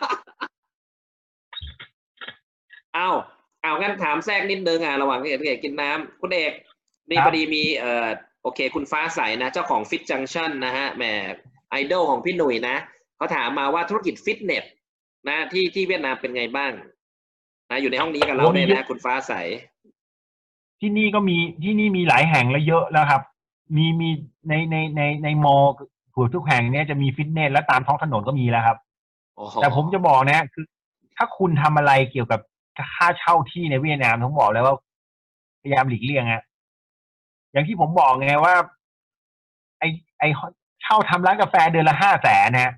[2.95, 3.09] เอา
[3.63, 6.53] เอางั้นถามแทรกนิดนึงอะระหว่างที่เอกกินน้ำคุณเอก
[7.09, 8.09] นี่ครับพอดีมีเอ่อ
[8.43, 11.05] โอเค คุณฟ้าใสนะ เจ้าของฟิตจังชันนะฮะแหม
[11.71, 12.77] ไอดอลของพี่หนุ่ยนะ
[13.17, 14.65] เขาถามมาว่าธุรกิจฟิตเนส
[15.29, 16.73] นะที่ที่เวียดนามเป็นไงบ้าง
[17.71, 19.33] นะอยู่ในห้องนี้กับเราเนี่ยนะคุณฟ้าใส
[20.81, 23.23] ที่นี่ก็มีที่นี่มีหลายแห่งและเยอะแล้วครับ
[23.77, 24.09] มีมี
[24.49, 25.57] ในในในในมอ
[26.13, 28.79] ถัวทุกแห่งเนี่ยจะมีฟิตเนสและตามท้องถนนก็มีแล้วครับ
[29.39, 30.65] อ๋อแต่ผมจะบอกนะคือ
[31.17, 32.41] ถ้าคุณทำอะไรเกี่ยวกับ
[32.95, 34.75] ค่าเช่าที่ในเวียดนามผมบอกเลยว่า
[35.61, 36.43] พยายามหลีกเลี่ยงฮะ
[37.53, 38.55] อย่างที่ผมบอกไงว่า
[39.79, 39.85] ไอ
[40.19, 40.25] ไอ
[40.83, 42.73] เช่าทำร้านกาแฟเดือนละห้าแสนนะ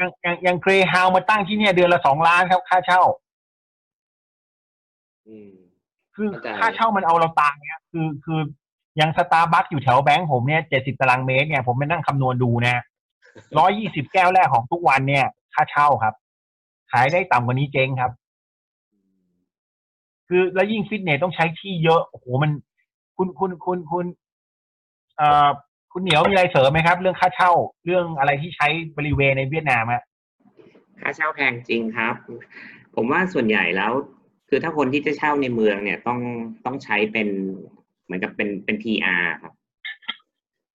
[0.00, 3.02] ยังยังยังเกรฮาวมาตั้งที่เนี่ย เดือนละสองล้านครับ ค่าเช่า
[5.26, 5.52] อืม
[6.14, 8.63] คือเข้าใจค่าเช่ามันเอาเราตายเนี่ยคือคืออ
[9.00, 12.82] ย่างสตาร์บัคอยู่แถวแบงก์ผมเนี่ยเจ็ดสิบตารางเมตรเนี่ยผมไปนั่งคำนวณดูนะ
[13.58, 15.24] ร้อยยี่สิบแก้วแรกของทุกวันเนี่ย
[15.54, 16.14] ค่าเช่าครับ
[16.92, 18.12] ขายได้ต่ำกว่านี้เจ๊งครับ
[20.28, 22.50] คือแล้วยิ่งฟิตเนสต้องใช้ที่เยอะ โอ้โหมัน
[23.16, 24.06] คุณคุณคุณคุณ
[25.16, 25.48] เอ่อ
[25.92, 27.52] คุณเหนียวมีอะไรเสริมไหมครับ เรื่องค่าเช่า
[27.84, 30.02] เรื่องอะไรที่ใช้บริเวณในเวียดนามอะ
[31.00, 32.14] ค่าเช่าแพงจริงครับ
[32.94, 33.92] ผมว่าส่วนใหญ่แล้ว
[34.48, 36.18] คือถ้าคนที่จะเช่าในเมืองเนี่ยต้อง
[36.64, 37.28] ต้องใช้เป็น
[38.04, 39.54] เหมือนกับเป็นเป็น PR ครับ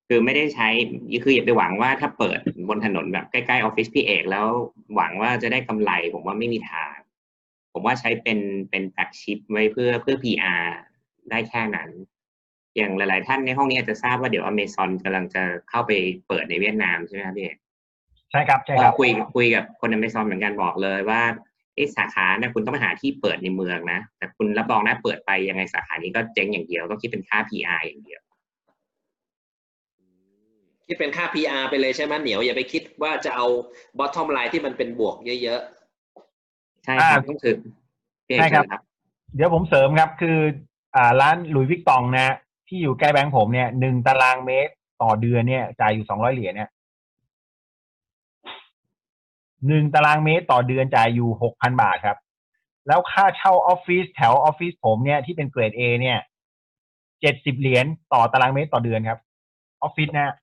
[0.07, 0.67] คือไม่ได้ใช้
[1.23, 4.47] คืออย่าไปหวังว่าถ้าเปิดบนถนนแบบใกล้ๆออฟฟิศพี่เอกแล้ว
[4.95, 6.95] หวังว่าจะได้กำไร ผมว่าไม่มีทาง
[7.73, 10.65] ผมว่าใช้เป็นเป็นแฟกชิปไว้เพื่อเพื่อ PR
[11.29, 11.89] ได้แค่นั้น
[12.77, 15.91] อย่างหลาย ๆ ท่านในห้องนี้อาจจะทราบว่าเดี๋ยวอเมซอนกำลังจะเข้าไป
[16.27, 17.57] เปิดในเวียดนามใช่ไหมครับพี่เอก
[18.31, 21.48] ใช่ครับใช่คก็รับคุยคุยกับคนอเมซอนเหมือนกันบอกเลยว่าไอ้
[21.97, 28.21] สาขาเนี่ยคุณต้องไปหาที่เปิดในเมืองนะ แต่คุณรับรองนะเปิดไปยังไงสาขานี้ก็เจ๊งอย่างเดียวต้องคิดเป็นค่า PR อย่างเดียว
[30.87, 33.45] คิดเป็นค่า PR ไปเลยใช่ไหมเหนียวอย่าไปคิดว่าจะเอา
[33.99, 35.61] bottom line ที่มันเป็นบวกเยอะ
[36.85, 37.57] ใช่ครับอ่าต้องถึง
[38.27, 38.81] พี่เอกใช่ครับเชิญครับ
[39.35, 40.37] เดี๋ยวผมเสริมครับคือ
[40.95, 42.35] อ่าร้านหลุยส์วิกตองนะ
[42.67, 46.69] ที่อยู่ใกล้แบงก์ผมเนี่ยหนึ่งตารางเมตรต่อเดือนเนี่ยจ่ายอยู่สองร้อยเหรียญเนี่ย
[49.67, 52.17] หนึ่งตารางเมตรต่อเดือนจ่ายอยู่หกพันบาทครับ
[52.87, 56.19] แล้วค่าเช่าออฟฟิศแถวออฟฟิศผมเนี่ยที่เป็นเกรด A เนี่ย
[57.21, 59.19] เจ็ดสิบเหรียญต่อตารางเมตรต่อเดือนครับ
[59.81, 60.35] ออฟฟิศนะ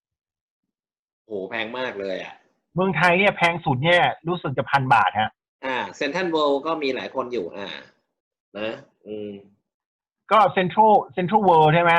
[0.56, 2.34] ๆโหแพงมากเลยอะ
[2.74, 5.30] เมืองไทยเนี่ยแพงสุดเนี่ยรู้สึกจะพันบาทฮะ
[5.64, 7.68] อ่าเซนทันเวิลด์ก็มีหลายคนอยู่อ่า
[8.58, 8.72] นะ
[9.06, 9.32] อืม
[10.32, 11.92] ก็เซ็นทรัลเซ็นทรัลเวิลด์ใช่ไหม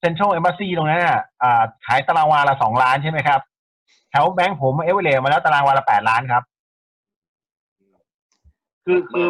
[0.00, 3.40] เซ็นทรัลเอมบ s ซีตรงนั้นอะอ่าขายตารางวาละสองล้านใช่ไหมครับ
[4.10, 6.42] แถวแบงก์ผมเอเวอเรมาแล้วตารางวาละแปดล้านครับ
[8.84, 9.26] คือคือ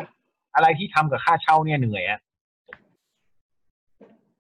[0.54, 2.20] อะไรที่ทำกับค่าเช่าเนี่ยเหนื่อยอะ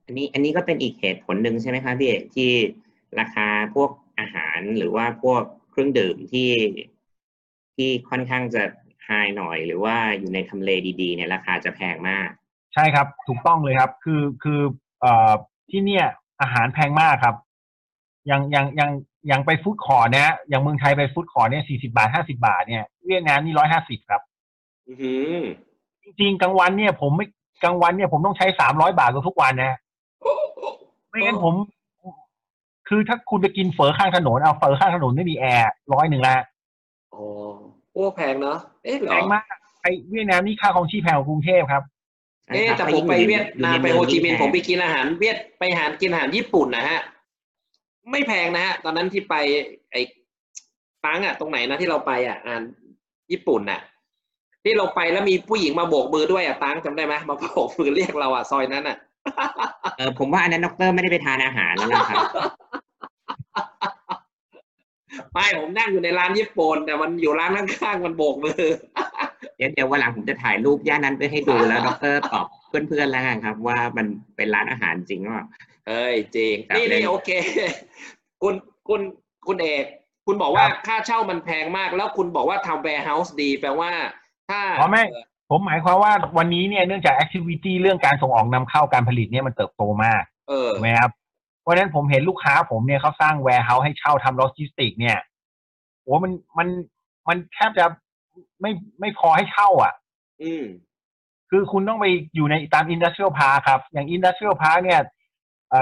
[0.06, 2.50] อันนี้อันนี้ก็เป็นอีกเหตุผลหนึ่งใช่ไหมครับพี่เอกที่
[3.20, 6.50] ราคาพวกอาหารหรือว่าพวกเครื่องดื่มที่
[7.76, 8.62] ที่ค่อนข้างจะ
[9.04, 10.70] high หน่อย หรือว่าอยู่ในทำเล
[11.00, 12.28] ดีๆเนี่ยราคาจะแพงมาก
[12.74, 14.60] ใช่ครับ ถูกต้องเลยครับ คือคือ
[15.00, 15.32] เอ่อ
[15.70, 16.06] ที่เนี่ย
[16.40, 17.36] อาหารแพงมากครับ
[18.26, 18.90] อย่างอย่างอย่าง
[19.28, 24.20] อย่างไป food court นะอย่างเมืองไทยไป food court เนี่ยสี่สิบบาทห้าสิบบาทเนี่ยเวียดนามนี่ร้อยห้าสิบครับ
[24.88, 25.36] อือหือ
[26.04, 27.26] จริงๆกลางวันเนี่ย ผมไม่
[27.64, 29.72] กลางวันเนี่ยผมต้องใช้สามร้อยบาทกับทุกวันนะ
[31.08, 31.54] ไม่งั้นผม
[32.88, 36.34] คือถ้าคุณไปกินเฝอข้างถนนเอาเฝอข้างถนนไม่มีแอร์ร้อยหนึ่งละ
[37.14, 37.24] อ๋อ
[37.92, 39.44] โอ้แพงเนาะเอ๊ะเหรแพองมาก
[39.82, 41.82] ไอเวียดนามนี่ค่าของชีพแพงกว่ากรุงเทพครับ
[42.48, 47.00] เอ๊ะแต่ผมไปเวียดนามไปโฮจิมินห์ผมไปกินอาหารเวียดไปอาหารกินอาหารญี่ปุ่นนะฮะ
[48.10, 49.34] ไม่แพงนะฮะตอนนั้นที่ไป
[49.92, 50.00] ไอ้
[51.04, 52.62] ตังอะ ตรงไหนนะที่เราไปอะ อ่าน
[53.32, 53.80] ญี่ปุ่นน่ะ
[54.64, 58.96] ที่เราไปแล้วมีผู้หญิงมาโบกมือด้วยอะตังจำได้ไหมมาโบกมือเรียกเราอะซอยนั้นอะ
[59.96, 62.22] เออผมว่าอันนั้นดอกเตอรไม่ได้ไปทานอาหารแล้วนะครับ
[65.32, 68.62] ไม่ผมนั่งอยู่ในร้านญี่ปุ่นแต่มันอยู่ร้านข้างๆมันโบกมือ
[69.56, 74.06] เดี๋ยวเดี๋ยววันหลังผมจะถ่ายรูปย่านนั้นไปให้ดูแล้วดอกเตอรตอบเพื่อนๆแล้วกันครับ ว่ามัน
[74.36, 75.46] เป็นร้านอาหารจริงหรือเปล่า
[75.88, 77.30] เอ้ยจริงครับนี่เล่นี่นโอเค
[78.42, 78.54] คุณ
[78.88, 79.00] คุณ
[79.46, 79.84] คุณเอก
[80.26, 83.90] คุณบอกว่าครับค่าเช่ามันแพงมาก แล้วคุณบอกว่าทำ warehouse ดีแปลว่า
[84.50, 85.04] ถ้าอ๋อไม่
[85.50, 91.10] ผมหมายความว่าวันนี้เนี่ยเนื่องจาก activity เรื่องการส่งออกนำเข้าการผลิตเนี่ยมันเติบโตมากเออถูกไหมครับ
[91.62, 95.18] เพราะฉะนั้นผมเห็นลูกค้าผมเนี่ยเขาสร้าง warehouse ให้เช่าทำโลจิสติก เนี่ย
[96.02, 96.68] โอ้มันมัน
[97.28, 97.86] มันแทบจะ
[98.60, 99.92] ไม่ไม่พอให้เช่า อะ
[100.42, 100.64] อืม
[101.50, 105.08] คือคุณต้องไปอยู่ในตาม industrial park ครับ อย่าง industrial park เนี่ยเอ่อ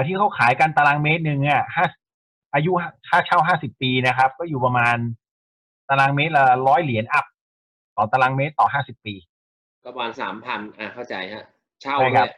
[0.05, 1.85] ที่เขาขายกันตารางเมตรหนึ่งเนี่ยห้า
[2.53, 2.71] อายุ
[3.07, 4.97] ค่าเช่าห้าสิบปีนะครับ ก็อยู่ประมาณ
[5.89, 7.25] ตารางเมตรละร้อยเหรียญ up
[7.95, 9.15] ต่อตารางเมตรต่อห้าสิบปี
[9.83, 11.45] ก็ประมาณสามพันอะเข้าใจฮะ
[11.81, 12.31] เช่าใช่ครับเลย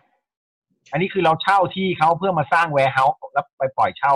[0.91, 4.15] อันนี้คือเราเช่าที่เขาเพื่อมาสร้าง warehouse แล้วไปปล่อยเช่า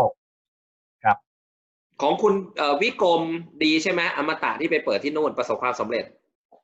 [2.01, 3.21] ของคุณเอ่อวิกรม
[3.63, 6.05] ดีใช่ไหมอมตะที่ไปเปิดที่นู่นประสบความสำเร็จ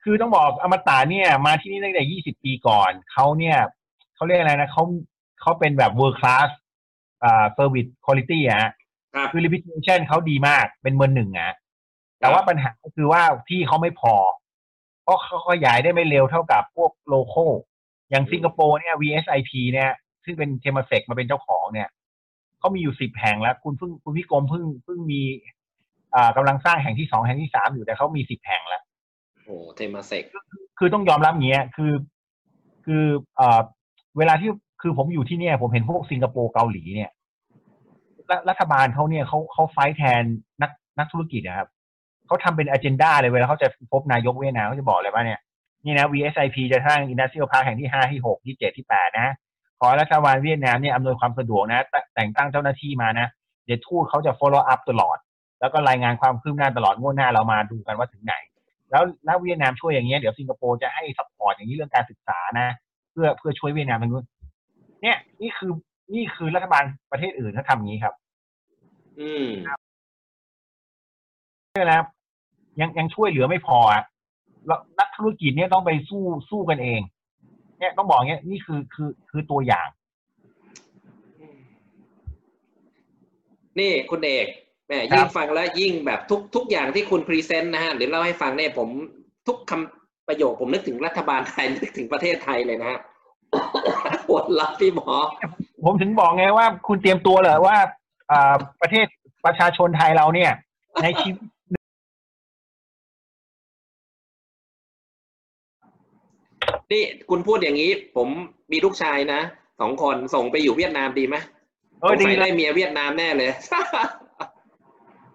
[0.04, 3.58] คือต้องบอกอมตะเนี่ย มาที่นี่ตั้งแต่20ปีก่อนเขาเนี่ย
[4.16, 4.84] เขาเรียกอะไรนะเขา
[5.42, 6.50] เขาเป็นแบบ world class
[7.24, 8.72] อ่า service quality อะฮะ
[9.16, 11.56] ครับคือ reputation เขาดีมากเป็นเบอร์หนึ่งอะ
[12.20, 14.16] แต่ว่าปัญหาก็คือว่าที่เขาไม่พอ
[15.04, 17.46] เพราะเขาขยายได้ไม่เร็วเท่ากับพวก local
[18.10, 19.92] อย่างสิงคโปร์เนี่ย VSIP เนี่ย
[20.26, 21.90] ซึ่งเป็นเทมเซกมาเป็นเจ้าของเนี่ย
[22.60, 25.22] เขามีอยู่สิบแห่งแล้ว คุณเพิ่งคุณวิกรมเพิ่งเพิ่งมี
[26.16, 28.84] อ่ากำลังสร้างแห่งที่สองแห่งที่สามอยู่แต่เขามีสิบแห่งแล้ว
[29.44, 30.24] โอ้เทมาเซก
[30.80, 31.94] คือต้องยอมรับอย่างเงี้ยคือ
[32.86, 33.04] คือ
[33.36, 33.62] เอ่อ
[34.18, 34.50] เวลาที่
[34.82, 37.12] คือผมอยู่ที่เนี่ย ผมเห็นพวกสิงคโปร์เกาหลีเนี่ย
[38.30, 40.24] รัฐรัฐบาลเขาเนี่ยเขาเขา fight แทน
[40.62, 41.68] นักนักธุรกิจนะครับ
[42.28, 45.40] เขาทำเป็นอ g e n d a เลยเวลาเขาจะพบนายกเวียดนามเขาจะบอกเลยว่าเนี่ย
[45.86, 49.28] นี่นะ VSIP จะสร้าง industrial park แห่งที่ห้าที่หกที่เจ็ดที่แปดนะ
[49.80, 51.86] ขอรัฐบาลเวียดนามเนี่ยอำนวยความสะดวกนะ
[52.16, 53.28] แต่งตั้งเจ้าหน้าที่มานะ
[53.66, 55.18] เดี๋ยวทูตเขาจะ follow up ตลอด
[55.60, 58.36] แล้วก็รายงานความคืบหน้าตลอดงวดหน้าเรามาดูกันว่าถึงไหน
[58.92, 62.68] แล้วแล้วเวียดนามช่วยอย่างเงี้ยเดี๋ยวสิงคโปร์จะให้ support อย่างนี้เรื่องการศึกษานะ
[63.12, 64.26] เพื่อเพื่อช่วยเวียดนามทางนู้น
[65.42, 65.72] นี่ยนี่คือ
[66.14, 68.14] นี่คือรัฐบาลประเทศอื่นเขาทำอย่างนี้ครับ
[69.20, 69.48] อืม
[71.74, 72.04] ใช่แล้ว
[72.80, 74.04] ยังยังช่วยเหลือไม่พออะ
[74.68, 77.02] แล้วนักธุรกิจเนี่ยต้องไปสู้สู้กันเอง
[77.80, 79.88] เนี่ยต้องบอกเงี้ยนี่คือคือคือตัวอย่าง
[83.80, 84.48] นี่คุณเอก
[84.88, 88.90] แหมครับยิ่งฟังแล้วยิ่งแบบทุกทุกอย่างที่คุณพรีเซนต์นะฮะหรือเล่าให้ฟังเนี่ยผม
[89.48, 93.00] ทุกคำประโยคผมนึกถึงรัฐบาลไทยนึกถึงประเทศไทยเลยนะฮะ
[94.28, 95.10] ปวดรับพี่หมอ
[95.84, 97.78] ผมถึงบอกไงว่าคุณเตรียมตัวเลยว่า
[98.32, 99.06] อ่าประเทศ
[99.46, 100.52] ประชาชนไทยเราเนี่ย
[101.04, 101.46] ในชีวิต
[106.92, 108.28] นี่คุณพูดอย่างนี้ ผม
[108.72, 109.42] มีลูกชายนะ
[109.80, 111.36] สองคนส่งไปอยู่เวียดนามดีไหม
[112.02, 113.52] เออสงดีสัยเลได้ยเมียเวียดนามแน่เลย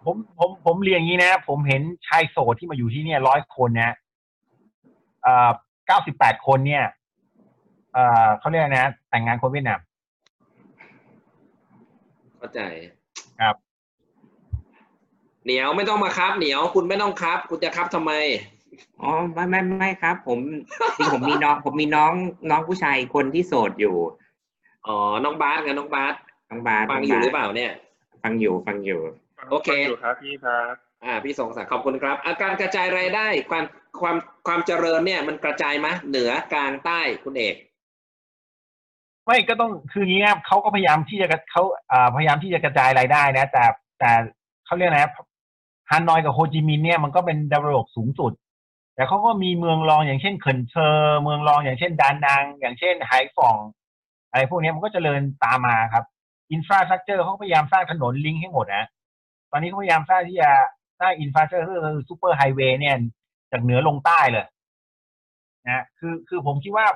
[0.05, 3.95] ผมผมผมเรียนอย่างนี้นะ ผมเห็นชายโสดที่มาอยู่ที่เนี่ยร้อยคนนะ
[5.23, 5.51] เอ่อ
[5.87, 6.85] เก้าสิบแปดคนเนี่ย
[7.95, 9.81] เอ่อเขาเรียกอะไรนะแต่งงานคนเวียดนาม
[12.39, 12.61] เข้าใจ
[13.41, 13.57] ครับ
[15.45, 18.13] เหนียวไม่ต้องมาครับ เหนียวคุณไม่ต้องครับ คุณจะครับทำไม
[19.03, 20.39] อ๋อไม่ไม่ไม่ครับ ผม
[20.97, 22.13] จริงผมมีน้อง ผมมีน้อง
[22.51, 23.97] น้องผู้ชายคนที่โสดอยู่
[24.87, 26.15] อ๋อน้องบาสกับน้องบาส
[26.51, 27.73] น้องบาสฟังน้อยู่หรือบาสเปล่าเนี่ย
[28.23, 29.01] ฟังอยู่ฟังอยู่
[29.51, 30.75] โอเคฟังอยู่ครับพี่ครับ
[31.05, 33.65] อ่าพี่สงศักดิ์ขอบคุณครับ อาการกระจายรายได้ความ
[34.01, 34.17] ความ
[34.47, 37.55] ความเจริญเนี่ยมันกระจายมะเหนือกลางใต้คุณเอก
[39.27, 41.63] ไม่ก็ต้องคืองี้ครับเขาก็พยายามที่จะเขา
[42.17, 43.65] พยายามที่จะกระจายรายได้นะ แต่
[43.99, 44.11] แต่
[44.67, 45.13] เขาเรียกนะ
[45.91, 48.33] ฮานอยกับโฮจิมินห์เนี่ยมันก็เป็นดาวโลกสูงสุด
[48.95, 53.59] แต่เขาก็มีเมืองรองอย่างเช่นเกิ่นเทอเมืองรองอย่างเช่นดานัง อย่างเช่นไฮฟอง
[54.31, 56.05] อะไรพวกนี้มันก็เจริญตามมาครับ
[56.53, 58.85] infrastructure เขาพยายามสร้างถนนลิงก์ให้หมดนะ
[59.51, 60.51] ตอนนี้เขาพยายามสร้างที่จะ
[61.01, 62.97] สร้าง infrastructure คือ superhighway เนี่ย
[63.53, 64.47] จากเหนือลงใต้เลย
[65.67, 66.87] นะคือคือผมคิดว่า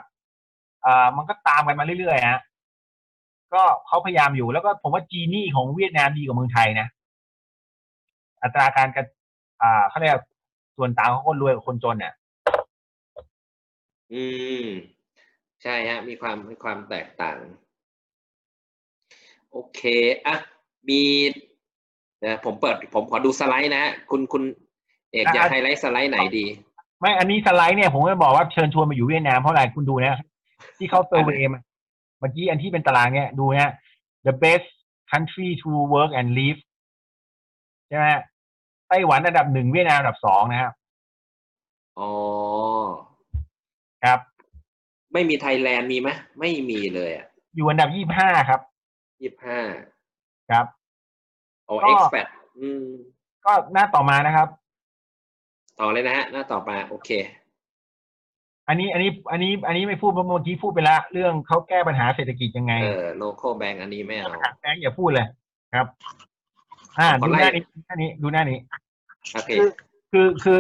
[0.84, 2.40] อ่ามันก็ตามกันมาเรื่อยๆฮะ
[3.54, 6.86] ก็เขาพยายามอยู่แล้วก็ผมว่าจีนี่ของเวียดนามดีกว่าเมืองไทยนะ
[8.42, 9.02] อัตราการกระ
[9.62, 10.14] อ่าเขาเรียก
[10.76, 12.14] ส่วนต่างของคนรวยกับคนจนเนี่ย
[14.12, 14.24] อื
[14.64, 14.66] ม
[15.62, 17.36] ใช่ฮะ มีความมีความแตกต่าง
[19.52, 19.80] โอเค
[20.26, 20.36] อะ
[20.88, 21.02] มี
[22.20, 24.42] เดี๋ยวผมเปิด ผมขอดูสไลด์นะฮะคุณคุณ
[25.12, 26.44] เอกอยากอะไฮไลท์สไลด์ไหนดี
[27.00, 30.20] ไม่อันนี้สไลด์เนี่ยผมก็บอกว่าเชิญชวนมาอยู่เวียดนามเพราะอะไรคุณดูนะ
[30.78, 31.60] ที่เขา survey มา
[32.18, 33.72] เมื่อกี้อันที่เป็นตารางเนี่ยดูนะ
[34.26, 34.68] the best
[35.12, 36.60] country to work and live
[37.88, 38.06] ใช่ไหม
[38.88, 40.72] ไต้หวันอันดับหนึ่งเวียดนามอันดับสองนะครับ
[41.98, 42.10] อ๋อ
[44.04, 44.20] ครับ
[45.12, 46.08] ไม่มีไทยแลนด์มีไหม
[46.40, 48.60] ไม่มีเลยอะอยู่อันดับยี่ห้าครับ
[49.22, 49.58] ยี่ห้า
[50.50, 50.66] ครับ
[51.66, 52.26] โอ้ก็ expat
[52.58, 52.86] อืม
[53.44, 54.48] ก็หน้าต่อมานะครับ
[55.78, 57.10] ต่อเลยนะฮะ หน้าต่อมา โอเค
[58.68, 64.28] อันนี้อันนี้อันนี้อันนี้ไม่พูดเพราะเมื่อกี้พูดไปละเรื่องเขาแก้ปัญหาเศรษฐกิจยังไงเออ local bank อันนี้ไม่เอา
[64.60, 65.26] แบงค์อย่าพูดเลย
[65.74, 65.86] ครับ
[66.98, 68.58] อ่าขอดูไล่หน้านี้ดูหน้านี้ดูหน้านี้
[69.32, 69.68] โอเคคือ
[70.12, 70.58] คือคือ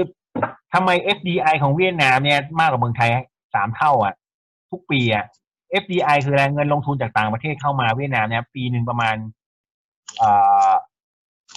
[0.74, 3.10] ทำไม FDI ของเวียดนามเนี่ยมากกว่าเมืองไทย
[3.54, 4.14] สามเท่าอะ
[4.70, 5.24] ทุกปีอะ
[5.82, 9.16] FDI คือแรงเงินลงทุนจากต่างประเทศเข้ามาเวียดนามเนี่ย ปีหนึ่งประมาณ
[10.18, 10.30] เอ่
[10.70, 10.72] อ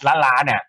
[0.07, 0.61] ล้านล้านเนี่ย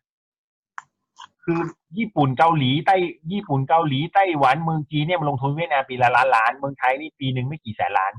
[1.44, 1.60] คือ
[1.98, 2.96] ญี่ปุ่นเกาหลีใต้
[3.32, 8.12] ญี่ปุ่นเกาหลีไต้หวันเมืองจีนเนี่ยมันลงทุนเวียดนามปีละล้านล้านเมืองไทยนี่ปีหนึ่งไม่กี่แสนล้าน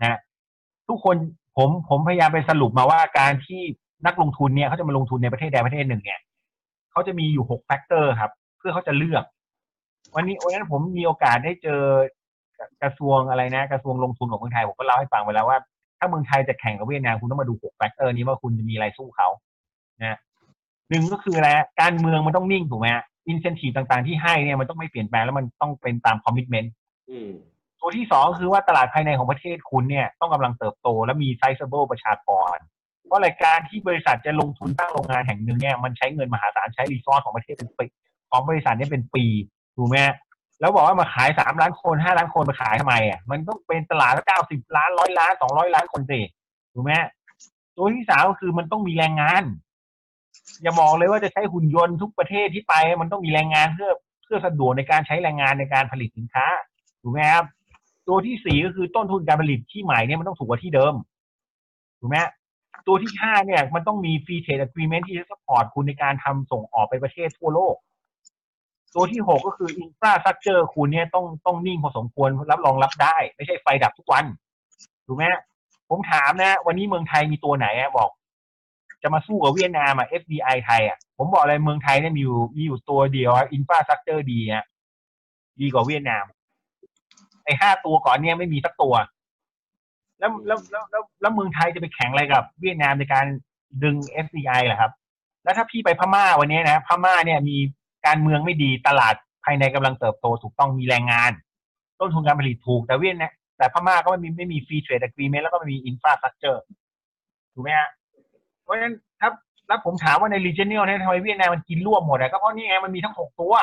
[0.00, 0.18] นะ
[0.88, 1.16] ทุกคน
[1.56, 3.60] ผมผมพยายามไปสรุปมาว่าการที่
[4.06, 6.20] นักลงทุนเนี่ยเขาจะมาลงทุนในประเทศใดประเทศหนึ่งเนี่ย
[6.92, 9.24] เขาจะมีอยู่หก factor ครับ เพื่อเขาจะเลือก
[10.16, 11.82] วันนี้วันนั้นผมมีโอกาสได้เจอ
[12.82, 15.58] กระทรวงอะไรนะ กระทรวงลงทุนของเมืองไทยผมก็เล่าให้ฟังไปแล้วว่า
[15.98, 19.28] ถ้าเมืองไทยจะแข่งกับเวียดนามคุณต้องมาดูหก factor นี้ว่าคุณจะมีอะไรสู้เขา
[20.00, 20.18] นะ
[20.90, 21.48] หนึ่งก็คืออะไร
[21.80, 22.88] การเมืองมันต้องนิ่งถูกไหม
[23.28, 26.72] incentive ต่างๆที่ให้เนี่ยมันต้องไม่เปลี่ยนแปลงแล้วมันต้องเป็นตาม commitment
[27.80, 32.56] ตัวที่สองคือว่าตลาดภายในของประเทศคุณเนี่ยต้องกำลังเติบโตและมี sizable ประชากร
[33.06, 37.86] เพราะรายการที่บริษัทจะลงทุนตั้งโรงงานแห่งหนึ่งเนี่ยมันใช้เงินมหาศาลใช้ resource ของประเทศเป็นปี
[38.30, 39.24] ของบริษัทเนี่ยเป็นปี
[39.76, 39.98] ถูกไหม
[40.60, 46.20] แล้วบอกว่ามาขายสามล้านคนห้าล้านคนมาขายทำไมอะมันต้องเป็นตลาดเก้าสิบล้านร้อยล้านสองร้อยล้านคนสิ
[46.74, 46.92] ถูกไหม
[47.76, 49.42] ตัวที่สามก็คือมันต้องมีแรงงาน
[50.62, 53.92] อย่าบอกเลยว่าจะใช้หุ่นยนต์ทุกประเทศที่ไป มันต้องมีแรงงานเพื่อ
[54.24, 56.46] เพื่อสะดวกในการใช้แรงงานในการผลิตสินค้า
[57.02, 57.44] ถูกไหมครับ
[58.08, 60.94] ตัวที่สี่ก็คือต้นทุนการผลิตที่ใหม่เนี่ยมันต้องถูกกว่าที่เดิม
[62.00, 62.18] ถูกไหม
[62.86, 67.74] ตัวที่ห้าเนี่ยมันต้องมี free trade agreement ที่จะ support คุณในการทำส่งออกไปประเทศทั่วโลก
[68.94, 74.24] ตัวที่หกก็คือ infrastructure คุณเนี่ยต้องต้องนิ่งพอสมควรรับรองรับได้ ไม่ใช่ไฟดับทุกวัน
[75.06, 75.24] ถูกไหม
[75.88, 77.66] ผมถามนะ วันนี้เมืองไทยมีตัวไหน
[77.98, 78.10] บอก
[79.02, 84.64] จะมาสู้กับเวียดนามอะ FDI ไทยอะผมบอกเลยเมืองไทยเนี่ยมีอยู่มีอยู่ตัวเดียวอะ infrastructure ดีอะ
[85.60, 86.24] ดีกว่าเวียดนาม
[87.44, 88.94] ไอ้ห้าตัวก่อนเนี่ยไม่มีสักตัว
[90.18, 93.26] แล้วแล้วแล้วแล้วแล้วเมืองไทยจะไปแข่งอะไรกับ เวียดนามในการ
[93.84, 94.92] ดึง FDI เหรอครับ
[95.44, 97.56] แล้วถ้าพี่ไปพม่าวันนี้นะพม่าเนี่ยมี
[98.06, 99.14] การเมืองไม่ดีตลาด
[99.44, 101.32] ภายในกำลังเติบโตถูกต้องมีแรงงาน
[102.00, 106.58] ต้นทุนการผลิตถูกแต่เวียดนะแต่พม่าก็ไม่มีไม่มี free trade agreement แล้วก็ไม่มี infrastructure
[107.54, 107.88] ถูกไหมฮะ
[108.68, 109.30] เพราะฉะนั้นถ้า
[109.68, 113.54] แล้วผมถามว่าใน regional เนี่ยทำไมเวียดนามมันกินร่วมหมดอะก็เพราะนี่ไงมันมีทั้งหกตัว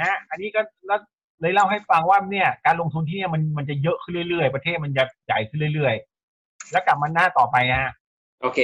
[0.00, 1.00] นะอันนี้ก็แล้ว
[1.40, 7.92] เลยเล่าให้ฟังว่าเนี่ย การลงทุนที่เนี่ยมันมันจะเยอะขึ้นเรื่อยๆ ประเทศมันจะใหญ่ขึ้นเรื่อยๆ แล้วกลับมาหน้าต่อไปนะฮะ
[8.40, 8.60] โอเค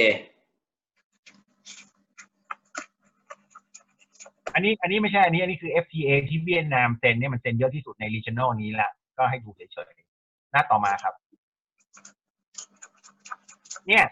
[4.53, 11.13] อันนี้อันนี้ไม่ใช่อันนี้อันนี้คือ FTA ที่เวียดนามเซ็นเนี่ยมันเซ็นเยอะที่สุดใน regional นี้แหละก็ให้ดูเฉยๆหน้าต่อมาครับ
[13.87, 14.03] เนี่ย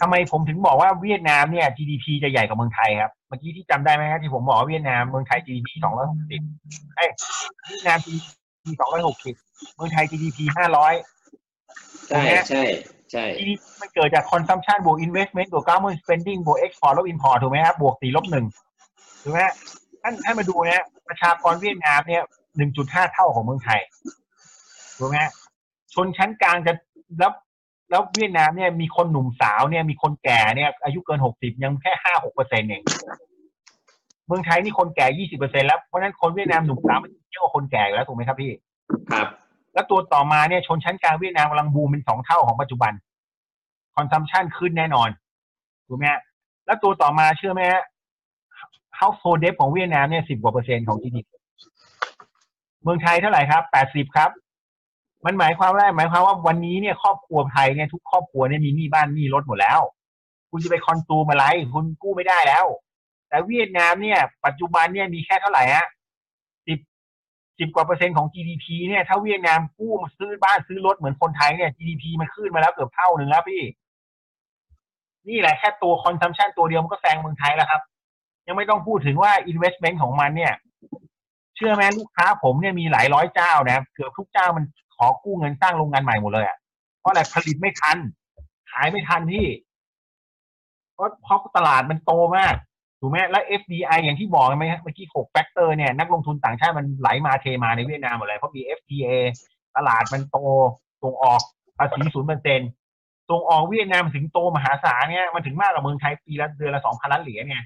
[0.00, 6.40] ทำไมผมถึงบอกว่าเวียดนามเนี่ย GDP จะใหญ่กว่าเมืองไทยครับ เมื่อกี้ที่จำได้ไหมครับที่ผมบอกว่าเวียดนามเมืองไทย GDP สองร้อยหกสิบ
[6.96, 7.10] เอ้ย
[7.68, 9.34] เวียดนาม GDP สองร้อยหกสิบ
[9.74, 10.94] เมืองไทย GDP ห้าร้อย
[12.08, 12.62] ใช่ใช่
[13.10, 18.46] ใช่ GDP มันเกิดจาก consumption บวก investment บวก government spending บวก export ลบ import ถูกไหมครับบวกสี่ลบหนึ่ง
[19.22, 19.40] ถูกไหม
[20.02, 22.22] ท่านท่านมาดูเนี่ยประชากรเวียดนามเนี่ย
[22.56, 23.80] หนึ่งจุดห้าเท่าของเมืองไทย
[24.98, 25.18] ถูกไหม
[25.94, 26.72] ชนชั้นกลางจะ
[27.18, 27.32] แล้ว
[27.90, 32.82] แล้วเวียดนามเนี่ยมีคนหนุ่มสาวเนี่ยมีคนแก่เนี่ยอายุเกินหกสิบยังแค่ห้าหกเปอร์เซ็นต์เอง
[34.26, 38.52] เมืองไทยนี่คนแก่ยี่สิบเปอร์เซ็นต์แล้วเพราะฉะนั้นคนเวียดนามหนุ่มสาวมันเยอะกว่าคนแก่อยู่แล้วถูกไหมครับพี่
[39.12, 39.28] ครับ
[39.74, 42.92] แล้วตัวต่อมาเนี่ยชนชั้นกลางเวียดนามกำลังบูมเป็นสองเท่าของปัจจุบัน
[43.96, 45.08] consumption ขึ้นแน่นอน
[45.88, 46.20] ถูกไหมฮะ
[46.66, 47.82] แล้วตัวต่อมาเชื่อไหมฮะ
[48.98, 51.28] household debt ของเวียดนามเนี่ยสิบกว่าเปอร์เซ็นต์ของ GDP
[52.82, 54.30] เมืองไทยเท่าไหร่ครับแปดสิบครับ
[55.28, 59.80] มันหมายความว่าหมายความว่าวันนี้เนี่ยครอบครัวไทยเนี่ยทุกครอบครัวเนี่ยมีหนี้บ้านหนี้รถหมดแล้ว
[60.50, 61.44] คุณจะไปคอนซูมอะไร
[61.74, 62.66] คุณกู้ไม่ได้แล้ว
[63.28, 65.86] แต่เวียดนามเนี่ย ปัจจุบันเนี่ยมีแค่เท่าไหร่ฮะ
[66.66, 66.78] สิบ
[67.58, 73.62] สิบกว่าเปอร์เซ็นต์ของ GDP เนี่ยถ้าเวียดนามกู้มาซื้อบ้านซื้อรถเหมือนคนไทยเนี่ย GDP มันขึ้นมาแล้วเกือบเท่าหนึ่งแล้วพี่
[75.28, 77.82] นี่แหละแค่ตัว consumption ตัวเดียวมันก็แซงเมืองไทยแล้วครับ
[78.46, 80.52] ยังไม่ต้องพูดถึงว่า investment ของมันเนี่ย
[81.56, 84.64] เชื่อไหมลูกค้าผมเนี่ยมีหลายร้อยเจ้านะเกือบทุกเจ้ามัน
[84.98, 86.56] ขอกู้เงินสร้างโรงงานใหม่หมดเลยอะ
[87.00, 87.98] เพราะอะไรผลิตไม่ทัน
[88.70, 89.46] ขายไม่ทันพี่
[90.94, 92.54] เพราะเพราะตลาดมันโตมาก
[93.00, 99.06] ถูกไหมแล้ว FDI อย่างที่บอกไหมเมื่อกี้หก factor เนี่ยนักลงทุนต่างชาติมันไหลมาเทมาในเวียดนามหมดเลยเพราะมี FTA
[99.76, 100.38] ตลาดมันโต
[101.02, 101.40] ส่งออก
[101.78, 102.60] ภาษีศูนย์เปอร์เซ็นต์
[103.30, 107.58] ส่งออกเวียดนามถึงโตมหาศาลเนี่ยมันถึงมากกว่าเมืองไทยปีละเดือนละสองพันล้านเหรียญไง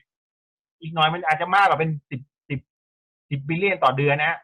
[0.80, 2.60] อีกหน่อยมันอาจจะมากกว่าเป็นสิบสิบ
[3.30, 4.38] สิบ billion ต่อเดือนนะ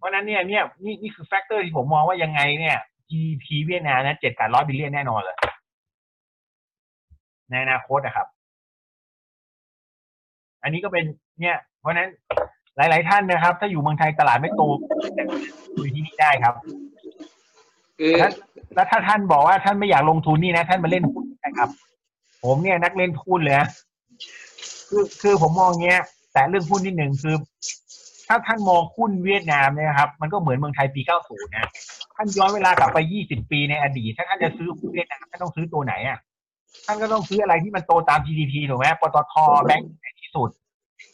[0.00, 2.76] เพราะฉะนั้นเนี่ยเนี่ยนี่นี่คือ factor ที่ผมมองว่ายังไงเนี่ย
[3.10, 5.36] GDP เวียดนามนะเจ็ดแปดร้อย billion แน่นอนเลย
[7.50, 8.26] ในอนาคตนะครับ
[10.62, 11.04] อันนี้ก็เป็น
[11.40, 12.08] เนี่ย เพราะฉะนั้น
[12.76, 14.62] หลาย ๆ ท่านนะครับ ถ้าอยู่เมืองไทยตลาดไม่โต
[15.76, 16.54] ดูที่นี่ได้ครับ
[17.98, 18.32] คือแล้ว
[18.74, 21.68] แล้วถ้าท่านบอกว่าท่านไม่อยากลงทุนนี่นะ ท่านมาเล่นหุ้นนะครับ
[22.44, 23.68] ผมเนี่ยนักเล่นหุ้นเลยนะ
[24.88, 26.00] คือคือผมมองเงี้ย
[26.32, 27.34] แต่เรื่องหุ้นนิดหนึ่งคือ
[28.32, 31.68] ถ้าท่านมองหุ้นเวียดนามเนี่ยครับ มันก็เหมือนเมืองไทยปี 90 นะ
[32.16, 36.18] ท่านย้อนเวลากลับไป 20 ปีในอดีต ถ้าท่านจะซื้อหุ้นเวียดนามท่านต้องซื้อตัวไหนอะ
[36.86, 39.34] ท่านก็ต้องซื้ออะไรที่มันโตตาม GDP ถูกไหมปตท
[39.64, 40.50] แบงก์ใหญ่ที่สุด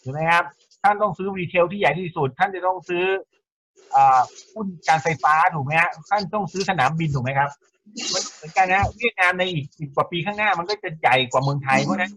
[0.03, 0.45] ถูกไหมครับ
[0.83, 3.05] ท่านต้องซื้อรีเทลที่ใหญ่ที่สุด ท่านจะต้องซื้อ
[3.97, 3.99] อ
[4.55, 7.51] หุ้นการไฟฟ้าถูกไหมฮะ ท่านต้องซื้อสนามบินถูกไหมครับ
[8.37, 12.13] เหมือนกันนะเวียดนามในอีกสิบกว่าปีข้างหน้ามันก็จะใหญ่กว่าเมืองไทยเพราะฉะนั้น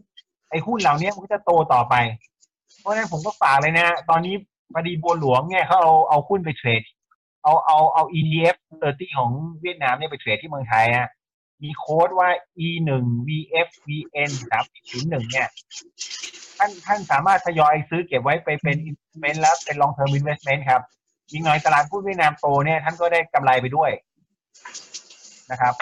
[0.49, 1.95] ไอ้หุ้นเหล่านี้มันก็จะโตต่อไป
[2.80, 4.35] เพราะฉะนั้นผมก็ฝากเลยนะ ตอนนี้
[4.73, 6.81] พอดีบัวหลวงเนี่ยเขาเอาเอาหุ้นไปเทรด
[7.43, 8.55] เอาเอาเอา ETF
[8.87, 9.31] 30ของ
[9.61, 11.09] เวียดนามเนี่ยไปเทรดที่เมืองไทยฮะ
[11.63, 12.29] มีโค้ดว่า
[12.65, 15.47] E หนึ่ง VF VN สามศูนย์หนึ่งเนี่ย
[16.57, 20.81] ท่านท่านสามารถทยอยซื้อเก็บไว้ไปเป็น investment แล้วเป็น long term investment ครับ
[21.31, 23.91] ยิงหน่อยตลาดหุ้นเวียดนามโตเนี่ย ท่านก็ได้กำไรไปด้วย
[25.51, 25.73] นะครับ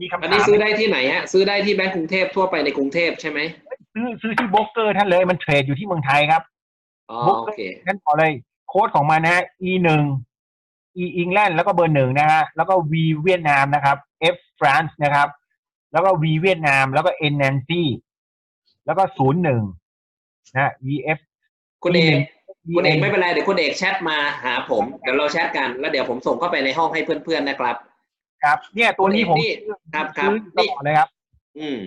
[0.00, 3.38] มีคำอันถานี้มซื้อได้ที่ไหนฮะ ซื้อได้ที่แบงก์กรุงเทพทั่วไปในกรุงเทพใช่ไหม
[3.94, 6.42] ซื้อซื้อที่โบรกเกอร์ท่านเลยมันเทรดอยู่ที่เมืองไทยครับ
[7.10, 8.32] อ๋อบุ๊กโอเคท่านบอกเลย
[8.68, 10.02] โค้ดของมันนะฮะ E หนึ่ง
[11.02, 12.92] E อังกฤษแล้วก็เบอร์หนึ่งนะฮะแล้วก็ V
[13.24, 13.96] เวียดนามนะครับ
[14.34, 15.28] F France นะครับ
[15.92, 17.82] แล้วก็ V เวียดนาม แล้วก็ N Nancy
[18.86, 19.62] แล้วก็ศูนย์หนึ่ง
[20.54, 21.18] นะ VF
[21.82, 22.18] คุณเอก
[22.68, 27.76] E คุณเอก VN ไม่เป็นไรเดี๋ยวคุณเอกแชทมาหาผมเดี๋ยวเราแชทกันแล้วเดี๋ยวผมส่งเข้าไปในห้องให้เพื่อนๆนะครับ
[28.44, 29.52] ครับ เนี่ยตัวนี้ผมนี่
[29.94, 31.08] ครับครับซื้อตนี่ลอดเลยครับ
[31.58, 31.78] อืม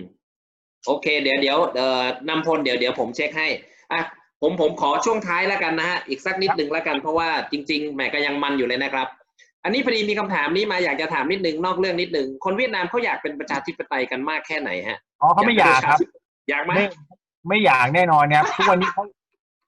[0.86, 3.48] โอเค เดี๋ยวเดี๋ยวเอ่อนำพลเดี๋ยวเดี๋ยวผมเช็คให้
[3.92, 4.00] อะ
[4.42, 9.06] ผมผมขอช่วงท้ายแล้วกันนะฮะ อีกสักนิดหนึ่งแล้วกัน เพราะว่าจริงๆแหมก็ยังมันอยู่เลยนะครับ
[9.64, 15.98] อันนี้พอดีมีคำถามนี้มาอยากจะถามนิดนึงนอกเรื่องนิดนึงคนเวียดนามเขาอยากเป็นประชาธิปไตยกันมากแค่ไหนฮะอ๋อเขาไม่อยากครับ
[16.48, 16.86] อยากไหมไม่
[17.48, 19.04] ไม่อยากแน่นอนนะครับทุกวันนี้เขา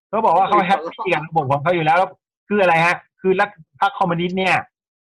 [0.08, 2.10] เขาบอกว่าเขาแฮปปี้กับระบบของเขาอยู่แล้วแล้ว
[2.48, 3.50] คืออะไรฮะ คือรัฐ
[3.80, 4.56] พรรคคอมมิวนิสต์เนี่ย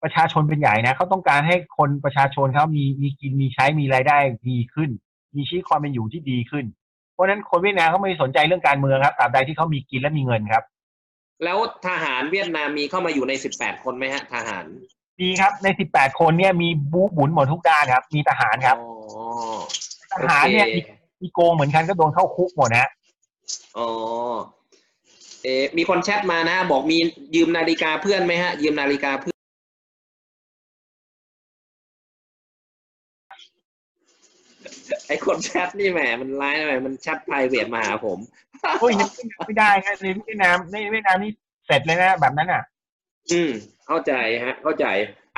[0.03, 4.19] ประชาชนเป็นใหญ่นะเขาต้องการให้คนประชาชนเขามีมีกินมีใช้มีรายได้
[4.49, 4.91] ดีขึ้น
[5.37, 6.65] มีชีวิตความเป็นอยู่ที่ดีขึ้น
[7.13, 10.63] เพราะฉะนั้นคนเวียดนามเขาไม่สนใจเรื่องการเมืองครับตราบใดที่เขามีกินและมีเงินครับ
[11.45, 14.65] แล้วทหารเวียดนามมีเข้ามาอยู่ในสิบแปดคนไหมฮะ ทหาร
[15.21, 18.91] มีครับใน18คนเนี่ยมีบู๊บุญหมดทุกด้านครับ มีทหารครับอ๋อ
[20.13, 20.89] ทหารเนี่ยโอมีเค
[21.23, 22.91] มีโกงเหมือนกันก็โดนเข้าคุกหมดนะ
[23.79, 23.89] อ๋อ
[25.43, 26.99] เอ๊ะมีคนแชทมานะ บอกมี
[27.35, 29.32] ยืมนาฬิกาเพื่อนไหมฮะ ยืมนาฬิกาเพื่อน
[35.09, 38.19] ไอคนแชทนี่แหมมันร้ายหน่อยมันแชทไพรเวทมาหาผม
[38.81, 38.93] โอ้ย
[39.47, 41.31] ไม่ได้ครับในเวียดนามในเวียดนามนี่
[41.67, 42.63] เสร็จเลยนะแบบนั้นอะ
[43.33, 43.51] อืม
[43.87, 44.13] เข้าใจ
[44.45, 44.87] ฮะ เข้าใจ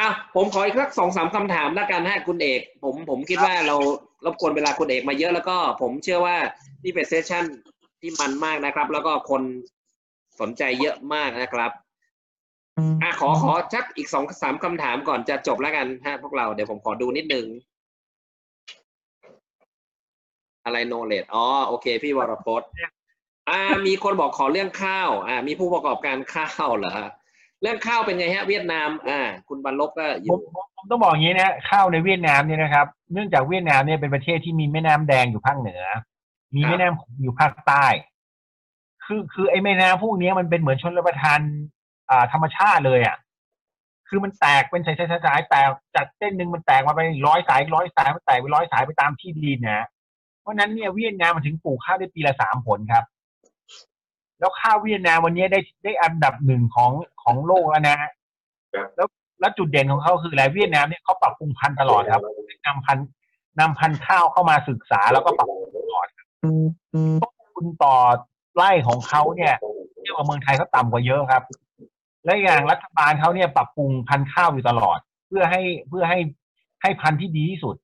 [0.01, 3.77] อะผมขออีกสักสองสามคำถามแล้วกันฮะคุณเอก ผมผมคิดว่าเรา
[4.25, 6.37] รบกวนเวลาคุณเอกมาเยอะแล้วก็ผมเชื่อว่า
[6.85, 7.45] นี่เป็นเซสชั่น
[8.01, 9.43] ที่มันมากนะครับ แล้วก็คน
[10.41, 11.71] สนใจเยอะมากนะครับ
[13.03, 17.47] อะขอขอชักอีกสองสามคำถามก่อนจะจบแล้วกันฮะพวกเราเดี๋ยวผมขอดูนิดนึง
[20.65, 22.69] อะไรโนเลดอ๋อโอเค พี่วรพจน์
[23.51, 27.09] อ่า มีคนบอกขอเรื่องข้าว อ่า มีผู้ประกอบการข้าวเหรอฮะ
[27.63, 35.83] เรื่องข้าวเป็นไงฮะ เวียดนาม อ่า คุณบรรลบก็อผมยู่ผมผมต้องบอกอย่างนี้นะข้าวในเวียดนามเนี่ยนะครับ เนื่องจากเวียดนามเนี่ยเป็นประเทศที่มีแม่น้ำแดงอยู่ภาคเหนือ
[36.57, 37.87] มีแม่น้ำอยู่ภาคใต้
[39.05, 41.41] คือคือไอ้แม่น้ำพวกเนี้ยมันเป็นเหมือนชนรับประทาน
[42.11, 43.17] อ่าธรรมชาติเลยอะ
[44.09, 49.87] คือมันแตกเป็นสายสายสายสายแตกจากเส้นหนึ่งมันแตกมาไปร้อยสายร้อยสายมันแตกไปร้อยสายไปตามที่ดินนะ
[50.45, 53.05] เพราะฉะนั้นเนี่ยเวียดนามมันถึงปลูกข้าวได้ปีละสามผลครับ
[54.39, 56.91] แล้วข้าวเวียดนามวันนี้ได้ได้อันดับหนึ่งของ
[57.23, 57.97] ของโลกแล้วนะ
[58.97, 59.09] แล้ว
[59.41, 62.23] แล้วจุดเด่นของเขาคืออะไรเวียดนามเนี่ยเขาปรับปรุงพันธุ์ตลอดครับ
[62.67, 63.09] นำพันธุ์
[63.61, 66.27] นำพันธุ์ข้าวเข้ามาศึกษาแล้วก็ปรับปรุงตลอดครับ
[67.23, 67.95] ต้นทุนต่อ
[68.55, 69.55] ไร่ของเขาเนี่ย
[70.01, 71.43] เทียบกับเมืองไทยเขาต่ำกว่าเยอะครับ
[72.25, 74.99] และอย่างรัฐบาลเขาเนี่ยปรับปรุงพันธุ์ข้าวอยู่ตลอด
[75.29, 76.19] เพื่อให้เพื่อให้
[76.83, 77.77] ให้พันธุ์ที่ดีที่สุด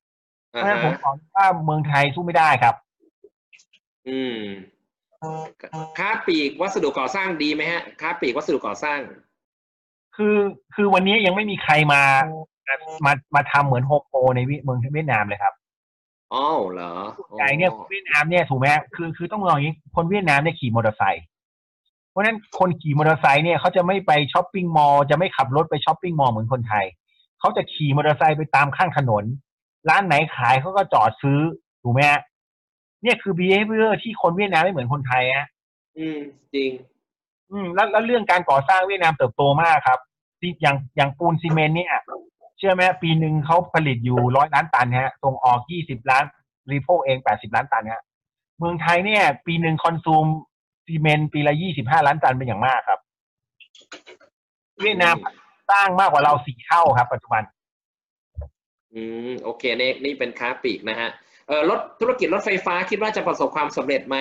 [0.56, 2.74] เพอ่าราะฉะนั้นผมฮะบอกว่าเมืองไทยสู้ไม่ได้ครับ
[4.08, 4.36] อืม
[5.98, 9.00] ค้าปลีกวัสดุก่อสร้างดีไหมฮะค้าปลีกวัสดุก่อสร้าง
[10.16, 10.36] คือ
[10.74, 12.02] คือวันนี้ยังไม่มีใครมา
[13.04, 15.54] มามาทำเหมือนโฮมโปรในเมืองเวียดนามเลยครับ
[16.32, 16.92] อ๋อเหรอ
[17.36, 21.24] ใหญ่เนี่ยคนเวียดนามเนี่ยถูกไหมฮะคือคือต้องลองอย่างนี้คนเวียดนามเนี่ยขี่มอเตอร์ไซค์
[22.10, 26.84] เพราะฉะนั้นคนขี่มอเตอร์ไซค์เนี่ยเขาจะไม่ไปช้อปปิ้งมอลล์จะไม่ขับรถไปช้อปปิ้งมอลล์เหมือนคนไทย
[27.40, 29.24] เขาจะขี่มอเตอร์ไซค์ไปตามข้างถนน
[29.88, 31.40] ร้านไหนขายเขาก็จอดซื้อ
[31.82, 32.20] ถูกไหมฮะ
[33.02, 35.48] เนี่ยคือ behavior ที่คนเวียดนามไม่เหมือนคนไทยฮะ
[35.98, 36.18] อืม
[36.54, 36.70] จริง
[37.50, 39.98] อืม แล้วแล้วเรื่องการก่อสร้างเวียดนามเติบโตมากครับ
[40.40, 41.92] ที่อย่างอย่างปูนซีเมนต์เนี่ย
[42.58, 46.24] เชื่อไหมปีหนึ่งเขาผลิตอยู่ร้อยล้านตันฮะส่งออกยี่สิบล้าน
[46.70, 48.02] รีโพกเองแปดสิบล้านตันฮะ
[48.58, 50.26] เมืองไทยเนี่ย ปีหนึ่งคอนซูม
[50.86, 53.00] ซีเมนต์ปีละยี่สิบห้าล้านตันเป็นอย่างมากครับ
[54.82, 55.16] เวียดนาม
[55.70, 57.42] สร้างมากกว่าเราสี่เท่าครับ ปัจจุบัน
[58.94, 61.10] อืมโอเคนี่นี่เป็นค้าปลีกนะฮะ
[61.48, 64.16] เออรถธุรกิจรถไฟฟ้าคิดว่าจะประสบความสำเร็จไหม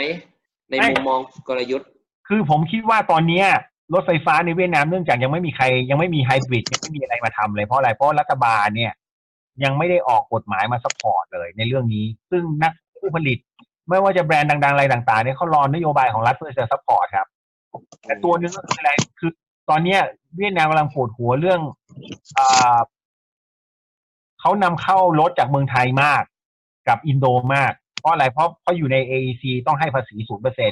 [0.69, 1.89] ในไม่มุมมองกลยุทธ์
[2.27, 3.47] คือผมคิดว่าตอนเนี้ย
[3.93, 8.93] รถไฟฟ้าในเวียดนามเนื่องจากยังไม่มีใคร ยังไม่มีไฮบริดยังไม่มีอะไรมาทำเลยเพราะอะไรเพราะรัฐบาลเนี่ย
[9.63, 13.37] ยังไม่ได้ออกกฎหมายมา support เลยในเรื่องนี้ ซึ่งนักผู้ผลิต
[13.89, 17.27] ไม่ว่าจะแบรนด์ดังๆอะไรต่างๆเนี่ยเขารอนโยบายของรัฐเพื่อจะ support ครับ
[18.05, 19.31] แต่ตัวหนึ่งก็คืออะไรคือ
[19.69, 19.99] ตอนเนี้ย
[20.37, 21.59] เวียดนามกำลังปวดหัวเรื่อง
[22.37, 22.77] อ่า
[24.41, 26.23] เขานำเข้ารถจากเมืองไทยมาก
[26.87, 27.25] กับอินโด
[27.55, 30.71] มาก เพราะอะไรเพราะเพราะอยู่ใน AEC ต้องให้ภาษีศูนย์เปอร์เซ็น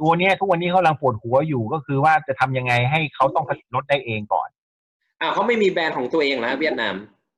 [0.00, 4.48] ต์ตัวเนี้ยทุกวันนี้เขากำลังปวดหัวอยู่ก็คือว่าจะทำยังไงให้เขาต้องผลิตรถได้เองก่อน
[5.20, 6.94] อ่าเขาไม่มีแบรนด์ของตัวเองนะเวียดนาม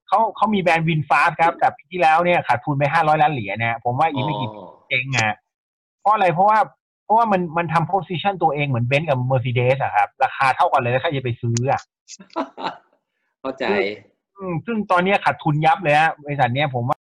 [0.09, 5.35] เขาเขามีแบรนด์ VinFast ครับแต่ปีที่แล้วเนี่ยขาดทุนไปห้าร้อยล้านเหรียญนะผมว่าอีกไม่กี่ปีอ๋อเจ๊งอะ
[6.01, 6.59] เพราะอะไรเพราะว่า
[7.05, 11.81] เพราะว่ามันมันทำ position ตัวเองเหมือนเบนซ์กับเมอร์เซเดสอะครับ ราคาเท่ากันเลยแล้วใครจะไปซื้ออะ
[13.41, 13.65] เข้าใจ
[14.39, 16.98] อืมซึ่งตอนเนี้ยขาดทุนยับเลยฮะบริษัทเนี้ยผมว่า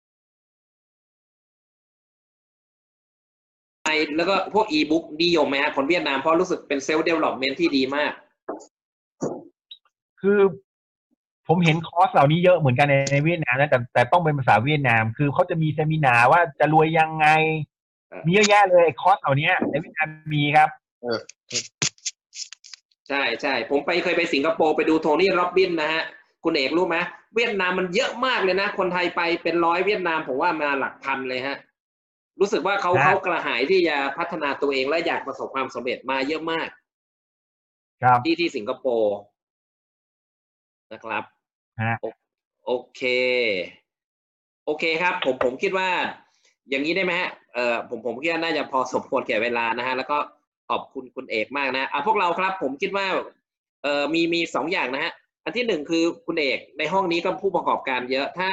[3.86, 8.12] ไอแล้วก็พวกอีบุ๊กนิยมไหมฮะคนเวียดนามเพราะรู้สึกเป็น self development ที่ดีมาก
[10.22, 10.40] คือ
[11.48, 17.28] ผมเห็นคอร์สเหล่านี้เยอะเหมือนกันในในเวียดนามนะแต่แต่ต้องเป็นภาษาเวียดนาม คือเขาจะมี seminar ว่าจะรวยยังไง
[18.10, 20.70] เออมีเยอะแยะเลยไอ้คอร์สเหล่านี้ในเวียดนามมีครับ
[23.10, 26.04] ใช่ใช่ผมไปเคยไปสิงคโปร์ไปดู Tony Robbins นะฮะ
[26.50, 26.98] คุณเอกรู้ไหม
[27.36, 31.58] เวียดนามมันเยอะมากเลยนะ คนไทยไปเป็นร้อยเวียดนามผมว่ามาหลักพันเลยฮะ
[32.40, 36.68] รู้สึกว่าเขานะเขากระหายที่จะพัฒนาตัวเองและอยากประสบความสำเร็จมาเยอะมาก
[38.04, 39.18] ครับที่ที่สิงคโปร์
[40.94, 41.24] นะครับ
[41.82, 41.96] ฮะ
[42.66, 43.02] โอเค
[44.66, 45.90] โอเคครับ ผมผมคิดว่า
[46.70, 50.18] อย่างนี้ได้ไหมฮะเออผมผมคิดว่าน่าจะพอสมควรแก่เวลานะฮะ แล้วก็
[50.70, 53.08] ขอบคุณคุณเอกมากนะอะพวกเราครับ ผมคิดว่า
[53.84, 55.14] เออมีมีสองอย่างนะฮะ
[55.48, 58.52] อันที่หนึ่งคือคุณเอกในห้องนี้ก็ผู้ประกอบการเยอะถ้า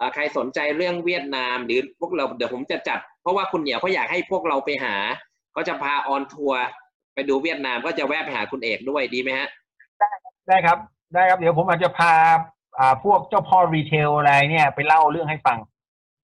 [0.00, 4.94] อ่าใครสนใจเรื่องเวียดนาม หรือพวกเราเดี๋ยวผมจะจัด เพราะว่าคุณเหนียวเขาอยากให้พวกเราไปหา
[5.56, 6.62] ก็จะพา on tour
[7.14, 9.48] ไปดูเวียดนามก็จะแวะไปหาคุณเอกด้วยดีไหมฮะ
[10.48, 10.78] ได้ครับ
[11.14, 12.12] ได้ครับ เดี๋ยวผมอาจจะพา
[12.78, 15.58] อ่าพวกเจ้าพ่อ retail อะไรเนี่ยไปเล่าเรื่องให้ฟัง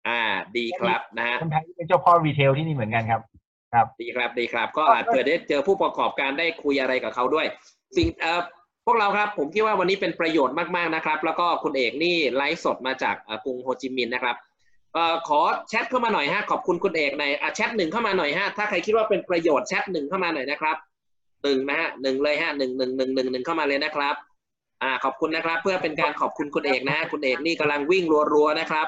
[0.07, 0.21] อ่า
[0.57, 3.21] ดีครับนะฮะคนไทยเป็นเจ้าพ่อ retail ที่นี่เหมือนกันครับ
[3.73, 7.47] ครับ ดีครับดีครับ ก็อาจเผื่อได้เจอผู้ประกอบการได้คุยอะไรกับเขาด้วย
[7.97, 8.41] สิ่งเอ่อ
[8.89, 13.15] พวกเราครับผมคิดว่าวันนี้เป็นประโยชน์มากๆนะครับ แล้วก็คุณเอกนี่ไลฟ์สดมาจาก
[13.45, 14.35] กรุงโฮจิมินห์นะครับ
[14.95, 14.97] อ
[15.27, 15.39] ขอ
[15.69, 20.77] แชทเข้ามาหน่อยฮะขอบคุณคุณเอกในแชทหนึ่งเข้ามาหน่อยฮะถ้าใครคิดว่าเป็นประโยชน์แชทหนึ่งเข้ามาหน่อยนะครับ
[21.43, 24.15] หนึ่งนะฮะหนึ่งเลยฮะหนึ่งหนึ่งหนึ่งหนึ่งหนึ่งเข้ามาเลยนะครับ
[24.83, 28.03] อ่าขอบคุณนะครับ เพื่อเป็นการขอบคุณคุณเอกนะฮะคุณเอกนี่กำลังวิ่ง
[28.33, 28.87] รัวๆนะครับ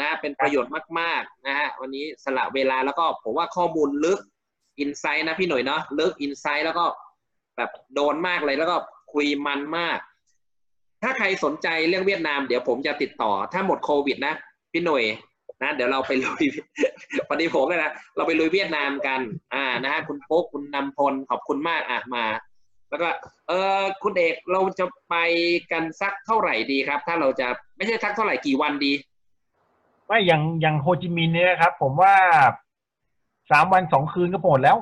[0.00, 4.20] นะเป็นประโยชน์มากๆนะฮะวันนี้สละเวลาแล้วก็ผมว่าข้อมูลลึก
[4.78, 6.84] อินไซต์นะพี่หน่อยเนาะลึกอินไซต์แล้วก็
[7.56, 8.76] แบบโดนมากเลยแล้วก็
[9.12, 9.98] คุยมันมาก
[11.02, 14.34] ถ้าใครสนใจเรื่องเวียดนาม เดี๋ยวผมจะติดต่อ ถ้าหมดโควิดนะ
[14.72, 15.04] พี่หน่อย
[15.62, 16.44] นะเดี๋ยวเราไปลุย
[17.28, 19.20] พอดีผมเลยนะเราไปลุยเวียดนามกัน
[19.54, 22.24] อ่านะฮะคุณโป๊กคุณนำพลขอบคุณมากอะมา
[22.90, 23.08] แล้วก็
[23.48, 25.14] เออคุณเอกเราจะไป
[25.72, 28.92] กันสักเท่าไหร่ดีครับ ถ้าเราจะไม่ใช่สักเท่าไหร่กี่วันดี
[30.06, 32.14] ไม่อย่างอย่างโฮจิมินห์เนี่ยนะครับ ผมว่า
[33.50, 34.76] สามวันสองคืนก็หมดแล้ว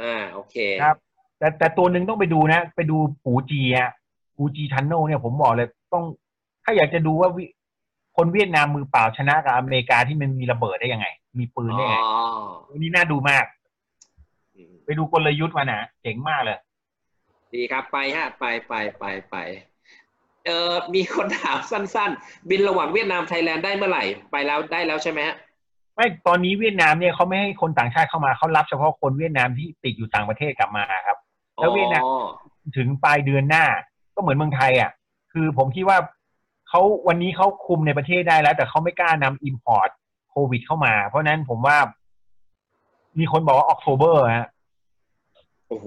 [0.00, 0.96] อ่าโอเคครับ
[1.38, 3.92] แต่แต่ตัวหนึ่งต้องไปดูนะ ไปดูปูจีฮะ
[4.36, 6.04] ปูจีทันโนเนี่ยผมบอกเลยต้อง
[6.64, 7.44] ถ้าอยากจะดูว่าวิ
[8.16, 11.06] คนเวียดนามมือเปล่าชนะกับอเมริกาที่มันมีระเบิดได้ยังไง
[11.38, 12.12] มีปืนได้ยังไงอ๋อ
[12.70, 13.44] วันนี้น่าดูมาก
[14.54, 16.58] อืมไปดูกลยุทธ์มานะเจ๋งมากเลย
[17.54, 19.36] ดีครับไปฮะ ไปไปไปไป
[20.46, 25.36] เออมีคนถามสั้น ๆ บินระหว่างเวียดนามไทยแลนด์ได้เมื่อไหร่ ไปแล้วได้แล้วใช่ไหมฮะ
[25.94, 31.18] ไม่ตอนนี้เวียดนามเนี่ยเขาไม่ให้คนต่างชาติเข้ามาเขารับเฉพาะคนเวียดนามที่ติดอยู่ต่างประเทศกลับมาครับ
[31.58, 32.26] แล้วเวียดนามอ๋อ
[32.76, 33.64] ถึงปลายเดือนหน้า
[34.14, 34.90] ก็เหมือนเมืองไทยอะ
[35.32, 35.98] คือผมคิดว่า
[36.68, 39.88] เขาวันนี้เขาคุมในประเทศได้แล้ว แต่เขาไม่กล้านำ import
[40.30, 41.76] โควิดเข้ามา เพราะฉะนั้นผมว่า
[43.18, 44.48] มีคนบอกว่า October ฮะ
[45.68, 45.86] โอ้โห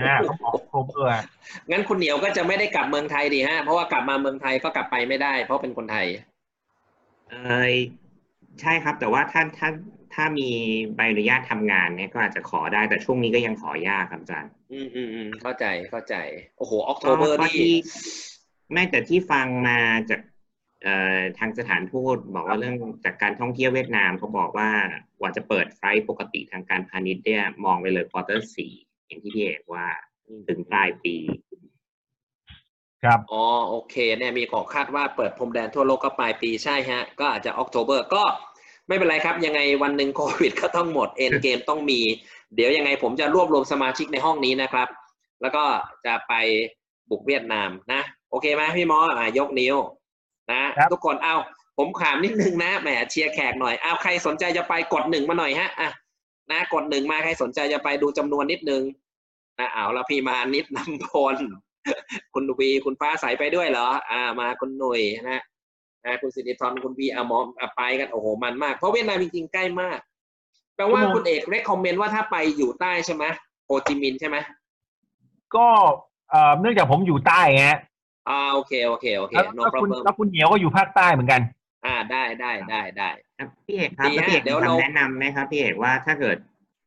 [0.00, 1.08] อ่าเขาบอกออกโทเบอร์
[1.70, 6.06] งั้นคุณเหนียวก็จะไม่ได้กลับเมืองไทยดีฮะ เพราะว่ากลับมาเมืองไทยก็กลับไปไม่ได้ เพราะเป็นคนไทย
[7.30, 7.34] เอ
[7.70, 7.74] อ
[8.60, 9.68] ใช่ครับ แต่ว่าถ้าถ้า
[10.16, 10.50] ถ้ามี
[10.96, 16.14] ใบอนุญาตทำงานเนี่ยก็อาจจะขอได้แต่ช่วงนี้ก็ยังขอยากครับอาจารย์ อืมอืมอืมเข้าใจเข้าใจ
[16.58, 17.74] โอ้โหออกโทเบอร์เพราะนี่ที่
[18.72, 19.78] แม้แต่ที่ฟังมา
[20.10, 20.20] จาก
[20.82, 24.70] เอ่อทางสถานทูตบอกว่าเรื่องจากการท่องเที่ยวเวียดนามเขาบอกว่า
[25.18, 28.72] กว่าจะเปิด flight ปกติทางการพาณิชย์เนี่ยมองไปเลย quarter สี่
[29.06, 29.86] อย่างที่พี่เอกว่า
[30.48, 31.16] ถึงปลายปี
[33.02, 38.22] ครับอ๋อโอเคเนี่ยมีขอคาดว่าเปิดพรมแดนทั่วโลกก็ปลายปีใช่ฮะ ก็อาจจะ October ก็
[38.88, 42.00] ไม่เป็นไรครับ ยังไงวันหนึ่งโควิดก็ต้องหมด end game ต้องมี
[42.54, 44.88] เดี๋ยวยังไงผมจะรวบรวมสมาชิกในห้องนี้นะครับ
[45.42, 45.64] แล้วก็
[46.06, 46.32] จะไป
[47.10, 49.76] บุกเวียดนามนะ โอเคไหมพี่หมออะยกนิ้ว
[50.52, 51.36] นะครับทุกคนเอา
[51.78, 55.90] ผมถามนิดนึงนะแหมเชียร์แขกหน่อยเอาใครสนใจจะไปกดหนึ่งมาหน่อยฮะอะ
[56.50, 58.82] นะกดหนึ่งมาใครสนใจจะไปดูจำนวนนิดนึง
[59.58, 61.36] นะเอาแล้วพี่มานิดนำพล
[62.34, 65.42] คุณวีคุณฟ้าใสไปด้วยเหรอ อ่า มาคุณหนุ่ยนะนะ
[66.22, 69.98] คุณสิริธรคุณวีอามอมอะไปกันโอ้โหมันมาก เพราะเวียดนามจริงๆใกล้มาก
[70.76, 73.24] แปลว่าชั่วโมงคุณเอกเรคคอมเมนต์ว่าถ้าไปอยู่ใต้ใช่ไหม
[73.66, 74.36] โฮจิมินห์ใช่ไหม
[75.56, 75.66] ก็
[76.30, 77.66] เอ่อเนื่องจากผมอยู่ใต้ไง
[78.28, 81.40] อ่าโอเคโอเคโอเคแล้ว no แล้วคุณ problem แล้วคุณเหนียวก็อยู่ภาคใต้เหมือนกัน
[81.86, 86.36] อ่าได้ได้ได้ได้ครับพี่เอกครับดีแล้วฮะพี่เอกเดี๋มียวเราคำแนะนำไหมครับพี่เอกว่าถ้าเกิด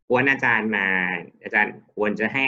[0.09, 0.85] กวนอาจารย์มา
[1.43, 2.45] อาจารย์ควรจะให้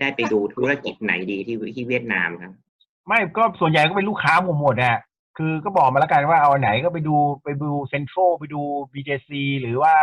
[0.00, 2.52] ได้ไปดูธุรกิจไหนดีที่ที่เวียดนามครับ
[3.06, 4.98] ไม่ก็ส่วนใหญ่ก็เป็นลูกค้าหมดหมดอะ
[5.36, 8.60] คือก็บอกมาแล้วกันว่าเอาอันไหนก็ไปดูไปดูเซ็นทรัลไปดู
[8.92, 9.30] BJC
[9.60, 9.94] หรือว่า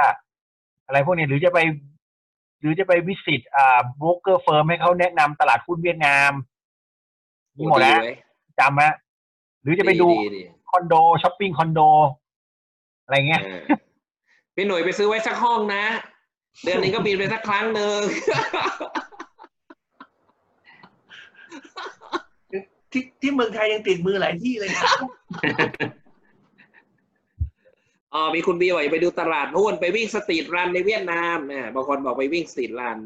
[0.86, 1.60] อะไรพวกนี้หรือจะไป
[2.60, 6.32] หรือจะไป visit อ่า broker firm ให้เขาแนะนำตลาดหุ้นเวียดนาม
[7.58, 8.18] มีหมดแล้วเว้ย
[8.60, 8.94] จำอะ
[9.62, 10.94] หรือจะไปดูดีดีคอนโด
[11.24, 11.80] ช้อปปิ้งคอนโด
[13.04, 13.62] อะไรเงี้ยเออ
[14.56, 15.84] พี่หนุ่ยไปซื้อไว้สักห้องนะ
[16.64, 18.00] เดือนหนึ่งก็บินไปสักครั้งหนึ่ง
[22.92, 24.98] ที่ที่เมืองไทยยังติดมือหลายที่เลยครับ
[28.14, 32.98] อ๋อมีคุณบีบอกอย่าไปดูตลาดหุ้นไปวิ่งสตรีทรันในเวียดนามนะบางคนบอกไปวิ่งสตรีทรัน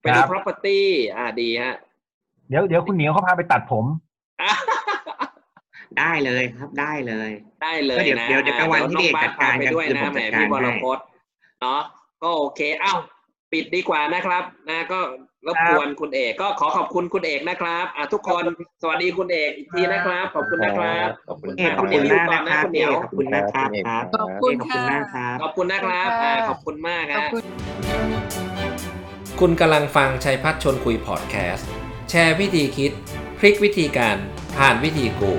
[0.00, 0.78] ไปดูครับ property
[1.16, 1.74] อ่าดีฮะ
[2.48, 3.86] เดี๋ยวเดี๋ยวคุณเหนียวเขาพาไปตัดผม
[5.98, 7.30] ได้เลยครับได้เลย
[7.62, 11.04] ได้เลยก็เดี๋ยวนะเดี๋ยวเดี๋ยวกลางวันที่น้องพี่เอกบาสจัดการพไปกันด้วยเดี๋ยวนะผมแหมจัดการพี่บรให้พจน์
[11.60, 11.80] เนาะ
[12.22, 12.94] ก็โอเค เอ้า
[13.52, 14.98] ปิดดีกว่านะครับ นะก็
[15.46, 18.44] รบกวนคุณเอกก็ขอขอบคุณคุณเอกนะครับอะทุกคน
[18.82, 27.42] สวัสดีคุณเอกอีกทีนะครับ ขอบคุณนะครับขอบคุณเอกขอบคุคุณณเอกมากนะครับคุณเหนีพี่เอยวกขอบคุณนะครับครับขอบขอบคุณมากครับขอบคุณนะครับอ่าขอบคุณมากขอบฮะคุณ
[29.40, 31.68] คุณกำลังฟังชัยพัฒชนคุยพอดแคสต์
[32.10, 32.92] แชร์วิธีคิด
[33.38, 34.16] พลิกวิธีการ
[34.56, 35.32] ผ่านวิธีกู